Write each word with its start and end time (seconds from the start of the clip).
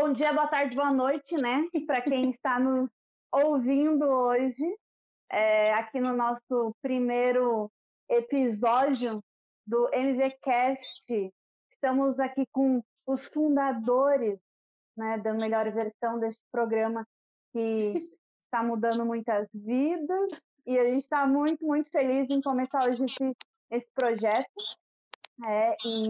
Bom 0.00 0.12
dia, 0.12 0.32
boa 0.32 0.46
tarde, 0.46 0.76
boa 0.76 0.92
noite, 0.92 1.34
né? 1.34 1.66
Para 1.84 2.00
quem 2.00 2.30
está 2.30 2.60
nos 2.60 2.88
ouvindo 3.32 4.04
hoje, 4.04 4.64
é, 5.28 5.74
aqui 5.74 5.98
no 5.98 6.16
nosso 6.16 6.72
primeiro 6.80 7.68
episódio 8.08 9.20
do 9.66 9.90
MVCast. 9.92 11.34
Estamos 11.72 12.20
aqui 12.20 12.46
com 12.52 12.80
os 13.08 13.24
fundadores 13.26 14.38
né, 14.96 15.18
da 15.18 15.34
melhor 15.34 15.68
versão 15.72 16.20
deste 16.20 16.40
programa 16.52 17.04
que 17.52 17.94
está 18.40 18.62
mudando 18.62 19.04
muitas 19.04 19.48
vidas 19.52 20.30
e 20.64 20.78
a 20.78 20.84
gente 20.84 21.02
está 21.02 21.26
muito, 21.26 21.66
muito 21.66 21.90
feliz 21.90 22.30
em 22.30 22.40
começar 22.40 22.88
hoje 22.88 23.04
esse, 23.04 23.36
esse 23.68 23.90
projeto. 23.92 24.46
É, 25.44 25.76
e, 25.84 26.06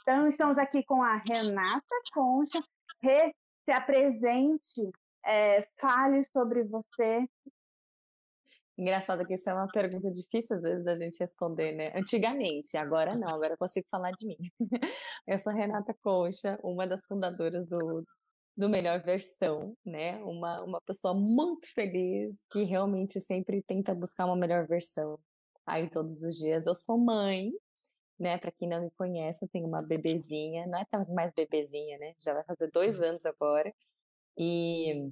então, 0.00 0.26
estamos 0.26 0.58
aqui 0.58 0.82
com 0.84 1.04
a 1.04 1.16
Renata 1.18 1.96
Concha, 2.12 2.60
Rê, 3.02 3.34
se 3.64 3.72
apresente, 3.72 4.90
é, 5.24 5.66
fale 5.80 6.22
sobre 6.24 6.64
você. 6.64 7.26
Engraçado 8.76 9.26
que 9.26 9.34
isso 9.34 9.48
é 9.50 9.54
uma 9.54 9.68
pergunta 9.68 10.10
difícil 10.10 10.56
às 10.56 10.62
vezes 10.62 10.84
da 10.84 10.94
gente 10.94 11.18
responder, 11.18 11.72
né? 11.72 11.92
Antigamente, 11.94 12.76
agora 12.76 13.14
não, 13.14 13.28
agora 13.28 13.52
eu 13.52 13.58
consigo 13.58 13.86
falar 13.90 14.12
de 14.12 14.26
mim. 14.26 14.36
Eu 15.26 15.38
sou 15.38 15.52
Renata 15.52 15.94
Concha, 16.02 16.58
uma 16.64 16.86
das 16.86 17.04
fundadoras 17.04 17.66
do, 17.66 18.04
do 18.56 18.68
Melhor 18.68 19.02
Versão, 19.02 19.76
né? 19.84 20.16
Uma, 20.24 20.62
uma 20.64 20.80
pessoa 20.80 21.14
muito 21.14 21.72
feliz 21.72 22.44
que 22.50 22.64
realmente 22.64 23.20
sempre 23.20 23.62
tenta 23.62 23.94
buscar 23.94 24.24
uma 24.26 24.36
melhor 24.36 24.66
versão 24.66 25.18
aí 25.66 25.88
todos 25.88 26.22
os 26.22 26.36
dias. 26.36 26.66
Eu 26.66 26.74
sou 26.74 26.98
mãe, 26.98 27.52
né? 28.22 28.38
Para 28.38 28.52
quem 28.52 28.68
não 28.68 28.80
me 28.80 28.90
conhece, 28.92 29.44
eu 29.44 29.48
tenho 29.48 29.66
uma 29.66 29.82
bebezinha, 29.82 30.66
não 30.66 30.78
é 30.78 30.84
tão 30.84 31.04
mais 31.12 31.32
bebezinha, 31.32 31.98
né? 31.98 32.14
Já 32.20 32.32
vai 32.32 32.44
fazer 32.44 32.70
dois 32.70 33.00
uhum. 33.00 33.06
anos 33.06 33.26
agora. 33.26 33.74
E, 34.38 35.10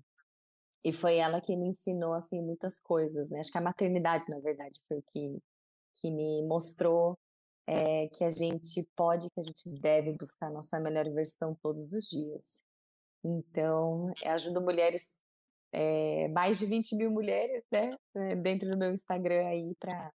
e 0.84 0.92
foi 0.92 1.16
ela 1.16 1.41
que 1.41 1.56
me 1.56 1.69
ensinou, 1.69 2.14
assim, 2.14 2.41
muitas 2.41 2.81
coisas, 2.81 3.28
né? 3.31 3.41
Acho 3.41 3.50
que 3.50 3.58
a 3.58 3.62
maternidade, 3.62 4.31
na 4.31 4.38
verdade, 4.38 4.81
foi 4.88 4.98
o 4.98 5.03
que, 5.03 5.38
que 6.00 6.11
me 6.11 6.42
mostrou 6.47 7.19
é, 7.66 8.08
que 8.08 8.25
a 8.25 8.31
gente 8.31 8.88
pode, 8.97 9.28
que 9.31 9.41
a 9.41 9.42
gente 9.42 9.69
deve 9.81 10.12
buscar 10.12 10.47
a 10.47 10.50
nossa 10.50 10.78
melhor 10.78 11.11
versão 11.11 11.55
todos 11.61 11.92
os 11.92 12.05
dias. 12.08 12.62
Então, 13.25 14.05
ajudo 14.25 14.61
mulheres, 14.61 15.20
é, 15.72 16.28
mais 16.28 16.61
de 16.61 16.66
20 16.66 16.97
mil 16.97 17.11
mulheres, 17.11 17.64
né? 17.72 17.97
Dentro 18.41 18.70
do 18.70 18.78
meu 18.78 18.92
Instagram 18.92 19.47
aí, 19.48 19.75
para 19.81 20.12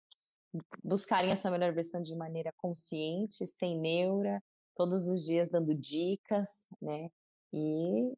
buscarem 0.83 1.31
essa 1.31 1.51
melhor 1.51 1.73
versão 1.73 2.03
de 2.03 2.15
maneira 2.15 2.53
consciente, 2.57 3.47
sem 3.47 3.79
neura, 3.79 4.43
todos 4.77 5.07
os 5.07 5.25
dias 5.25 5.49
dando 5.49 5.75
dicas, 5.75 6.65
né? 6.81 7.09
E, 7.53 8.13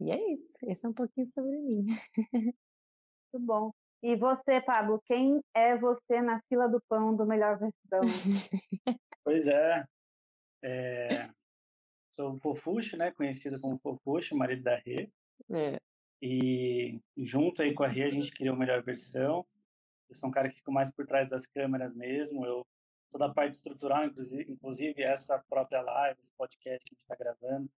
e 0.00 0.10
é 0.10 0.32
isso. 0.32 0.58
Esse 0.66 0.86
é 0.86 0.88
um 0.88 0.94
pouquinho 0.94 1.26
sobre 1.26 1.58
mim. 1.58 1.86
Muito 3.32 3.46
bom. 3.46 3.72
E 4.02 4.16
você, 4.16 4.60
Pablo, 4.60 5.00
quem 5.06 5.40
é 5.54 5.76
você 5.78 6.20
na 6.20 6.40
fila 6.48 6.66
do 6.68 6.82
pão 6.88 7.14
do 7.14 7.24
melhor 7.24 7.58
versão? 7.58 8.00
Pois 9.24 9.46
é. 9.46 9.84
é 10.64 11.30
sou 12.10 12.32
o 12.32 12.38
Fofuxo, 12.38 12.96
né? 12.96 13.12
Conhecido 13.12 13.60
como 13.60 13.78
Fofuxo, 13.78 14.36
marido 14.36 14.62
da 14.62 14.76
Rê. 14.76 15.08
É. 15.50 15.78
E 16.20 17.00
junto 17.16 17.62
aí 17.62 17.72
com 17.72 17.84
a 17.84 17.88
Rê 17.88 18.04
a 18.04 18.10
gente 18.10 18.32
criou 18.32 18.54
a 18.54 18.58
melhor 18.58 18.82
versão. 18.82 19.46
Eu 20.12 20.16
sou 20.16 20.28
um 20.28 20.32
cara 20.32 20.50
que 20.50 20.56
fica 20.56 20.70
mais 20.70 20.90
por 20.92 21.06
trás 21.06 21.26
das 21.26 21.46
câmeras 21.46 21.94
mesmo. 21.94 22.44
Eu 22.44 22.66
toda 23.10 23.26
a 23.26 23.32
parte 23.32 23.54
estrutural, 23.54 24.04
inclusive, 24.04 24.52
inclusive 24.52 25.02
essa 25.02 25.38
própria 25.48 25.80
live, 25.80 26.20
esse 26.22 26.34
podcast 26.34 26.84
que 26.84 26.94
a 26.94 26.94
gente 26.94 27.02
está 27.02 27.16
gravando, 27.16 27.70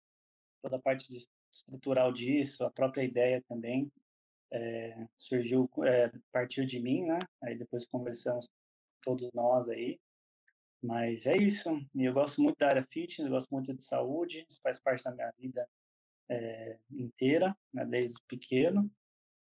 toda 0.62 0.76
a 0.76 0.80
parte 0.80 1.08
estrutural 1.50 2.10
disso, 2.10 2.64
a 2.64 2.70
própria 2.70 3.02
ideia 3.02 3.42
também 3.46 3.92
é, 4.50 5.06
surgiu 5.14 5.68
é, 5.84 6.06
a 6.06 6.12
partir 6.32 6.64
de 6.64 6.80
mim, 6.80 7.04
né? 7.04 7.18
Aí 7.42 7.54
depois 7.54 7.84
conversamos 7.84 8.48
todos 9.02 9.30
nós 9.34 9.68
aí. 9.68 10.00
Mas 10.82 11.26
é 11.26 11.36
isso. 11.36 11.68
E 11.94 12.04
eu 12.04 12.14
gosto 12.14 12.40
muito 12.40 12.56
da 12.56 12.68
área 12.68 12.82
fitness, 12.82 13.30
gosto 13.30 13.50
muito 13.50 13.74
de 13.74 13.82
saúde, 13.82 14.46
isso 14.48 14.60
faz 14.62 14.80
parte 14.80 15.04
da 15.04 15.12
minha 15.12 15.32
vida 15.38 15.68
é, 16.30 16.78
inteira, 16.90 17.54
né, 17.74 17.84
desde 17.84 18.18
pequeno. 18.26 18.90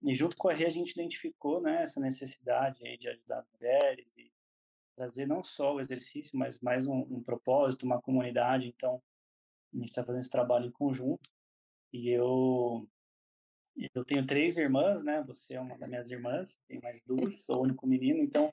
E 0.06 0.14
junto 0.14 0.36
com 0.36 0.48
a 0.48 0.52
Rê 0.52 0.66
a 0.66 0.70
gente 0.70 0.92
identificou 0.92 1.60
né, 1.60 1.82
essa 1.82 2.00
necessidade 2.00 2.86
aí 2.86 2.96
de 2.96 3.08
ajudar 3.08 3.38
as 3.38 3.48
mulheres 3.52 4.12
e 4.16 4.30
trazer 4.96 5.26
não 5.26 5.42
só 5.42 5.74
o 5.74 5.80
exercício, 5.80 6.38
mas 6.38 6.60
mais 6.60 6.86
um, 6.86 7.00
um 7.10 7.22
propósito, 7.22 7.86
uma 7.86 8.00
comunidade. 8.00 8.68
Então, 8.68 9.02
a 9.72 9.78
gente 9.78 9.88
está 9.88 10.04
fazendo 10.04 10.20
esse 10.20 10.30
trabalho 10.30 10.66
em 10.66 10.72
conjunto. 10.72 11.30
E 11.92 12.08
eu 12.10 12.88
eu 13.94 14.04
tenho 14.04 14.24
três 14.24 14.56
irmãs, 14.56 15.02
né? 15.02 15.22
Você 15.26 15.56
é 15.56 15.60
uma 15.60 15.76
das 15.76 15.88
minhas 15.88 16.10
irmãs, 16.10 16.60
tem 16.68 16.80
mais 16.80 17.00
duas, 17.00 17.44
sou 17.44 17.58
o 17.58 17.62
único 17.62 17.86
menino. 17.86 18.22
Então, 18.22 18.52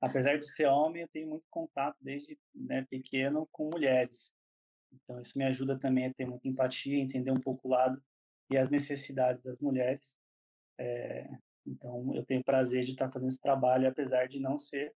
apesar 0.00 0.38
de 0.38 0.46
ser 0.48 0.66
homem, 0.66 1.02
eu 1.02 1.08
tenho 1.08 1.28
muito 1.28 1.44
contato 1.50 1.96
desde 2.00 2.38
né, 2.54 2.86
pequeno 2.88 3.48
com 3.50 3.68
mulheres. 3.68 4.32
Então, 4.92 5.20
isso 5.20 5.36
me 5.36 5.44
ajuda 5.44 5.78
também 5.78 6.06
a 6.06 6.14
ter 6.14 6.26
muita 6.26 6.46
empatia, 6.46 6.98
entender 6.98 7.32
um 7.32 7.40
pouco 7.40 7.66
o 7.66 7.70
lado 7.70 8.00
e 8.48 8.56
as 8.56 8.70
necessidades 8.70 9.42
das 9.42 9.58
mulheres. 9.58 10.16
É, 10.80 11.28
então, 11.66 12.14
eu 12.14 12.24
tenho 12.24 12.42
prazer 12.42 12.82
de 12.82 12.92
estar 12.92 13.12
fazendo 13.12 13.28
esse 13.28 13.40
trabalho, 13.40 13.86
apesar 13.86 14.26
de 14.26 14.40
não 14.40 14.56
ser 14.56 14.94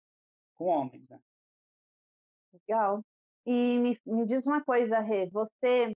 com 0.55 0.65
homens, 0.65 1.09
né? 1.09 1.19
Legal. 2.53 3.03
E 3.47 3.79
me, 3.79 3.99
me 4.05 4.25
diz 4.27 4.45
uma 4.45 4.63
coisa, 4.63 4.99
Rê, 4.99 5.27
você, 5.27 5.91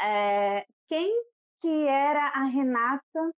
é, 0.00 0.64
quem 0.88 1.24
que 1.60 1.88
era 1.88 2.28
a 2.28 2.44
Renata 2.44 3.32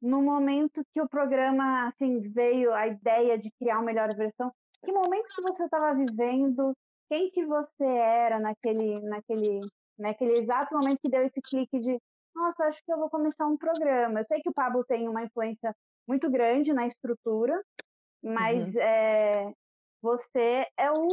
no 0.00 0.22
momento 0.22 0.84
que 0.92 1.00
o 1.00 1.08
programa, 1.08 1.88
assim, 1.88 2.20
veio 2.20 2.72
a 2.72 2.86
ideia 2.86 3.36
de 3.36 3.50
criar 3.58 3.78
uma 3.78 3.86
melhor 3.86 4.14
versão? 4.14 4.52
Que 4.84 4.92
momento 4.92 5.34
que 5.34 5.42
você 5.42 5.64
estava 5.64 5.92
vivendo? 5.94 6.72
Quem 7.08 7.30
que 7.30 7.44
você 7.44 7.84
era 7.84 8.38
naquele, 8.38 9.00
naquele, 9.00 9.60
naquele 9.98 10.38
exato 10.38 10.72
momento 10.74 11.00
que 11.00 11.10
deu 11.10 11.24
esse 11.24 11.40
clique 11.40 11.80
de 11.80 11.98
nossa, 12.34 12.64
acho 12.64 12.82
que 12.84 12.92
eu 12.92 12.98
vou 12.98 13.10
começar 13.10 13.46
um 13.46 13.56
programa. 13.56 14.20
Eu 14.20 14.26
sei 14.26 14.40
que 14.40 14.48
o 14.48 14.54
Pablo 14.54 14.84
tem 14.84 15.08
uma 15.08 15.22
influência 15.22 15.74
muito 16.06 16.30
grande 16.30 16.72
na 16.72 16.86
estrutura, 16.86 17.62
mas 18.22 18.74
uhum. 18.74 18.80
é, 18.80 19.52
você 20.00 20.66
é 20.76 20.90
o 20.90 21.08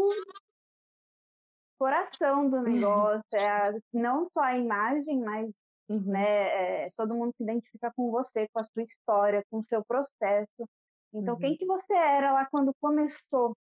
coração 1.77 2.49
do 2.49 2.61
negócio, 2.63 3.23
é 3.33 3.47
a, 3.47 3.73
não 3.93 4.27
só 4.27 4.41
a 4.41 4.57
imagem, 4.57 5.19
mas 5.19 5.51
uhum. 5.89 6.11
né, 6.11 6.85
é, 6.85 6.89
todo 6.97 7.15
mundo 7.15 7.33
se 7.35 7.43
identifica 7.43 7.91
com 7.95 8.11
você, 8.11 8.47
com 8.53 8.61
a 8.61 8.63
sua 8.63 8.83
história, 8.83 9.43
com 9.49 9.59
o 9.59 9.65
seu 9.67 9.83
processo. 9.85 10.67
Então, 11.13 11.35
uhum. 11.35 11.39
quem 11.39 11.57
que 11.57 11.65
você 11.65 11.93
era 11.93 12.33
lá 12.33 12.47
quando 12.51 12.73
começou 12.79 13.55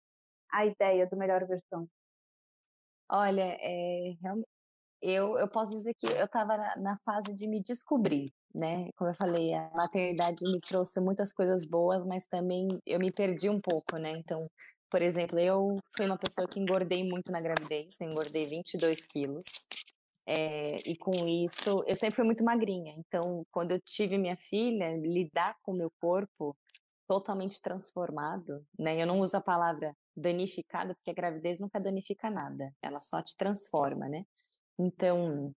a 0.51 0.67
ideia 0.67 1.07
do 1.07 1.17
Melhor 1.17 1.47
Versão? 1.47 1.87
Olha, 3.11 3.57
é, 3.61 4.15
eu, 5.01 5.37
eu 5.39 5.49
posso 5.49 5.73
dizer 5.73 5.95
que 5.95 6.07
eu 6.07 6.25
estava 6.25 6.57
na, 6.57 6.77
na, 6.77 6.99
fase 7.05 7.33
de 7.35 7.47
me 7.47 7.63
descobrir, 7.63 8.33
né? 8.55 8.91
Como 8.97 9.11
eu 9.11 9.15
falei, 9.15 9.55
a 9.55 9.71
maternidade 9.75 10.45
me 10.51 10.61
trouxe 10.61 11.01
muitas 11.01 11.33
coisas 11.33 11.69
boas, 11.69 12.05
mas 12.05 12.27
também 12.27 12.69
eu 12.87 12.99
me 12.99 13.13
perdi 13.13 13.49
um 13.49 13.61
pouco, 13.61 13.97
né? 13.97 14.11
Então, 14.11 14.47
por 14.91 15.03
exemplo, 15.03 15.39
eu 15.39 15.77
fui 15.97 16.07
uma 16.07 16.19
pessoa 16.19 16.49
que 16.49 16.59
engordei 16.59 17.09
muito 17.09 17.31
na 17.31 17.41
gravidez, 17.41 18.01
engordei 18.01 18.47
22 18.47 19.07
quilos. 19.07 19.45
É, 20.27 20.79
e 20.87 20.97
com 20.97 21.27
isso, 21.27 21.83
eu 21.87 21.97
sempre 21.97 22.17
fui 22.17 22.25
muito 22.25 22.45
magrinha. 22.45 22.95
Então, 22.99 23.23
quando 23.51 23.73
eu 23.73 23.81
tive 23.81 24.19
minha 24.19 24.37
filha, 24.37 24.97
lidar 24.97 25.57
com 25.63 25.73
o 25.73 25.77
meu 25.77 25.91
corpo 26.01 26.57
totalmente 27.07 27.61
transformado, 27.63 28.63
né? 28.79 29.01
Eu 29.01 29.07
não 29.07 29.21
uso 29.21 29.37
a 29.37 29.41
palavra 29.41 29.97
danificada, 30.15 30.95
porque 30.95 31.11
a 31.11 31.15
gravidez 31.15 31.59
nunca 31.59 31.81
danifica 31.81 32.29
nada, 32.29 32.71
ela 32.83 33.01
só 33.01 33.23
te 33.23 33.35
transforma, 33.37 34.07
né? 34.09 34.25
Então, 34.79 35.53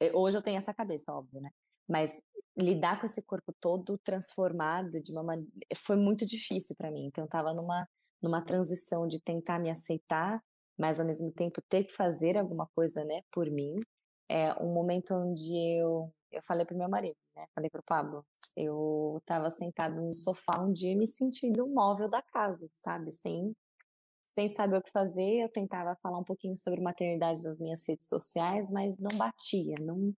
eh, 0.00 0.12
hoje 0.14 0.36
eu 0.38 0.42
tenho 0.42 0.58
essa 0.58 0.74
cabeça, 0.74 1.12
óbvio, 1.12 1.40
né? 1.40 1.50
Mas 1.88 2.20
lidar 2.60 3.00
com 3.00 3.06
esse 3.06 3.22
corpo 3.22 3.52
todo 3.60 3.98
transformado 3.98 5.02
de 5.02 5.12
uma 5.12 5.36
foi 5.76 5.96
muito 5.96 6.26
difícil 6.26 6.76
para 6.76 6.90
mim. 6.90 7.06
Então, 7.06 7.24
eu 7.24 7.26
estava 7.26 7.52
numa 7.54 7.88
numa 8.22 8.40
transição 8.44 9.06
de 9.08 9.20
tentar 9.20 9.58
me 9.58 9.68
aceitar, 9.70 10.40
mas 10.78 11.00
ao 11.00 11.06
mesmo 11.06 11.32
tempo 11.32 11.60
ter 11.68 11.84
que 11.84 11.92
fazer 11.92 12.38
alguma 12.38 12.68
coisa, 12.74 13.04
né, 13.04 13.22
por 13.32 13.50
mim. 13.50 13.68
É 14.28 14.54
um 14.62 14.72
momento 14.72 15.14
onde 15.14 15.52
eu 15.78 16.12
eu 16.32 16.42
falei 16.44 16.64
pro 16.66 16.76
meu 16.76 16.88
marido, 16.88 17.16
né? 17.36 17.46
Falei 17.54 17.68
pro 17.70 17.82
Pablo. 17.82 18.24
Eu 18.56 19.18
estava 19.20 19.50
sentado 19.50 20.00
no 20.00 20.14
sofá 20.14 20.60
um 20.62 20.72
dia 20.72 20.96
me 20.96 21.06
sentindo 21.06 21.64
um 21.64 21.74
móvel 21.74 22.08
da 22.08 22.22
casa, 22.22 22.68
sabe? 22.74 23.12
Sem 23.12 23.54
sem 24.34 24.48
saber 24.48 24.78
o 24.78 24.82
que 24.82 24.90
fazer, 24.90 25.42
eu 25.42 25.48
tentava 25.48 25.96
falar 26.02 26.18
um 26.18 26.24
pouquinho 26.24 26.56
sobre 26.56 26.80
maternidade 26.80 27.42
nas 27.44 27.58
minhas 27.60 27.86
redes 27.86 28.08
sociais, 28.08 28.70
mas 28.70 28.98
não 28.98 29.16
batia, 29.16 29.74
não, 29.80 30.14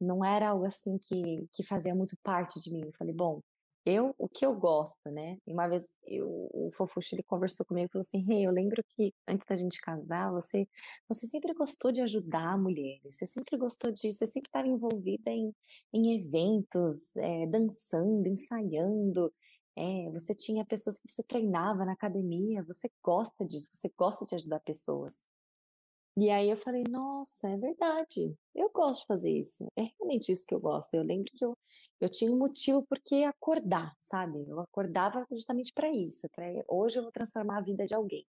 não 0.00 0.24
era 0.24 0.50
algo 0.50 0.64
assim 0.66 0.98
que, 0.98 1.48
que 1.52 1.62
fazia 1.62 1.94
muito 1.94 2.16
parte 2.22 2.60
de 2.60 2.70
mim. 2.72 2.82
Eu 2.84 2.92
falei, 2.92 3.14
bom, 3.14 3.40
eu, 3.86 4.14
o 4.16 4.26
que 4.28 4.46
eu 4.46 4.54
gosto, 4.54 5.10
né? 5.10 5.36
E 5.46 5.52
uma 5.52 5.68
vez 5.68 5.98
eu, 6.06 6.26
o 6.52 6.70
Fofuxo 6.72 7.14
ele 7.14 7.22
conversou 7.22 7.66
comigo 7.66 7.86
e 7.86 7.92
falou 7.92 8.00
assim: 8.00 8.24
Hey, 8.30 8.46
eu 8.46 8.50
lembro 8.50 8.82
que 8.96 9.12
antes 9.28 9.46
da 9.46 9.56
gente 9.56 9.78
casar, 9.80 10.32
você, 10.32 10.66
você 11.06 11.26
sempre 11.26 11.52
gostou 11.52 11.92
de 11.92 12.00
ajudar 12.00 12.56
mulheres, 12.58 13.14
você 13.14 13.26
sempre 13.26 13.58
gostou 13.58 13.92
de, 13.92 14.10
você 14.10 14.26
sempre 14.26 14.48
estava 14.48 14.66
envolvida 14.66 15.30
em, 15.30 15.52
em 15.92 16.18
eventos, 16.18 17.14
é, 17.16 17.46
dançando, 17.46 18.26
ensaiando. 18.26 19.30
É, 19.76 20.10
você 20.10 20.34
tinha 20.34 20.64
pessoas 20.64 21.00
que 21.00 21.08
você 21.08 21.22
treinava 21.22 21.84
na 21.84 21.92
academia, 21.92 22.62
você 22.62 22.90
gosta 23.02 23.44
disso, 23.44 23.70
você 23.72 23.90
gosta 23.96 24.24
de 24.26 24.34
ajudar 24.36 24.60
pessoas. 24.60 25.22
E 26.16 26.30
aí 26.30 26.48
eu 26.48 26.56
falei, 26.56 26.84
nossa, 26.88 27.48
é 27.48 27.56
verdade, 27.56 28.36
eu 28.54 28.70
gosto 28.70 29.00
de 29.00 29.06
fazer 29.08 29.32
isso, 29.32 29.66
é 29.76 29.82
realmente 29.98 30.30
isso 30.30 30.46
que 30.46 30.54
eu 30.54 30.60
gosto. 30.60 30.94
Eu 30.94 31.02
lembro 31.02 31.24
que 31.34 31.44
eu, 31.44 31.56
eu 32.00 32.08
tinha 32.08 32.30
um 32.30 32.38
motivo 32.38 32.86
porque 32.86 33.24
acordar, 33.24 33.96
sabe? 34.00 34.44
Eu 34.48 34.60
acordava 34.60 35.26
justamente 35.32 35.72
para 35.72 35.90
isso, 35.90 36.28
para 36.30 36.46
hoje 36.68 36.98
eu 36.98 37.02
vou 37.02 37.10
transformar 37.10 37.58
a 37.58 37.62
vida 37.62 37.84
de 37.84 37.94
alguém. 37.94 38.24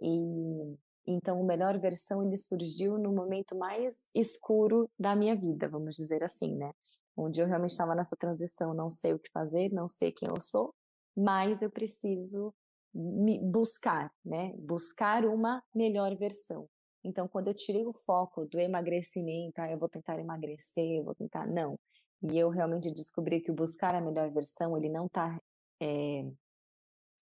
E 0.00 0.76
então 1.06 1.40
o 1.40 1.44
melhor 1.44 1.78
versão 1.78 2.24
ele 2.24 2.36
surgiu 2.36 2.96
no 2.98 3.12
momento 3.12 3.56
mais 3.56 4.06
escuro 4.14 4.88
da 4.98 5.16
minha 5.16 5.34
vida, 5.34 5.68
vamos 5.68 5.96
dizer 5.96 6.22
assim, 6.22 6.54
né? 6.56 6.72
Onde 7.16 7.40
eu 7.40 7.46
realmente 7.46 7.70
estava 7.70 7.94
nessa 7.94 8.16
transição, 8.16 8.74
não 8.74 8.90
sei 8.90 9.12
o 9.14 9.18
que 9.18 9.30
fazer, 9.30 9.70
não 9.72 9.88
sei 9.88 10.12
quem 10.12 10.28
eu 10.28 10.40
sou, 10.40 10.74
mas 11.16 11.62
eu 11.62 11.70
preciso 11.70 12.54
me 12.94 13.38
buscar, 13.38 14.10
né? 14.24 14.52
Buscar 14.56 15.24
uma 15.24 15.62
melhor 15.74 16.16
versão. 16.16 16.68
Então, 17.04 17.28
quando 17.28 17.48
eu 17.48 17.54
tirei 17.54 17.86
o 17.86 17.92
foco 17.92 18.46
do 18.46 18.58
emagrecimento, 18.58 19.60
ah, 19.60 19.70
eu 19.70 19.78
vou 19.78 19.88
tentar 19.88 20.18
emagrecer, 20.18 20.98
eu 20.98 21.04
vou 21.04 21.14
tentar. 21.14 21.46
Não. 21.46 21.78
E 22.22 22.38
eu 22.38 22.50
realmente 22.50 22.90
descobri 22.90 23.40
que 23.40 23.50
o 23.50 23.54
buscar 23.54 23.94
a 23.94 24.00
melhor 24.00 24.30
versão, 24.30 24.76
ele 24.76 24.88
não 24.88 25.06
está 25.06 25.38
é, 25.80 26.20
eh, 26.20 26.32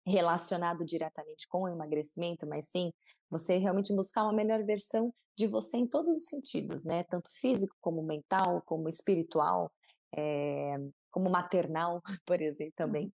relacionado 0.07 0.85
diretamente 0.85 1.49
com 1.49 1.63
o 1.63 1.69
emagrecimento, 1.69 2.47
mas 2.47 2.69
sim 2.69 2.93
você 3.29 3.59
realmente 3.59 3.95
buscar 3.95 4.23
uma 4.23 4.33
melhor 4.33 4.63
versão 4.65 5.13
de 5.37 5.47
você 5.47 5.77
em 5.77 5.87
todos 5.87 6.15
os 6.15 6.25
sentidos, 6.27 6.85
né? 6.85 7.05
Tanto 7.05 7.29
físico, 7.31 7.77
como 7.81 8.03
mental, 8.03 8.63
como 8.65 8.89
espiritual, 8.89 9.71
é, 10.17 10.77
como 11.11 11.29
maternal, 11.29 12.01
por 12.25 12.41
exemplo, 12.41 12.73
também. 12.77 13.13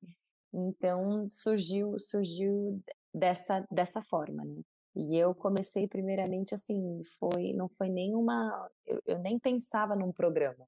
Uhum. 0.54 0.70
Então, 0.70 1.28
surgiu, 1.32 1.98
surgiu 1.98 2.82
dessa, 3.14 3.66
dessa 3.72 4.04
forma, 4.04 4.44
né? 4.44 4.62
E 4.94 5.18
eu 5.18 5.34
comecei 5.34 5.88
primeiramente 5.88 6.54
assim, 6.54 7.02
foi, 7.18 7.54
não 7.54 7.70
foi 7.70 7.88
nenhuma, 7.88 8.70
eu, 8.86 9.02
eu 9.06 9.20
nem 9.20 9.40
pensava 9.40 9.96
num 9.96 10.12
programa, 10.12 10.68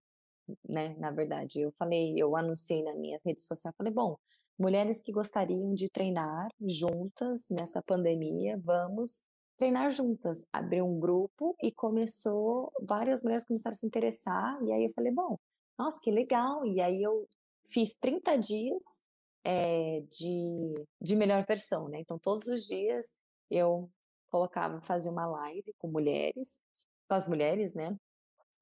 né? 0.68 0.96
Na 0.98 1.12
verdade, 1.12 1.62
eu 1.62 1.72
falei, 1.74 2.16
eu 2.18 2.36
anunciei 2.36 2.82
na 2.82 2.96
minha 2.96 3.20
rede 3.26 3.44
social, 3.44 3.74
falei, 3.78 3.92
bom, 3.92 4.18
mulheres 4.58 5.02
que 5.02 5.12
gostariam 5.12 5.74
de 5.74 5.90
treinar 5.90 6.48
juntas 6.62 7.48
nessa 7.50 7.82
pandemia, 7.82 8.60
vamos 8.64 9.24
treinar 9.58 9.92
juntas. 9.92 10.46
Abri 10.52 10.82
um 10.82 11.00
grupo 11.00 11.56
e 11.62 11.72
começou, 11.72 12.72
várias 12.82 13.24
mulheres 13.24 13.46
começaram 13.46 13.74
a 13.74 13.78
se 13.78 13.86
interessar, 13.86 14.62
e 14.64 14.72
aí 14.72 14.86
eu 14.86 14.92
falei, 14.92 15.12
bom, 15.12 15.38
nossa, 15.78 16.00
que 16.02 16.12
legal. 16.12 16.66
E 16.66 16.80
aí 16.82 17.02
eu 17.02 17.28
fiz 17.70 17.96
30 18.00 18.38
dias 18.38 19.02
é, 19.44 20.02
de, 20.10 20.74
de 21.02 21.16
melhor 21.16 21.46
versão, 21.46 21.90
né? 21.90 22.00
Então, 22.00 22.18
todos 22.20 22.48
os 22.48 22.66
dias 22.66 23.16
eu 23.50 23.90
colocava, 24.30 24.82
fazia 24.82 25.12
uma 25.12 25.26
live 25.28 25.74
com 25.78 25.90
mulheres, 25.90 26.60
com 27.08 27.16
as 27.16 27.28
mulheres, 27.28 27.74
né? 27.74 27.96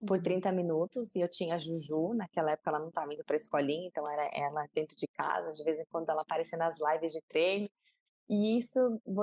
Por 0.06 0.21
30 0.21 0.50
uhum. 0.50 0.56
minutos, 0.56 1.15
e 1.15 1.21
eu 1.21 1.30
tinha 1.30 1.56
a 1.56 1.57
Juju, 1.57 2.13
naquela 2.15 2.51
época 2.51 2.69
ela 2.71 2.80
não 2.80 2.89
estava 2.89 3.13
indo 3.13 3.24
para 3.24 3.36
a 3.36 3.38
escolinha, 3.38 3.88
então 3.88 4.09
era 4.09 4.30
ela 4.33 4.65
dentro 4.74 4.95
de 4.95 5.07
casa, 5.07 5.51
de 5.51 5.63
vez 5.63 5.80
em 5.80 5.86
quando 5.86 6.09
ela 6.09 6.21
aparecia 6.21 6.57
nas 6.57 6.77
lives 6.80 7.12
de 7.12 7.21
treino, 7.27 7.69
e 8.30 8.57
isso, 8.57 8.80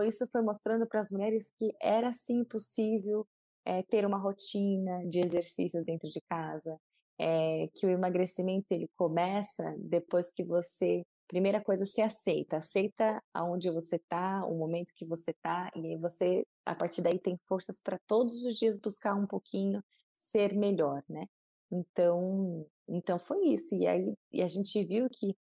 isso 0.06 0.26
foi 0.30 0.42
mostrando 0.42 0.86
para 0.86 1.00
as 1.00 1.10
mulheres 1.10 1.50
que 1.58 1.74
era 1.80 2.12
sim 2.12 2.44
possível 2.44 3.26
é, 3.64 3.82
ter 3.82 4.04
uma 4.04 4.18
rotina 4.18 5.04
de 5.06 5.20
exercícios 5.20 5.84
dentro 5.84 6.08
de 6.08 6.20
casa, 6.28 6.78
é, 7.18 7.68
que 7.74 7.86
o 7.86 7.90
emagrecimento 7.90 8.66
ele 8.70 8.88
começa 8.96 9.74
depois 9.78 10.30
que 10.30 10.44
você 10.44 11.02
primeira 11.28 11.62
coisa, 11.62 11.84
se 11.84 12.00
aceita. 12.00 12.56
Aceita 12.56 13.22
aonde 13.32 13.70
você 13.70 13.96
está, 13.96 14.44
o 14.46 14.56
momento 14.56 14.92
que 14.96 15.04
você 15.04 15.30
está, 15.30 15.70
e 15.76 15.86
aí 15.86 15.96
você, 15.96 16.44
a 16.64 16.74
partir 16.74 17.02
daí, 17.02 17.18
tem 17.18 17.38
forças 17.46 17.80
para 17.80 17.98
todos 18.06 18.42
os 18.42 18.56
dias 18.56 18.78
buscar 18.78 19.14
um 19.14 19.26
pouquinho 19.26 19.84
ser 20.18 20.54
melhor, 20.54 21.02
né? 21.08 21.26
Então, 21.70 22.66
então 22.88 23.18
foi 23.18 23.48
isso. 23.48 23.74
E 23.74 23.86
aí 23.86 24.14
e 24.32 24.42
a 24.42 24.46
gente 24.46 24.82
viu 24.84 25.08
que 25.10 25.36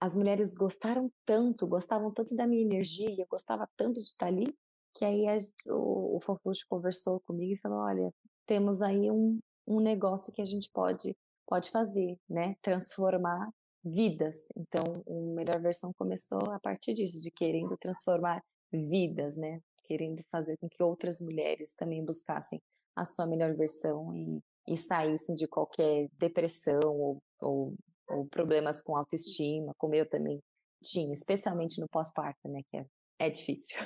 as 0.00 0.14
mulheres 0.14 0.54
gostaram 0.54 1.10
tanto, 1.24 1.66
gostavam 1.66 2.12
tanto 2.12 2.34
da 2.34 2.46
minha 2.46 2.62
energia, 2.62 3.26
gostava 3.28 3.68
tanto 3.76 4.00
de 4.00 4.08
estar 4.08 4.26
ali, 4.26 4.46
que 4.94 5.04
aí 5.04 5.26
a, 5.26 5.36
o, 5.66 6.18
o 6.18 6.52
conversou 6.68 7.20
comigo 7.20 7.54
e 7.54 7.58
falou: 7.58 7.78
olha, 7.78 8.12
temos 8.46 8.82
aí 8.82 9.10
um, 9.10 9.38
um 9.66 9.80
negócio 9.80 10.32
que 10.32 10.42
a 10.42 10.44
gente 10.44 10.70
pode, 10.72 11.16
pode 11.46 11.70
fazer, 11.70 12.18
né? 12.28 12.54
Transformar 12.62 13.50
vidas. 13.84 14.48
Então, 14.56 14.82
a 15.06 15.34
melhor 15.34 15.60
versão 15.60 15.92
começou 15.94 16.50
a 16.50 16.60
partir 16.60 16.94
disso, 16.94 17.20
de 17.20 17.30
querendo 17.30 17.76
transformar 17.76 18.42
vidas, 18.72 19.36
né? 19.36 19.60
Querendo 19.84 20.22
fazer 20.30 20.56
com 20.58 20.68
que 20.68 20.82
outras 20.82 21.20
mulheres 21.20 21.74
também 21.74 22.04
buscassem 22.04 22.60
a 22.96 23.04
sua 23.04 23.26
melhor 23.26 23.54
versão 23.54 24.14
e, 24.14 24.40
e 24.68 24.76
saíssem 24.76 25.34
de 25.34 25.46
qualquer 25.46 26.08
depressão 26.18 26.80
ou, 26.84 27.22
ou, 27.40 27.74
ou 28.08 28.26
problemas 28.26 28.82
com 28.82 28.96
autoestima, 28.96 29.72
como 29.76 29.94
eu 29.94 30.08
também 30.08 30.40
tinha, 30.82 31.14
especialmente 31.14 31.80
no 31.80 31.88
pós-parto, 31.88 32.48
né? 32.48 32.60
Que 32.70 32.78
é, 32.78 32.86
é 33.20 33.30
difícil. 33.30 33.78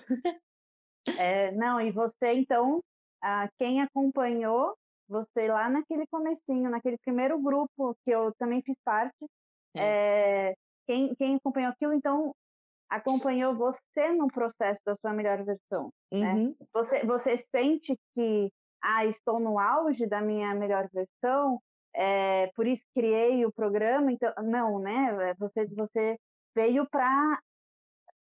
É, 1.16 1.52
não, 1.52 1.80
e 1.80 1.90
você, 1.90 2.32
então, 2.32 2.82
a, 3.22 3.48
quem 3.58 3.80
acompanhou 3.80 4.76
você 5.08 5.48
lá 5.48 5.70
naquele 5.70 6.06
comecinho, 6.08 6.68
naquele 6.68 6.98
primeiro 6.98 7.40
grupo 7.40 7.96
que 8.04 8.10
eu 8.10 8.32
também 8.38 8.60
fiz 8.62 8.76
parte, 8.84 9.16
é. 9.74 10.50
É, 10.50 10.54
quem, 10.86 11.14
quem 11.14 11.36
acompanhou 11.36 11.70
aquilo, 11.70 11.92
então, 11.92 12.34
acompanhou 12.90 13.54
você 13.54 14.12
no 14.12 14.28
processo 14.28 14.80
da 14.84 14.96
sua 14.96 15.12
melhor 15.12 15.44
versão. 15.44 15.90
Né? 16.12 16.32
Uhum. 16.32 16.48
Né? 16.48 16.54
Você, 16.72 17.04
você 17.04 17.38
sente 17.54 17.96
que, 18.14 18.50
ah, 18.82 19.04
estou 19.06 19.38
no 19.38 19.58
auge 19.58 20.06
da 20.06 20.20
minha 20.20 20.54
melhor 20.54 20.88
versão, 20.92 21.60
é, 21.94 22.50
por 22.54 22.66
isso 22.66 22.84
criei 22.94 23.44
o 23.44 23.52
programa, 23.52 24.12
então, 24.12 24.32
não, 24.42 24.78
né? 24.78 25.34
Você, 25.38 25.66
você 25.66 26.18
veio 26.54 26.88
para 26.88 27.40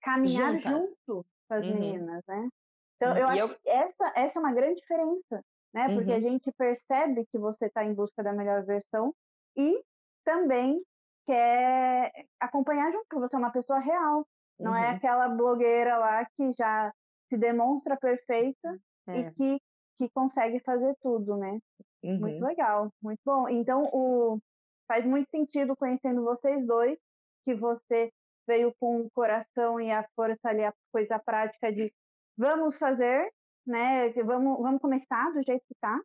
caminhar 0.03 0.53
Juntas. 0.53 0.71
junto 1.07 1.27
com 1.49 1.55
as 1.55 1.67
uhum. 1.67 1.75
meninas, 1.75 2.23
né? 2.29 2.49
Então, 2.97 3.13
uhum. 3.13 3.19
eu 3.19 3.29
acho 3.29 3.39
eu... 3.41 3.49
que 3.49 3.69
essa, 3.69 4.13
essa 4.15 4.39
é 4.39 4.41
uma 4.41 4.53
grande 4.53 4.81
diferença, 4.81 5.45
né? 5.73 5.95
Porque 5.95 6.13
a 6.13 6.17
uhum. 6.17 6.21
gente 6.21 6.53
percebe 6.53 7.27
que 7.27 7.39
você 7.39 7.67
está 7.67 7.85
em 7.85 7.95
busca 7.95 8.23
da 8.23 8.33
melhor 8.33 8.65
versão 8.65 9.15
e 9.57 9.83
também 10.25 10.83
quer 11.27 12.13
acompanhar 12.39 12.93
junto, 12.93 13.07
porque 13.09 13.29
você 13.29 13.37
é 13.37 13.39
uma 13.39 13.53
pessoa 13.53 13.79
real. 13.79 14.27
Não 14.59 14.75
é 14.75 14.81
uhum. 14.81 14.85
é 14.85 14.91
aquela 14.91 15.29
blogueira 15.29 15.99
lá 15.99 16.25
que 16.37 16.53
já 16.53 16.93
se 17.29 17.37
demonstra 17.37 17.97
perfeita 17.97 18.79
é. 19.09 19.19
e 19.19 19.31
que, 19.33 19.61
que 19.97 20.09
consegue 20.11 20.61
fazer 20.61 20.95
tudo, 21.03 21.37
né? 21.37 21.59
Uhum. 22.03 22.19
Muito 22.21 22.45
legal, 22.45 22.93
muito 23.03 23.21
bom. 23.25 23.49
Então, 23.49 23.85
o, 23.93 24.39
faz 24.87 25.05
muito 25.05 25.29
sentido 25.31 25.77
conhecendo 25.77 26.23
vocês 26.23 26.67
dois, 26.67 26.99
que 27.45 27.55
você 27.55 28.13
veio 28.47 28.75
com 28.79 29.01
o 29.01 29.11
coração 29.11 29.81
e 29.81 29.91
a 29.91 30.07
força 30.15 30.49
ali, 30.49 30.65
a 30.65 30.75
coisa 30.93 31.19
prática 31.19 31.73
de 31.73 31.93
vamos 32.37 32.79
fazer, 32.79 33.31
né? 33.67 34.11
Vamos, 34.25 34.61
vamos 34.61 34.81
começar 34.81 35.33
do 35.33 35.43
jeito 35.43 35.65
que 35.67 35.75
tá. 35.81 35.99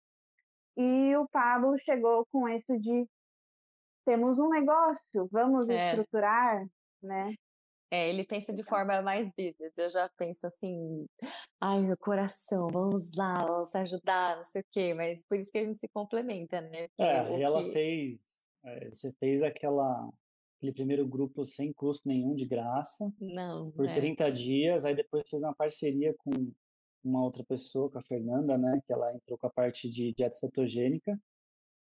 E 0.77 1.15
o 1.17 1.27
Pablo 1.27 1.77
chegou 1.79 2.25
com 2.31 2.47
isso 2.47 2.77
de 2.79 3.05
temos 4.05 4.39
um 4.39 4.49
negócio, 4.49 5.27
vamos 5.31 5.69
é. 5.69 5.89
estruturar, 5.89 6.65
né? 7.03 7.33
É, 7.91 8.09
ele 8.09 8.23
pensa 8.23 8.53
de 8.53 8.63
forma 8.63 9.01
mais 9.01 9.29
business. 9.31 9.77
Eu 9.77 9.89
já 9.89 10.09
penso 10.09 10.45
assim, 10.45 11.05
ai, 11.59 11.81
meu 11.81 11.97
coração, 11.97 12.67
vamos 12.71 13.09
lá, 13.17 13.45
vamos 13.45 13.73
ajudar, 13.75 14.37
não 14.37 14.43
sei 14.43 14.61
o 14.61 14.65
quê, 14.71 14.93
mas 14.93 15.25
por 15.25 15.37
isso 15.37 15.51
que 15.51 15.57
a 15.57 15.63
gente 15.63 15.79
se 15.79 15.87
complementa, 15.87 16.61
né? 16.61 16.87
Porque 16.89 17.03
é, 17.03 17.41
ela 17.41 17.63
que... 17.63 17.71
fez, 17.71 18.47
é, 18.63 18.89
você 18.89 19.11
fez 19.13 19.41
aquela, 19.41 20.07
aquele 20.57 20.73
primeiro 20.73 21.07
grupo 21.07 21.43
sem 21.43 21.73
custo 21.73 22.07
nenhum, 22.07 22.35
de 22.35 22.45
graça, 22.45 23.11
não, 23.19 23.71
por 23.71 23.87
é. 23.87 23.93
30 23.93 24.31
dias, 24.31 24.85
aí 24.85 24.95
depois 24.95 25.23
fez 25.27 25.41
uma 25.41 25.55
parceria 25.55 26.13
com 26.19 26.31
uma 27.03 27.23
outra 27.23 27.43
pessoa, 27.43 27.89
com 27.89 27.97
a 27.97 28.03
Fernanda, 28.03 28.55
né, 28.57 28.79
que 28.85 28.93
ela 28.93 29.11
entrou 29.15 29.37
com 29.37 29.47
a 29.47 29.51
parte 29.51 29.89
de 29.89 30.13
dieta 30.13 30.35
cetogênica, 30.35 31.19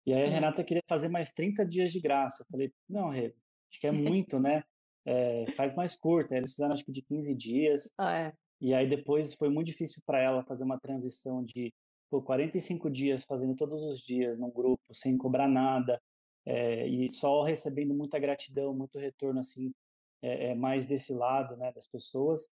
e 0.05 0.13
aí 0.13 0.23
a 0.23 0.27
Renata 0.27 0.63
queria 0.65 0.83
fazer 0.87 1.07
mais 1.07 1.31
30 1.31 1.65
dias 1.65 1.91
de 1.91 2.01
graça. 2.01 2.43
Eu 2.43 2.47
falei, 2.51 2.73
não, 2.89 3.09
Rê, 3.09 3.33
acho 3.71 3.79
que 3.79 3.87
é 3.87 3.91
muito, 4.21 4.37
né? 4.37 4.63
É, 5.05 5.45
faz 5.51 5.75
mais 5.75 5.95
curta. 5.95 6.35
Eles 6.35 6.51
fizeram 6.51 6.73
acho 6.73 6.85
que 6.85 6.91
de 6.91 7.01
15 7.01 7.35
dias. 7.35 7.91
Ah, 7.97 8.17
é. 8.17 8.33
E 8.61 8.73
aí 8.73 8.87
depois 8.89 9.33
foi 9.33 9.49
muito 9.49 9.67
difícil 9.67 10.01
para 10.05 10.21
ela 10.21 10.43
fazer 10.43 10.63
uma 10.63 10.79
transição 10.79 11.43
de 11.43 11.73
pô, 12.09 12.21
45 12.21 12.89
dias 12.89 13.23
fazendo 13.25 13.55
todos 13.55 13.81
os 13.83 13.99
dias 13.99 14.39
num 14.39 14.51
grupo, 14.51 14.83
sem 14.93 15.17
cobrar 15.17 15.47
nada. 15.47 15.99
é, 16.45 16.87
e 16.87 17.09
só 17.09 17.41
recebendo 17.43 17.93
muita 17.93 18.19
gratidão, 18.19 18.73
muito 18.73 18.99
retorno 18.99 19.39
assim, 19.39 19.73
é, 20.21 20.51
é, 20.51 20.55
mais 20.55 20.85
desse 20.85 21.13
lado, 21.13 21.55
né, 21.57 21.71
das 21.73 21.87
pessoas 21.87 22.49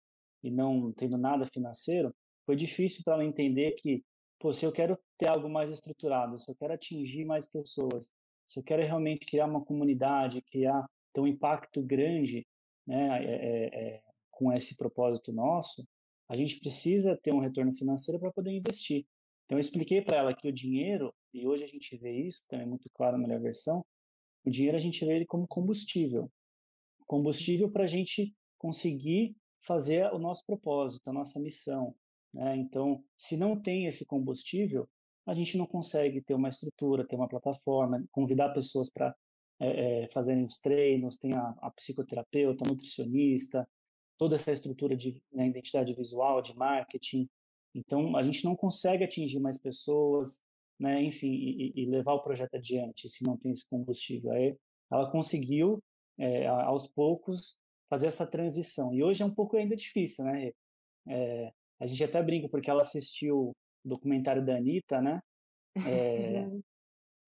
e 0.43 0.50
não 0.50 0.93
tendo 0.93 1.19
nada 1.19 1.47
financeiro, 1.47 2.15
foi 2.45 2.57
difícil 2.57 3.03
para 3.05 3.15
ela 3.15 3.25
entender 3.25 3.73
que, 3.73 4.05
pô, 4.38 4.53
se 4.53 4.65
eu 4.65 4.73
quero 4.73 4.99
ter 5.19 5.29
algo 5.29 5.49
mais 5.49 5.71
estruturado, 5.71 6.38
se 6.38 6.50
eu 6.50 6.55
quero 6.55 6.73
atingir 6.75 7.25
mais 7.25 7.47
pessoas, 7.47 8.12
se 8.47 8.61
eu 8.61 8.65
quero 8.65 8.83
realmente 8.83 9.26
criar 9.26 9.47
uma 9.47 9.65
comunidade, 9.65 10.43
criar 10.43 10.87
ter 11.16 11.20
um 11.23 11.26
impacto 11.26 11.82
grande, 11.82 12.46
né, 12.87 13.25
é, 13.25 14.02
com 14.30 14.52
esse 14.52 14.76
propósito 14.76 15.32
nosso, 15.32 15.82
a 16.28 16.37
gente 16.37 16.61
precisa 16.61 17.16
ter 17.16 17.32
um 17.32 17.40
retorno 17.40 17.73
financeiro 17.73 18.20
para 18.20 18.30
poder 18.30 18.50
investir. 18.50 19.06
Então, 19.46 19.56
eu 19.56 19.61
expliquei 19.61 20.02
para 20.02 20.18
ela 20.18 20.35
que 20.35 20.46
o 20.46 20.52
dinheiro, 20.52 21.14
e 21.32 21.46
hoje 21.46 21.64
a 21.64 21.66
gente 21.66 21.96
vê 21.96 22.12
isso, 22.12 22.42
também 22.46 22.66
é 22.66 22.68
muito 22.68 22.90
claro 22.90 23.16
na 23.16 23.26
melhor 23.26 23.40
versão, 23.40 23.82
o 24.44 24.50
dinheiro 24.50 24.76
a 24.76 24.80
gente 24.80 25.02
vê 25.06 25.16
ele 25.16 25.25
como 25.25 25.49
combustível. 25.49 26.30
Combustível 27.06 27.70
para 27.70 27.85
a 27.85 27.87
gente 27.87 28.37
conseguir 28.58 29.35
fazer 29.62 30.12
o 30.12 30.18
nosso 30.18 30.44
propósito, 30.44 31.08
a 31.08 31.14
nossa 31.14 31.40
missão. 31.40 31.94
Né? 32.35 32.56
Então, 32.56 33.02
se 33.16 33.38
não 33.38 33.58
tem 33.58 33.87
esse 33.87 34.04
combustível, 34.04 34.87
a 35.25 35.32
gente 35.32 35.56
não 35.56 35.66
consegue 35.66 36.20
ter 36.20 36.35
uma 36.35 36.50
estrutura, 36.50 37.06
ter 37.06 37.16
uma 37.16 37.28
plataforma, 37.28 38.04
convidar 38.12 38.52
pessoas 38.52 38.90
para 38.90 39.16
é, 39.60 40.04
é, 40.04 40.08
fazerem 40.08 40.44
os 40.44 40.58
treinos, 40.58 41.16
tem 41.16 41.34
a, 41.34 41.54
a 41.60 41.70
psicoterapeuta, 41.70 42.64
a 42.64 42.68
nutricionista, 42.68 43.68
toda 44.18 44.36
essa 44.36 44.52
estrutura 44.52 44.96
de 44.96 45.20
né, 45.32 45.46
identidade 45.46 45.92
visual, 45.94 46.42
de 46.42 46.54
marketing, 46.56 47.28
então, 47.76 48.16
a 48.16 48.22
gente 48.22 48.42
não 48.42 48.56
consegue 48.56 49.04
atingir 49.04 49.38
mais 49.38 49.58
pessoas, 49.58 50.40
né, 50.80 51.02
enfim, 51.02 51.30
e, 51.30 51.72
e 51.76 51.84
levar 51.84 52.14
o 52.14 52.22
projeto 52.22 52.54
adiante 52.54 53.06
se 53.06 53.22
não 53.22 53.36
tem 53.36 53.52
esse 53.52 53.68
combustível. 53.68 54.32
Aí, 54.32 54.56
ela 54.90 55.10
conseguiu, 55.10 55.82
é, 56.16 56.46
aos 56.46 56.86
poucos, 56.86 57.54
fazer 57.90 58.06
essa 58.06 58.26
transição. 58.26 58.94
E 58.94 59.02
hoje 59.04 59.22
é 59.22 59.26
um 59.26 59.34
pouco 59.34 59.58
ainda 59.58 59.76
difícil, 59.76 60.25
né? 60.25 60.52
É, 61.06 61.52
a 61.78 61.86
gente 61.86 62.02
até 62.02 62.22
brinca 62.22 62.48
porque 62.48 62.70
ela 62.70 62.80
assistiu 62.80 63.50
o 63.50 63.54
documentário 63.84 64.44
da 64.44 64.56
Anitta, 64.56 65.02
né? 65.02 65.20
É, 65.86 66.46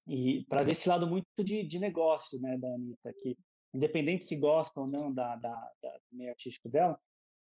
e 0.09 0.45
para 0.47 0.65
ver 0.65 0.73
esse 0.73 0.89
lado 0.89 1.07
muito 1.07 1.27
de, 1.45 1.63
de 1.63 1.79
negócio, 1.79 2.41
né, 2.41 2.57
da 2.57 2.69
Anitta, 2.69 3.13
que 3.21 3.37
independente 3.75 4.25
se 4.25 4.37
gosta 4.37 4.81
ou 4.81 4.87
não 4.91 5.13
da, 5.13 5.37
da, 5.37 5.55
da 5.83 5.91
do 6.11 6.17
meio 6.17 6.31
artístico 6.31 6.69
dela, 6.69 6.99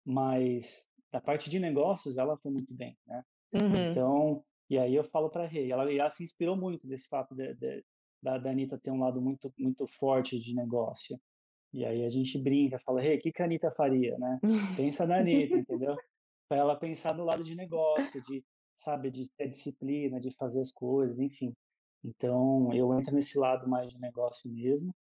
mas 0.04 0.88
da 1.10 1.20
parte 1.20 1.50
de 1.50 1.58
negócios, 1.58 2.16
ela 2.16 2.36
foi 2.38 2.52
muito 2.52 2.72
bem, 2.72 2.96
né? 3.06 3.22
Uhum. 3.52 3.90
Então, 3.90 4.44
e 4.70 4.78
aí 4.78 4.94
eu 4.94 5.04
falo 5.04 5.28
para 5.28 5.44
a 5.44 5.46
Rei, 5.46 5.70
ela, 5.70 6.10
se 6.10 6.22
inspirou 6.22 6.56
muito 6.56 6.86
desse 6.86 7.08
fato 7.08 7.34
de, 7.34 7.54
de, 7.54 7.84
da, 8.22 8.38
da 8.38 8.50
Anitta 8.50 8.78
ter 8.78 8.90
um 8.90 9.00
lado 9.00 9.20
muito, 9.20 9.52
muito 9.58 9.86
forte 9.86 10.38
de 10.38 10.54
negócio. 10.54 11.18
E 11.72 11.84
aí 11.84 12.04
a 12.04 12.08
gente 12.08 12.38
brinca, 12.38 12.78
fala, 12.78 13.00
Rei, 13.00 13.16
o 13.16 13.20
que, 13.20 13.32
que 13.32 13.42
a 13.42 13.44
Anitta 13.44 13.70
faria, 13.70 14.16
né? 14.18 14.38
Pensa 14.76 15.06
na 15.06 15.18
Anitta, 15.18 15.56
entendeu? 15.56 15.96
Para 16.48 16.58
ela 16.58 16.76
pensar 16.76 17.14
no 17.16 17.24
lado 17.24 17.42
de 17.42 17.56
negócio, 17.56 18.22
de, 18.22 18.44
sabe, 18.74 19.10
de 19.10 19.28
ter 19.36 19.48
disciplina, 19.48 20.20
de 20.20 20.30
fazer 20.36 20.60
as 20.60 20.70
coisas, 20.70 21.18
enfim. 21.18 21.52
Então, 22.04 22.72
eu 22.74 22.92
entro 22.98 23.14
nesse 23.14 23.38
lado 23.38 23.68
mais 23.68 23.90
de 23.90 23.98
negócio 23.98 24.50
mesmo, 24.50 24.94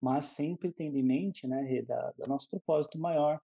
mas 0.00 0.26
sempre 0.26 0.70
tendo 0.70 0.98
em 0.98 1.02
mente, 1.02 1.46
né, 1.46 1.82
da, 1.82 2.12
da 2.18 2.26
nosso 2.26 2.48
propósito 2.50 2.98
maior, 2.98 3.40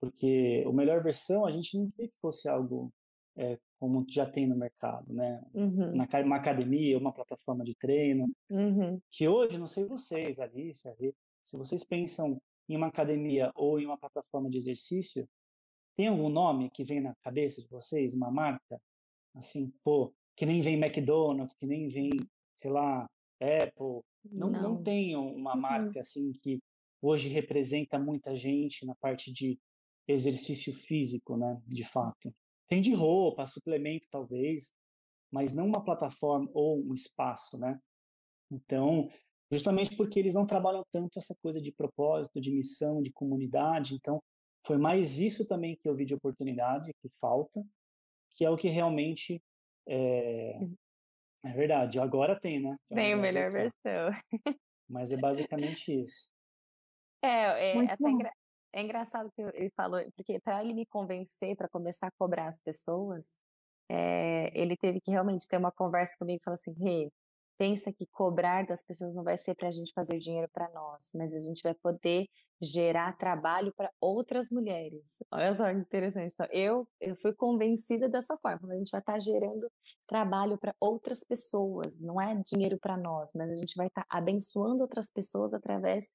porque 0.00 0.64
o 0.66 0.72
melhor 0.72 1.02
versão 1.02 1.44
a 1.44 1.50
gente 1.50 1.76
não 1.76 1.90
queria 1.90 2.08
que 2.08 2.16
fosse 2.20 2.48
algo 2.48 2.90
é, 3.36 3.58
como 3.78 4.04
já 4.08 4.26
tem 4.26 4.46
no 4.46 4.56
mercado, 4.56 5.12
né? 5.12 5.40
Uhum. 5.54 5.94
Na, 5.94 6.08
uma 6.24 6.36
academia, 6.36 6.98
uma 6.98 7.12
plataforma 7.12 7.62
de 7.64 7.74
treino, 7.76 8.28
uhum. 8.50 9.00
que 9.10 9.28
hoje, 9.28 9.58
não 9.58 9.66
sei 9.66 9.84
vocês, 9.84 10.40
Alice, 10.40 10.82
se 11.42 11.56
vocês 11.56 11.84
pensam 11.84 12.40
em 12.68 12.76
uma 12.76 12.88
academia 12.88 13.52
ou 13.54 13.78
em 13.78 13.86
uma 13.86 13.96
plataforma 13.96 14.50
de 14.50 14.58
exercício, 14.58 15.28
tem 15.96 16.08
algum 16.08 16.28
nome 16.28 16.70
que 16.70 16.84
vem 16.84 17.00
na 17.00 17.14
cabeça 17.22 17.62
de 17.62 17.68
vocês, 17.68 18.14
uma 18.14 18.30
marca? 18.30 18.80
Assim, 19.34 19.72
pô, 19.84 20.12
que 20.36 20.44
nem 20.44 20.60
vem 20.60 20.74
McDonald's, 20.74 21.56
que 21.56 21.66
nem 21.66 21.88
vem, 21.88 22.10
sei 22.60 22.70
lá, 22.70 23.08
Apple. 23.40 24.02
Não, 24.24 24.50
não. 24.50 24.62
não 24.62 24.82
tem 24.82 25.16
uma 25.16 25.54
uhum. 25.54 25.60
marca 25.60 26.00
assim 26.00 26.32
que 26.42 26.58
hoje 27.00 27.28
representa 27.28 27.98
muita 27.98 28.34
gente 28.34 28.84
na 28.84 28.94
parte 28.96 29.32
de 29.32 29.58
exercício 30.06 30.72
físico, 30.74 31.36
né, 31.36 31.60
de 31.66 31.84
fato. 31.84 32.34
Tem 32.66 32.80
de 32.80 32.92
roupa, 32.92 33.46
suplemento 33.46 34.06
talvez, 34.10 34.72
mas 35.30 35.54
não 35.54 35.66
uma 35.66 35.84
plataforma 35.84 36.50
ou 36.52 36.82
um 36.82 36.94
espaço, 36.94 37.58
né? 37.58 37.78
Então, 38.50 39.08
justamente 39.52 39.94
porque 39.96 40.18
eles 40.18 40.34
não 40.34 40.46
trabalham 40.46 40.82
tanto 40.90 41.18
essa 41.18 41.34
coisa 41.42 41.60
de 41.60 41.72
propósito, 41.72 42.40
de 42.40 42.50
missão, 42.50 43.02
de 43.02 43.12
comunidade, 43.12 43.94
então 43.94 44.22
foi 44.66 44.78
mais 44.78 45.18
isso 45.18 45.46
também 45.46 45.76
que 45.76 45.88
eu 45.88 45.94
vi 45.94 46.04
de 46.04 46.14
oportunidade, 46.14 46.92
que 47.00 47.08
falta, 47.20 47.64
que 48.34 48.44
é 48.44 48.50
o 48.50 48.56
que 48.56 48.68
realmente 48.68 49.42
é, 49.86 50.58
é 51.44 51.52
verdade. 51.52 51.98
Agora 51.98 52.38
tem, 52.38 52.60
né? 52.60 52.74
Tem 52.88 53.12
a 53.12 53.16
melhor 53.16 53.44
versão. 53.44 53.70
versão. 53.84 54.22
Mas 54.88 55.12
é 55.12 55.16
basicamente 55.16 56.02
isso. 56.02 56.28
É, 57.22 57.76
é 57.76 57.92
até 57.92 58.08
engra... 58.08 58.32
É 58.72 58.82
engraçado 58.82 59.30
que 59.34 59.40
ele 59.40 59.70
falou, 59.74 60.00
porque 60.14 60.38
para 60.40 60.62
ele 60.62 60.74
me 60.74 60.86
convencer, 60.86 61.56
para 61.56 61.68
começar 61.68 62.08
a 62.08 62.12
cobrar 62.18 62.48
as 62.48 62.60
pessoas, 62.60 63.38
é, 63.90 64.50
ele 64.54 64.76
teve 64.76 65.00
que 65.00 65.10
realmente 65.10 65.48
ter 65.48 65.56
uma 65.56 65.72
conversa 65.72 66.14
comigo 66.18 66.38
e 66.40 66.44
falar 66.44 66.54
assim: 66.54 66.74
Rê, 66.78 67.10
pensa 67.58 67.92
que 67.92 68.06
cobrar 68.06 68.64
das 68.64 68.82
pessoas 68.82 69.14
não 69.14 69.24
vai 69.24 69.36
ser 69.36 69.54
para 69.54 69.68
a 69.68 69.72
gente 69.72 69.92
fazer 69.92 70.18
dinheiro 70.18 70.48
para 70.52 70.70
nós, 70.70 71.10
mas 71.14 71.34
a 71.34 71.40
gente 71.40 71.60
vai 71.62 71.74
poder 71.74 72.26
gerar 72.60 73.16
trabalho 73.16 73.72
para 73.76 73.90
outras 74.00 74.48
mulheres. 74.50 75.22
Olha 75.30 75.54
só 75.54 75.64
que 75.64 75.78
interessante. 75.78 76.32
Então, 76.32 76.46
eu, 76.50 76.88
eu 77.00 77.16
fui 77.16 77.32
convencida 77.34 78.08
dessa 78.08 78.36
forma. 78.38 78.72
A 78.72 78.76
gente 78.76 78.90
vai 78.90 79.00
estar 79.00 79.12
tá 79.12 79.18
gerando 79.18 79.70
trabalho 80.06 80.56
para 80.58 80.74
outras 80.80 81.24
pessoas, 81.24 82.00
não 82.00 82.20
é 82.20 82.40
dinheiro 82.44 82.78
para 82.78 82.96
nós, 82.96 83.30
mas 83.34 83.50
a 83.50 83.54
gente 83.54 83.74
vai 83.76 83.88
estar 83.88 84.04
tá 84.04 84.18
abençoando 84.18 84.82
outras 84.82 85.10
pessoas 85.10 85.52
através 85.52 86.08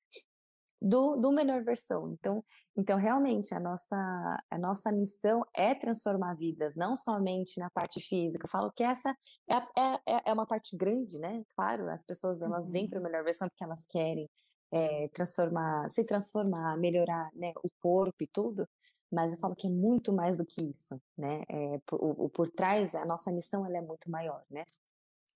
do, 0.84 1.16
do 1.16 1.32
melhor 1.32 1.63
versão. 1.63 2.12
Então, 2.12 2.44
então 2.75 2.98
realmente 2.98 3.54
a 3.56 3.60
nossa 3.60 4.44
a 4.50 4.58
nossa 4.58 4.92
missão 4.92 5.44
é 5.56 5.74
transformar 5.74 6.36
vidas, 6.36 6.75
não 6.75 6.98
somente 6.98 7.60
na 7.60 7.70
parte 7.70 8.02
física. 8.02 8.46
Eu 8.46 8.50
falo 8.50 8.72
que 8.72 8.84
essa 8.84 9.10
é, 9.50 9.82
é, 9.82 9.94
é, 10.06 10.22
é 10.25 10.34
uma 10.34 10.46
parte 10.46 10.75
grande, 10.75 11.18
né? 11.20 11.44
Claro, 11.56 11.90
as 11.90 12.04
pessoas 12.04 12.42
elas 12.42 12.70
vêm 12.70 12.90
para 12.90 13.00
a 13.00 13.02
uhum. 13.02 13.08
melhor 13.08 13.24
versão 13.24 13.48
porque 13.48 13.63
elas 13.63 13.86
querem 13.86 14.30
é, 14.72 15.08
transformar, 15.10 15.90
se 15.90 16.04
transformar, 16.04 16.78
melhorar, 16.78 17.30
né, 17.34 17.54
o 17.63 17.70
corpo 17.80 18.22
e 18.22 18.28
tudo. 18.28 18.68
Mas 19.12 19.32
eu 19.32 19.40
falo 19.40 19.56
que 19.56 19.68
é 19.68 19.70
muito 19.70 20.12
mais 20.12 20.38
do 20.38 20.46
que 20.46 20.62
isso, 20.63 21.00
né? 21.18 21.44
É, 21.48 21.80
por, 21.86 22.00
o, 22.02 22.30
por 22.30 22.50
trás, 22.50 22.96
a 22.96 23.06
nossa 23.06 23.32
missão 23.32 23.66
ela 23.66 23.78
é 23.78 23.82
muito 23.82 24.10
maior, 24.10 24.44
né? 24.50 24.66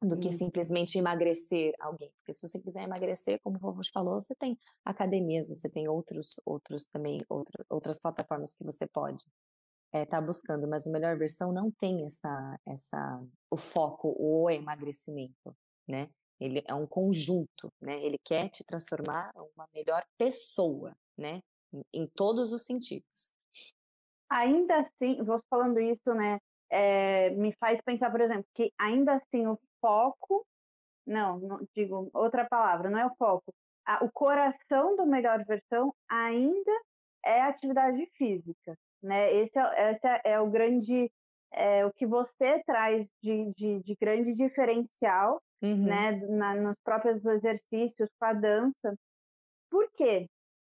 Do 0.02 0.20
que 0.20 0.30
simplesmente 0.32 0.98
emagrecer 0.98 1.74
alguém. 1.80 2.12
Porque 2.20 2.34
se 2.34 2.48
você 2.48 2.62
quiser 2.62 2.84
emagrecer, 2.84 3.40
como 3.44 3.58
o 3.58 3.60
Rofo 3.60 3.82
falou, 3.92 4.22
você 4.22 4.36
tem 4.36 4.58
academias, 4.86 5.48
você 5.48 5.70
tem 5.70 5.88
outros, 5.88 6.40
outros 6.46 6.86
também, 6.86 7.24
outra, 7.28 7.66
outras 7.70 8.00
plataformas 8.00 8.54
que 8.54 8.64
você 8.64 8.88
pode 8.88 9.26
estar 9.88 10.00
é, 10.00 10.06
tá 10.06 10.22
buscando, 10.22 10.68
mas 10.68 10.86
o 10.86 10.92
melhor 10.92 11.18
versão 11.18 11.52
não 11.52 11.72
tem 11.72 12.06
essa, 12.06 12.60
essa, 12.66 13.24
o 13.50 13.58
foco, 13.58 14.16
o 14.18 14.50
emagrecimento, 14.50 15.56
né? 15.88 16.10
Ele 16.40 16.64
é 16.68 16.74
um 16.74 16.86
conjunto, 16.86 17.72
né? 17.82 18.00
Ele 18.04 18.18
quer 18.24 18.50
te 18.50 18.64
transformar 18.64 19.32
uma 19.56 19.68
melhor 19.74 20.06
pessoa, 20.18 20.96
né? 21.18 21.42
Em, 21.74 21.84
em 21.94 22.08
todos 22.08 22.54
os 22.54 22.66
sentidos. 22.66 23.34
Ainda 24.30 24.80
assim, 24.80 25.24
você 25.24 25.44
falando 25.50 25.80
isso, 25.80 26.14
né? 26.14 26.40
É, 26.70 27.30
me 27.32 27.54
faz 27.54 27.80
pensar, 27.82 28.12
por 28.12 28.20
exemplo, 28.20 28.46
que 28.54 28.72
ainda 28.78 29.14
assim 29.14 29.48
o 29.48 29.58
foco, 29.82 30.46
não, 31.06 31.40
não 31.40 31.60
digo 31.74 32.10
outra 32.14 32.46
palavra, 32.46 32.90
não 32.90 33.00
é 33.00 33.06
o 33.06 33.16
foco. 33.16 33.54
A, 33.86 34.04
o 34.04 34.12
coração 34.12 34.98
do 34.98 35.06
melhor 35.06 35.44
versão 35.46 35.94
ainda 36.10 36.72
é 37.24 37.42
a 37.42 37.48
atividade 37.48 38.06
física, 38.18 38.78
né? 39.02 39.34
Esse 39.34 39.58
é, 39.58 39.92
esse 39.92 40.08
é, 40.08 40.22
é 40.26 40.40
o 40.40 40.50
grande, 40.50 41.10
é, 41.52 41.86
o 41.86 41.94
que 41.94 42.06
você 42.06 42.62
traz 42.66 43.08
de, 43.24 43.54
de, 43.54 43.80
de 43.84 43.96
grande 44.00 44.34
diferencial, 44.34 45.42
uhum. 45.62 45.86
né? 45.86 46.12
Na, 46.28 46.56
nos 46.56 46.76
próprios 46.84 47.26
exercícios, 47.26 48.10
com 48.20 48.26
a 48.26 48.34
dança. 48.34 48.94
Por 49.70 49.90
quê? 49.96 50.28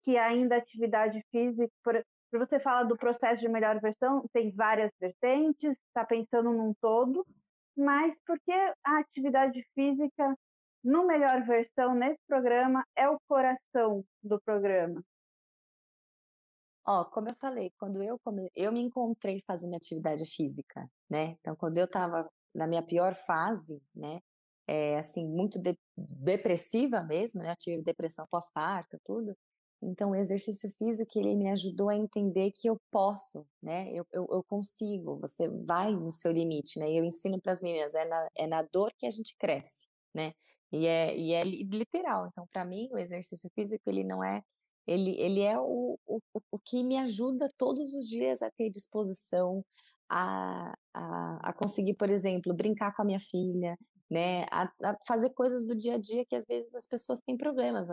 Que 0.02 0.16
ainda 0.16 0.54
a 0.54 0.58
atividade 0.58 1.22
física, 1.30 1.72
por, 1.84 2.02
por 2.30 2.38
você 2.38 2.58
falar 2.58 2.84
do 2.84 2.96
processo 2.96 3.40
de 3.42 3.48
melhor 3.48 3.78
versão, 3.80 4.24
tem 4.32 4.50
várias 4.52 4.90
vertentes, 4.98 5.76
está 5.88 6.04
pensando 6.04 6.50
num 6.50 6.72
todo, 6.80 7.26
mas 7.76 8.16
porque 8.26 8.52
a 8.52 8.98
atividade 8.98 9.64
física, 9.74 10.36
no 10.82 11.06
melhor 11.06 11.42
versão, 11.44 11.94
nesse 11.94 12.20
programa, 12.26 12.84
é 12.96 13.08
o 13.08 13.18
coração 13.28 14.04
do 14.22 14.40
programa? 14.40 15.02
Ó, 16.84 17.04
como 17.04 17.28
eu 17.28 17.36
falei, 17.40 17.72
quando 17.78 18.02
eu 18.02 18.18
come... 18.24 18.50
eu 18.56 18.72
me 18.72 18.80
encontrei 18.80 19.40
fazendo 19.46 19.76
atividade 19.76 20.26
física, 20.26 20.84
né? 21.08 21.36
Então, 21.40 21.54
quando 21.54 21.78
eu 21.78 21.84
estava 21.84 22.28
na 22.52 22.66
minha 22.66 22.82
pior 22.82 23.14
fase, 23.14 23.80
né? 23.94 24.18
é, 24.66 24.98
assim, 24.98 25.26
muito 25.26 25.60
de, 25.60 25.76
depressiva 25.96 27.02
mesmo, 27.02 27.42
né? 27.42 27.52
Eu 27.52 27.56
tive 27.56 27.82
depressão 27.82 28.26
pós-parto, 28.30 28.98
tudo. 29.04 29.36
Então, 29.82 30.10
o 30.10 30.14
exercício 30.14 30.70
físico, 30.78 31.18
ele 31.18 31.34
me 31.34 31.50
ajudou 31.50 31.88
a 31.88 31.96
entender 31.96 32.52
que 32.52 32.68
eu 32.68 32.80
posso, 32.90 33.44
né? 33.60 33.90
Eu, 33.92 34.06
eu, 34.12 34.26
eu 34.30 34.44
consigo, 34.44 35.18
você 35.18 35.48
vai 35.48 35.92
no 35.92 36.12
seu 36.12 36.30
limite, 36.30 36.78
né? 36.78 36.90
E 36.90 36.98
eu 36.98 37.04
ensino 37.04 37.40
para 37.40 37.52
as 37.52 37.60
meninas, 37.60 37.94
é 37.94 38.04
na, 38.04 38.28
é 38.36 38.46
na 38.46 38.62
dor 38.62 38.92
que 38.96 39.06
a 39.06 39.10
gente 39.10 39.34
cresce, 39.36 39.88
né? 40.14 40.32
E 40.72 40.86
é, 40.86 41.16
e 41.16 41.32
é 41.32 41.44
literal. 41.44 42.28
Então, 42.28 42.46
para 42.52 42.64
mim, 42.64 42.88
o 42.92 42.98
exercício 42.98 43.50
físico, 43.54 43.82
ele 43.90 44.04
não 44.04 44.22
é 44.22 44.42
ele, 44.86 45.16
ele 45.20 45.40
é 45.40 45.58
o, 45.58 45.98
o, 46.06 46.20
o 46.50 46.58
que 46.58 46.82
me 46.82 46.96
ajuda 46.98 47.48
todos 47.56 47.94
os 47.94 48.06
dias 48.06 48.42
a 48.42 48.50
ter 48.50 48.68
disposição, 48.70 49.64
a, 50.08 50.74
a, 50.92 51.50
a 51.50 51.52
conseguir, 51.52 51.94
por 51.94 52.10
exemplo, 52.10 52.54
brincar 52.54 52.94
com 52.94 53.02
a 53.02 53.04
minha 53.04 53.20
filha, 53.20 53.76
né, 54.12 54.44
a, 54.50 54.70
a, 54.82 54.96
fazer 55.06 55.30
coisas 55.30 55.64
do 55.64 55.74
dia 55.74 55.94
a 55.94 55.98
dia 55.98 56.22
que 56.26 56.36
às 56.36 56.44
vezes 56.46 56.74
as 56.74 56.86
pessoas 56.86 57.18
têm 57.20 57.34
problemas. 57.34 57.88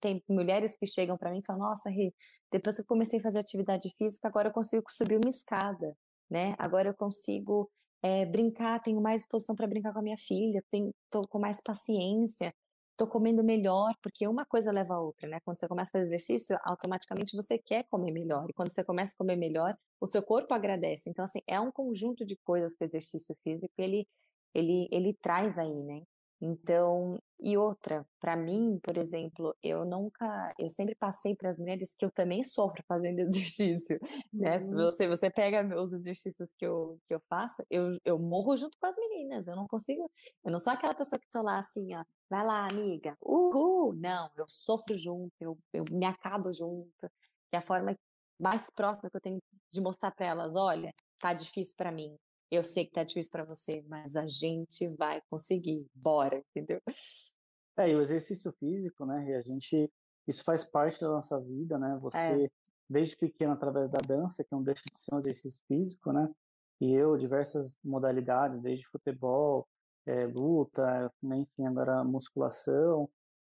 Tem 0.00 0.20
mulheres 0.28 0.76
que 0.76 0.84
chegam 0.84 1.16
para 1.16 1.30
mim 1.30 1.38
e 1.38 1.44
falam: 1.44 1.62
Nossa, 1.62 1.88
Rê, 1.88 2.12
depois 2.50 2.74
que 2.74 2.82
eu 2.82 2.86
comecei 2.86 3.20
a 3.20 3.22
fazer 3.22 3.38
atividade 3.38 3.88
física, 3.96 4.26
agora 4.26 4.48
eu 4.48 4.52
consigo 4.52 4.84
subir 4.90 5.16
uma 5.16 5.30
escada, 5.30 5.96
né? 6.28 6.56
Agora 6.58 6.88
eu 6.88 6.94
consigo 6.94 7.70
é, 8.02 8.26
brincar, 8.26 8.82
tenho 8.82 9.00
mais 9.00 9.20
disposição 9.22 9.54
para 9.54 9.68
brincar 9.68 9.92
com 9.92 10.00
a 10.00 10.02
minha 10.02 10.16
filha, 10.16 10.60
tenho, 10.68 10.92
com 11.30 11.38
mais 11.38 11.60
paciência 11.62 12.52
tô 12.98 13.06
comendo 13.06 13.44
melhor, 13.44 13.94
porque 14.02 14.26
uma 14.26 14.44
coisa 14.44 14.72
leva 14.72 14.94
a 14.94 15.00
outra, 15.00 15.28
né? 15.28 15.38
Quando 15.44 15.56
você 15.56 15.68
começa 15.68 15.90
a 15.90 15.92
fazer 15.92 16.06
exercício, 16.06 16.58
automaticamente 16.64 17.34
você 17.34 17.56
quer 17.56 17.84
comer 17.84 18.10
melhor. 18.10 18.50
E 18.50 18.52
quando 18.52 18.70
você 18.72 18.82
começa 18.82 19.14
a 19.14 19.16
comer 19.16 19.36
melhor, 19.36 19.78
o 20.00 20.06
seu 20.06 20.20
corpo 20.20 20.52
agradece. 20.52 21.08
Então, 21.08 21.24
assim, 21.24 21.40
é 21.46 21.60
um 21.60 21.70
conjunto 21.70 22.26
de 22.26 22.36
coisas 22.38 22.74
que 22.74 22.82
o 22.82 22.86
exercício 22.86 23.36
físico, 23.44 23.72
ele, 23.78 24.04
ele, 24.54 24.88
ele 24.90 25.14
traz 25.14 25.58
aí, 25.58 25.82
né? 25.82 26.02
Então, 26.40 27.18
e 27.40 27.58
outra, 27.58 28.06
para 28.20 28.36
mim, 28.36 28.78
por 28.82 28.96
exemplo, 28.96 29.56
eu 29.60 29.84
nunca, 29.84 30.54
eu 30.56 30.68
sempre 30.70 30.94
passei 30.94 31.34
para 31.34 31.50
as 31.50 31.58
mulheres 31.58 31.96
que 31.96 32.04
eu 32.04 32.12
também 32.12 32.44
sofro 32.44 32.82
fazendo 32.86 33.18
exercício, 33.50 33.98
né? 34.32 34.60
Se 34.60 34.72
uhum. 34.72 34.84
você 34.84 35.08
você 35.08 35.30
pega 35.30 35.80
os 35.80 35.92
exercícios 35.92 36.52
que 36.52 36.64
eu 36.64 37.00
que 37.06 37.14
eu 37.14 37.20
faço, 37.28 37.64
eu, 37.68 37.90
eu 38.04 38.18
morro 38.18 38.56
junto 38.56 38.76
com 38.78 38.86
as 38.86 38.96
meninas, 38.96 39.48
eu 39.48 39.56
não 39.56 39.66
consigo, 39.66 40.08
eu 40.44 40.52
não 40.52 40.60
sou 40.60 40.72
aquela 40.72 40.94
pessoa 40.94 41.18
que 41.18 41.28
tô 41.28 41.42
lá 41.42 41.58
assim, 41.58 41.94
ó, 41.96 42.04
vai 42.30 42.44
lá, 42.44 42.68
amiga, 42.68 43.16
uhul, 43.20 43.94
não, 43.94 44.30
eu 44.36 44.44
sofro 44.48 44.96
junto, 44.96 45.32
eu, 45.40 45.58
eu 45.72 45.84
me 45.90 46.06
acabo 46.06 46.52
junto, 46.52 47.08
que 47.50 47.56
é 47.56 47.58
a 47.58 47.62
forma 47.62 47.96
mais 48.40 48.70
próxima 48.70 49.10
que 49.10 49.16
eu 49.16 49.20
tenho 49.20 49.38
de 49.72 49.80
mostrar 49.80 50.12
para 50.12 50.26
elas, 50.26 50.54
olha, 50.54 50.94
tá 51.18 51.34
difícil 51.34 51.74
para 51.76 51.90
mim, 51.90 52.16
eu 52.50 52.62
sei 52.62 52.84
que 52.86 52.92
tá 52.92 53.04
difícil 53.04 53.30
para 53.30 53.44
você, 53.44 53.84
mas 53.88 54.16
a 54.16 54.26
gente 54.26 54.88
vai 54.88 55.22
conseguir. 55.30 55.86
Bora, 55.94 56.42
entendeu? 56.50 56.80
É, 57.76 57.90
e 57.90 57.94
o 57.94 58.00
exercício 58.00 58.52
físico, 58.52 59.04
né? 59.04 59.30
E 59.30 59.34
a 59.34 59.42
gente 59.42 59.90
isso 60.26 60.44
faz 60.44 60.62
parte 60.62 61.00
da 61.00 61.08
nossa 61.08 61.40
vida, 61.40 61.78
né? 61.78 61.94
É. 61.94 61.98
Você 61.98 62.44
é. 62.44 62.50
desde 62.88 63.16
pequeno 63.16 63.52
através 63.52 63.88
da 63.88 63.98
dança, 63.98 64.44
que 64.44 64.52
não 64.52 64.62
deixa 64.62 64.82
de 64.90 64.98
ser 64.98 65.14
um 65.14 65.18
exercício 65.18 65.64
físico, 65.66 66.12
né? 66.12 66.28
E 66.80 66.92
eu 66.92 67.16
diversas 67.16 67.78
modalidades, 67.82 68.60
desde 68.60 68.86
futebol, 68.86 69.66
é, 70.06 70.26
luta, 70.26 71.12
né? 71.22 71.38
enfim, 71.38 71.66
agora 71.66 72.04
musculação. 72.04 73.08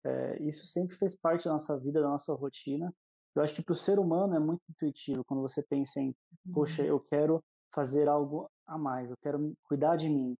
É, 0.03 0.41
isso 0.43 0.65
sempre 0.65 0.95
fez 0.95 1.15
parte 1.15 1.45
da 1.45 1.51
nossa 1.51 1.79
vida, 1.79 2.01
da 2.01 2.09
nossa 2.09 2.33
rotina. 2.33 2.93
Eu 3.35 3.41
acho 3.41 3.55
que 3.55 3.61
para 3.63 3.73
o 3.73 3.75
ser 3.75 3.97
humano 3.97 4.35
é 4.35 4.39
muito 4.39 4.61
intuitivo 4.69 5.23
quando 5.23 5.41
você 5.41 5.63
pensa 5.63 5.99
em, 5.99 6.13
poxa, 6.53 6.81
uhum. 6.81 6.87
eu 6.89 6.99
quero 6.99 7.43
fazer 7.73 8.07
algo 8.07 8.49
a 8.65 8.77
mais, 8.77 9.09
eu 9.09 9.17
quero 9.21 9.53
cuidar 9.63 9.95
de 9.95 10.09
mim. 10.09 10.35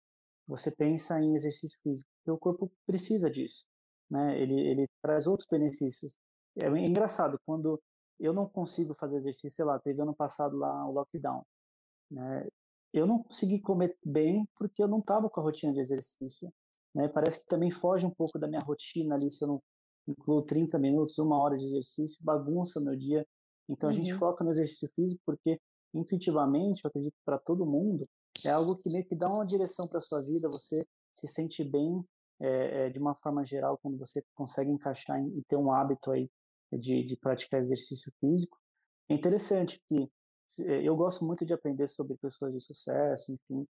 Você 0.47 0.71
pensa 0.71 1.19
em 1.19 1.35
exercício 1.35 1.79
físico, 1.81 2.09
porque 2.17 2.31
o 2.31 2.37
corpo 2.37 2.71
precisa 2.85 3.29
disso, 3.29 3.65
né? 4.09 4.39
Ele, 4.39 4.59
ele 4.59 4.87
traz 5.01 5.25
outros 5.27 5.47
benefícios. 5.49 6.17
É 6.62 6.67
engraçado, 6.67 7.39
quando 7.45 7.81
eu 8.19 8.34
não 8.34 8.47
consigo 8.47 8.93
fazer 8.95 9.17
exercício, 9.17 9.55
sei 9.55 9.65
lá, 9.65 9.79
teve 9.79 10.01
ano 10.01 10.15
passado 10.15 10.58
lá 10.58 10.88
o 10.88 10.91
lockdown, 10.91 11.43
né? 12.12 12.47
Eu 12.93 13.08
não 13.08 13.23
consegui 13.23 13.60
comer 13.60 13.97
bem 14.05 14.47
porque 14.55 14.84
eu 14.84 14.88
não 14.88 14.99
estava 14.99 15.29
com 15.29 15.39
a 15.39 15.43
rotina 15.43 15.73
de 15.73 15.79
exercício, 15.79 16.51
né? 16.93 17.08
Parece 17.10 17.41
que 17.41 17.47
também 17.47 17.71
foge 17.71 18.05
um 18.05 18.13
pouco 18.13 18.38
da 18.38 18.47
minha 18.47 18.62
rotina 18.62 19.15
ali, 19.15 19.31
se 19.31 19.43
eu 19.43 19.47
não 19.47 19.62
incluo 20.08 20.43
30 20.43 20.77
minutos, 20.77 21.17
uma 21.17 21.41
hora 21.41 21.55
de 21.58 21.65
exercício, 21.65 22.23
bagunça 22.23 22.79
meu 22.81 22.95
dia. 22.95 23.25
Então 23.69 23.89
a 23.89 23.93
gente 23.93 24.12
uhum. 24.12 24.19
foca 24.19 24.43
no 24.43 24.51
exercício 24.51 24.89
físico 24.93 25.21
porque 25.25 25.60
intuitivamente, 25.93 26.82
eu 26.84 26.89
acredito 26.89 27.15
para 27.25 27.38
todo 27.38 27.65
mundo, 27.65 28.08
é 28.45 28.49
algo 28.49 28.75
que 28.77 28.89
meio 28.89 29.06
que 29.06 29.15
dá 29.15 29.27
uma 29.27 29.45
direção 29.45 29.88
para 29.88 30.01
sua 30.01 30.21
vida, 30.21 30.49
você 30.49 30.86
se 31.12 31.27
sente 31.27 31.63
bem 31.63 32.03
é, 32.39 32.88
é, 32.88 32.89
de 32.89 32.99
uma 32.99 33.15
forma 33.15 33.45
geral 33.45 33.77
quando 33.82 33.97
você 33.97 34.23
consegue 34.34 34.71
encaixar 34.71 35.19
em, 35.19 35.38
e 35.38 35.43
ter 35.43 35.56
um 35.56 35.71
hábito 35.71 36.12
aí 36.12 36.29
de, 36.71 37.03
de 37.03 37.15
praticar 37.15 37.60
exercício 37.60 38.12
físico. 38.19 38.58
É 39.10 39.13
interessante 39.13 39.82
que 39.88 40.10
eu 40.60 40.95
gosto 40.95 41.25
muito 41.25 41.45
de 41.45 41.53
aprender 41.53 41.88
sobre 41.88 42.17
pessoas 42.17 42.53
de 42.53 42.62
sucesso, 42.62 43.32
enfim, 43.32 43.67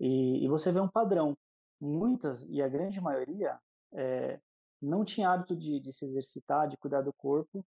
e, 0.00 0.44
e 0.44 0.48
você 0.48 0.72
vê 0.72 0.80
um 0.80 0.88
padrão. 0.88 1.36
Muitas, 1.80 2.46
e 2.48 2.62
a 2.62 2.68
grande 2.68 3.00
maioria, 3.00 3.58
é, 3.92 4.40
não 4.80 5.04
tinha 5.04 5.30
hábito 5.30 5.56
de, 5.56 5.80
de 5.80 5.92
se 5.92 6.04
exercitar, 6.04 6.68
de 6.68 6.76
cuidar 6.76 7.02
do 7.02 7.12
corpo, 7.12 7.64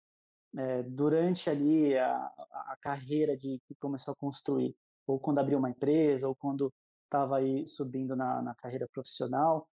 é, 0.57 0.83
durante 0.83 1.49
ali 1.49 1.97
a, 1.97 2.15
a 2.15 2.77
carreira 2.81 3.35
de 3.35 3.59
que 3.65 3.75
começou 3.75 4.11
a 4.11 4.15
construir, 4.15 4.75
ou 5.07 5.19
quando 5.19 5.39
abriu 5.39 5.57
uma 5.57 5.69
empresa, 5.69 6.27
ou 6.27 6.35
quando 6.35 6.71
estava 7.05 7.37
aí 7.37 7.67
subindo 7.67 8.15
na, 8.15 8.41
na 8.41 8.55
carreira 8.55 8.87
profissional, 8.91 9.67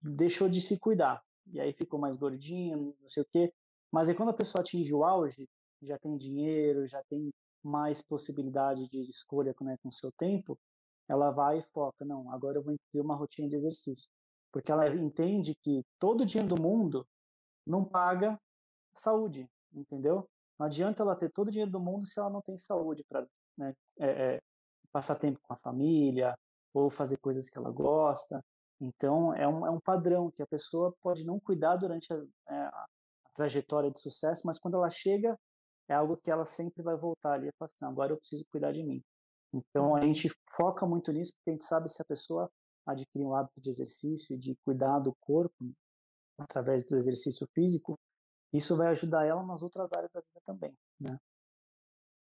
deixou 0.00 0.48
de 0.48 0.60
se 0.60 0.78
cuidar. 0.78 1.22
E 1.52 1.60
aí 1.60 1.72
ficou 1.72 1.98
mais 1.98 2.16
gordinho, 2.16 2.94
não 3.00 3.08
sei 3.08 3.22
o 3.22 3.26
quê. 3.32 3.52
Mas 3.90 4.08
aí 4.08 4.14
quando 4.14 4.30
a 4.30 4.34
pessoa 4.34 4.62
atinge 4.62 4.92
o 4.92 5.04
auge, 5.04 5.48
já 5.80 5.98
tem 5.98 6.16
dinheiro, 6.16 6.86
já 6.86 7.02
tem 7.04 7.30
mais 7.62 8.00
possibilidade 8.00 8.88
de 8.88 9.00
escolha 9.08 9.54
né, 9.60 9.76
com 9.82 9.88
o 9.88 9.92
seu 9.92 10.10
tempo, 10.12 10.58
ela 11.08 11.30
vai 11.30 11.58
e 11.58 11.66
foca, 11.72 12.04
não, 12.04 12.32
agora 12.32 12.58
eu 12.58 12.62
vou 12.62 12.72
incluir 12.72 13.04
uma 13.04 13.14
rotina 13.14 13.48
de 13.48 13.56
exercício. 13.56 14.08
Porque 14.52 14.70
ela 14.70 14.88
entende 14.94 15.54
que 15.54 15.84
todo 15.98 16.26
dinheiro 16.26 16.54
do 16.54 16.60
mundo 16.60 17.06
não 17.66 17.84
paga 17.84 18.38
saúde, 18.94 19.48
entendeu? 19.74 20.28
Não 20.58 20.66
adianta 20.66 21.02
ela 21.02 21.16
ter 21.16 21.30
todo 21.30 21.48
o 21.48 21.50
dinheiro 21.50 21.70
do 21.70 21.80
mundo 21.80 22.06
se 22.06 22.18
ela 22.18 22.30
não 22.30 22.42
tem 22.42 22.56
saúde 22.58 23.04
para 23.08 23.26
né, 23.56 23.74
é, 23.98 24.06
é, 24.06 24.42
passar 24.92 25.16
tempo 25.16 25.40
com 25.42 25.52
a 25.52 25.56
família 25.56 26.34
ou 26.74 26.90
fazer 26.90 27.16
coisas 27.18 27.48
que 27.48 27.58
ela 27.58 27.70
gosta. 27.70 28.42
Então, 28.80 29.34
é 29.34 29.46
um, 29.46 29.66
é 29.66 29.70
um 29.70 29.80
padrão 29.80 30.30
que 30.30 30.42
a 30.42 30.46
pessoa 30.46 30.94
pode 31.02 31.24
não 31.24 31.38
cuidar 31.38 31.76
durante 31.76 32.12
a, 32.12 32.16
é, 32.48 32.54
a 32.54 32.86
trajetória 33.34 33.90
de 33.90 34.00
sucesso, 34.00 34.42
mas 34.44 34.58
quando 34.58 34.76
ela 34.76 34.90
chega, 34.90 35.38
é 35.88 35.94
algo 35.94 36.16
que 36.16 36.30
ela 36.30 36.44
sempre 36.44 36.82
vai 36.82 36.96
voltar 36.96 37.34
ali 37.34 37.48
e 37.48 37.52
falar 37.58 37.66
assim, 37.66 37.84
agora 37.84 38.12
eu 38.12 38.16
preciso 38.16 38.44
cuidar 38.50 38.72
de 38.72 38.82
mim. 38.82 39.02
Então, 39.52 39.94
a 39.94 40.00
gente 40.00 40.30
foca 40.56 40.86
muito 40.86 41.12
nisso 41.12 41.32
porque 41.34 41.50
a 41.50 41.52
gente 41.52 41.64
sabe 41.64 41.88
se 41.90 42.00
a 42.00 42.04
pessoa 42.04 42.50
adquirir 42.86 43.24
um 43.24 43.34
hábito 43.34 43.60
de 43.60 43.70
exercício 43.70 44.38
de 44.38 44.56
cuidar 44.64 44.98
do 44.98 45.14
corpo 45.20 45.72
através 46.38 46.84
do 46.84 46.96
exercício 46.96 47.46
físico, 47.54 47.98
isso 48.52 48.76
vai 48.76 48.88
ajudar 48.88 49.24
ela 49.26 49.42
nas 49.42 49.62
outras 49.62 49.90
áreas 49.92 50.10
da 50.12 50.20
vida 50.20 50.40
também, 50.44 50.76
né? 51.00 51.18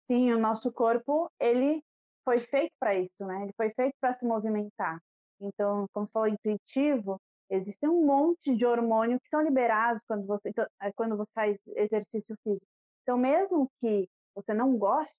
Sim, 0.06 0.32
o 0.32 0.38
nosso 0.38 0.72
corpo, 0.72 1.30
ele 1.38 1.82
foi 2.24 2.40
feito 2.40 2.72
para 2.78 2.94
isso, 2.94 3.24
né? 3.24 3.42
Ele 3.42 3.52
foi 3.56 3.70
feito 3.70 3.94
para 4.00 4.14
se 4.14 4.26
movimentar. 4.26 5.00
Então, 5.40 5.86
como 5.92 6.06
você 6.06 6.12
falou, 6.12 6.28
intuitivo, 6.28 7.20
existe 7.48 7.86
um 7.88 8.04
monte 8.04 8.54
de 8.56 8.66
hormônio 8.66 9.18
que 9.20 9.28
são 9.28 9.40
liberados 9.40 10.02
quando 10.06 10.26
você, 10.26 10.50
então, 10.50 10.66
é, 10.80 10.92
quando 10.92 11.16
você 11.16 11.30
faz 11.34 11.58
exercício 11.68 12.36
físico. 12.44 12.66
Então, 13.02 13.16
mesmo 13.16 13.70
que 13.80 14.08
você 14.34 14.54
não 14.54 14.76
goste 14.76 15.14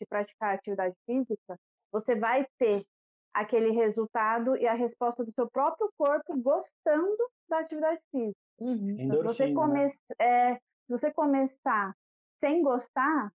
de 0.00 0.06
praticar 0.08 0.54
atividade 0.54 0.94
física, 1.06 1.58
você 1.92 2.16
vai 2.16 2.46
ter 2.58 2.84
aquele 3.32 3.70
resultado 3.70 4.56
e 4.56 4.66
a 4.66 4.74
resposta 4.74 5.24
do 5.24 5.32
seu 5.32 5.50
próprio 5.50 5.90
corpo 5.96 6.36
gostando 6.40 7.30
da 7.48 7.60
atividade 7.60 8.00
física. 8.10 8.38
Uhum. 8.58 8.96
Então, 8.98 9.16
se, 9.16 9.22
você 9.22 9.52
come... 9.52 9.92
é, 10.20 10.54
se 10.54 10.88
você 10.88 11.12
começar 11.12 11.94
sem 12.40 12.62
gostar, 12.62 13.32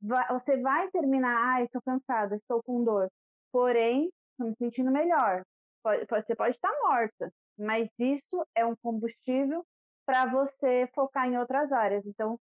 vai, 0.00 0.26
você 0.28 0.56
vai 0.58 0.90
terminar, 0.90 1.54
ai, 1.54 1.64
estou 1.64 1.80
cansada, 1.82 2.36
estou 2.36 2.62
com 2.62 2.84
dor. 2.84 3.08
Porém, 3.50 4.10
estou 4.32 4.46
me 4.48 4.54
sentindo 4.56 4.90
melhor. 4.90 5.42
Pode, 5.82 6.06
você 6.06 6.34
pode 6.34 6.54
estar 6.54 6.72
morta, 6.82 7.32
mas 7.58 7.88
isso 7.98 8.46
é 8.54 8.64
um 8.64 8.76
combustível 8.76 9.64
para 10.06 10.26
você 10.26 10.88
focar 10.94 11.26
em 11.26 11.38
outras 11.38 11.72
áreas. 11.72 12.04
Então, 12.06 12.38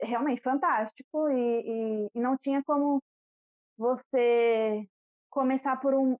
realmente 0.00 0.42
fantástico 0.42 1.28
e, 1.28 1.60
e, 1.60 2.08
e 2.14 2.20
não 2.20 2.36
tinha 2.38 2.62
como 2.64 3.02
você 3.76 4.86
começar 5.30 5.80
por 5.80 5.94
um, 5.94 6.16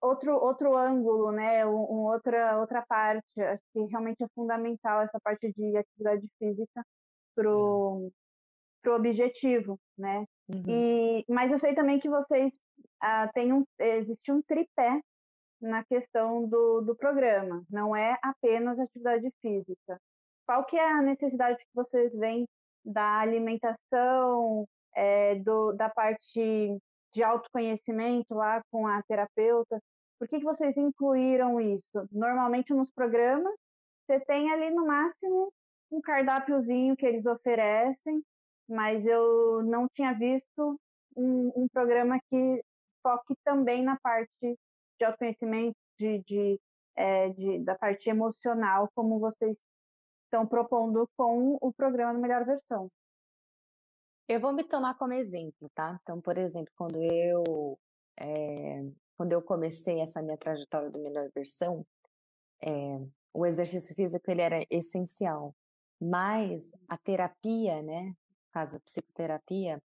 outro, 0.00 0.34
outro 0.36 0.76
ângulo, 0.76 1.32
né? 1.32 1.66
Um, 1.66 1.70
um, 1.70 2.06
outra, 2.06 2.58
outra 2.58 2.84
parte. 2.86 3.24
Acho 3.38 3.62
que 3.72 3.80
realmente 3.86 4.22
é 4.22 4.28
fundamental 4.34 5.02
essa 5.02 5.18
parte 5.20 5.52
de 5.52 5.76
atividade 5.76 6.26
física 6.38 6.84
pro, 7.34 8.10
pro 8.82 8.96
objetivo, 8.96 9.78
né? 9.98 10.24
Uhum. 10.48 10.62
E, 10.68 11.24
mas 11.28 11.50
eu 11.50 11.58
sei 11.58 11.74
também 11.74 11.98
que 11.98 12.08
vocês 12.08 12.52
uh, 13.02 13.30
têm 13.34 13.52
um, 13.52 13.64
existe 13.78 14.30
um 14.30 14.40
tripé 14.42 15.00
na 15.60 15.82
questão 15.84 16.46
do, 16.46 16.82
do 16.82 16.94
programa, 16.94 17.64
não 17.70 17.96
é 17.96 18.18
apenas 18.22 18.78
atividade 18.78 19.28
física. 19.40 19.98
Qual 20.46 20.64
que 20.64 20.76
é 20.76 20.92
a 20.92 21.02
necessidade 21.02 21.58
que 21.58 21.74
vocês 21.74 22.14
veem 22.14 22.46
da 22.84 23.18
alimentação, 23.18 24.64
é, 24.94 25.34
do, 25.36 25.72
da 25.72 25.88
parte 25.88 26.78
de 27.12 27.22
autoconhecimento 27.22 28.34
lá 28.34 28.62
com 28.70 28.86
a 28.86 29.02
terapeuta? 29.02 29.80
Por 30.18 30.28
que, 30.28 30.38
que 30.38 30.44
vocês 30.44 30.76
incluíram 30.76 31.60
isso? 31.60 32.08
Normalmente 32.10 32.72
nos 32.72 32.90
programas, 32.90 33.54
você 34.06 34.20
tem 34.20 34.50
ali 34.50 34.70
no 34.70 34.86
máximo 34.86 35.52
um 35.90 36.00
cardápiozinho 36.00 36.96
que 36.96 37.06
eles 37.06 37.26
oferecem, 37.26 38.22
mas 38.68 39.04
eu 39.06 39.62
não 39.62 39.86
tinha 39.94 40.12
visto 40.12 40.80
um, 41.16 41.52
um 41.56 41.68
programa 41.68 42.18
que 42.30 42.62
foque 43.02 43.34
também 43.44 43.82
na 43.82 43.98
parte 44.00 44.58
de 44.98 45.04
autoconhecimento, 45.04 45.76
de, 45.98 46.22
de, 46.26 46.60
é, 46.96 47.28
de, 47.30 47.58
da 47.60 47.74
parte 47.76 48.08
emocional, 48.08 48.88
como 48.94 49.18
vocês 49.18 49.56
estão 50.24 50.46
propondo 50.46 51.08
com 51.16 51.56
o 51.60 51.72
programa 51.72 52.18
Melhor 52.18 52.44
Versão. 52.44 52.88
Eu 54.28 54.40
vou 54.40 54.52
me 54.52 54.64
tomar 54.64 54.94
como 54.96 55.12
exemplo, 55.12 55.70
tá? 55.74 55.98
Então, 56.02 56.20
por 56.20 56.36
exemplo, 56.36 56.72
quando 56.76 57.02
eu 57.02 57.78
é, 58.18 58.82
quando 59.16 59.32
eu 59.32 59.42
comecei 59.42 60.00
essa 60.00 60.22
minha 60.22 60.36
trajetória 60.36 60.90
do 60.90 61.00
Melhor 61.02 61.30
Versão, 61.34 61.86
é, 62.62 62.70
o 63.32 63.46
exercício 63.46 63.94
físico 63.94 64.30
ele 64.30 64.42
era 64.42 64.66
essencial, 64.70 65.54
mas 66.00 66.72
a 66.88 66.98
terapia, 66.98 67.82
né, 67.82 68.06
no 68.08 68.14
caso 68.52 68.76
a 68.76 68.80
psicoterapia, 68.80 69.80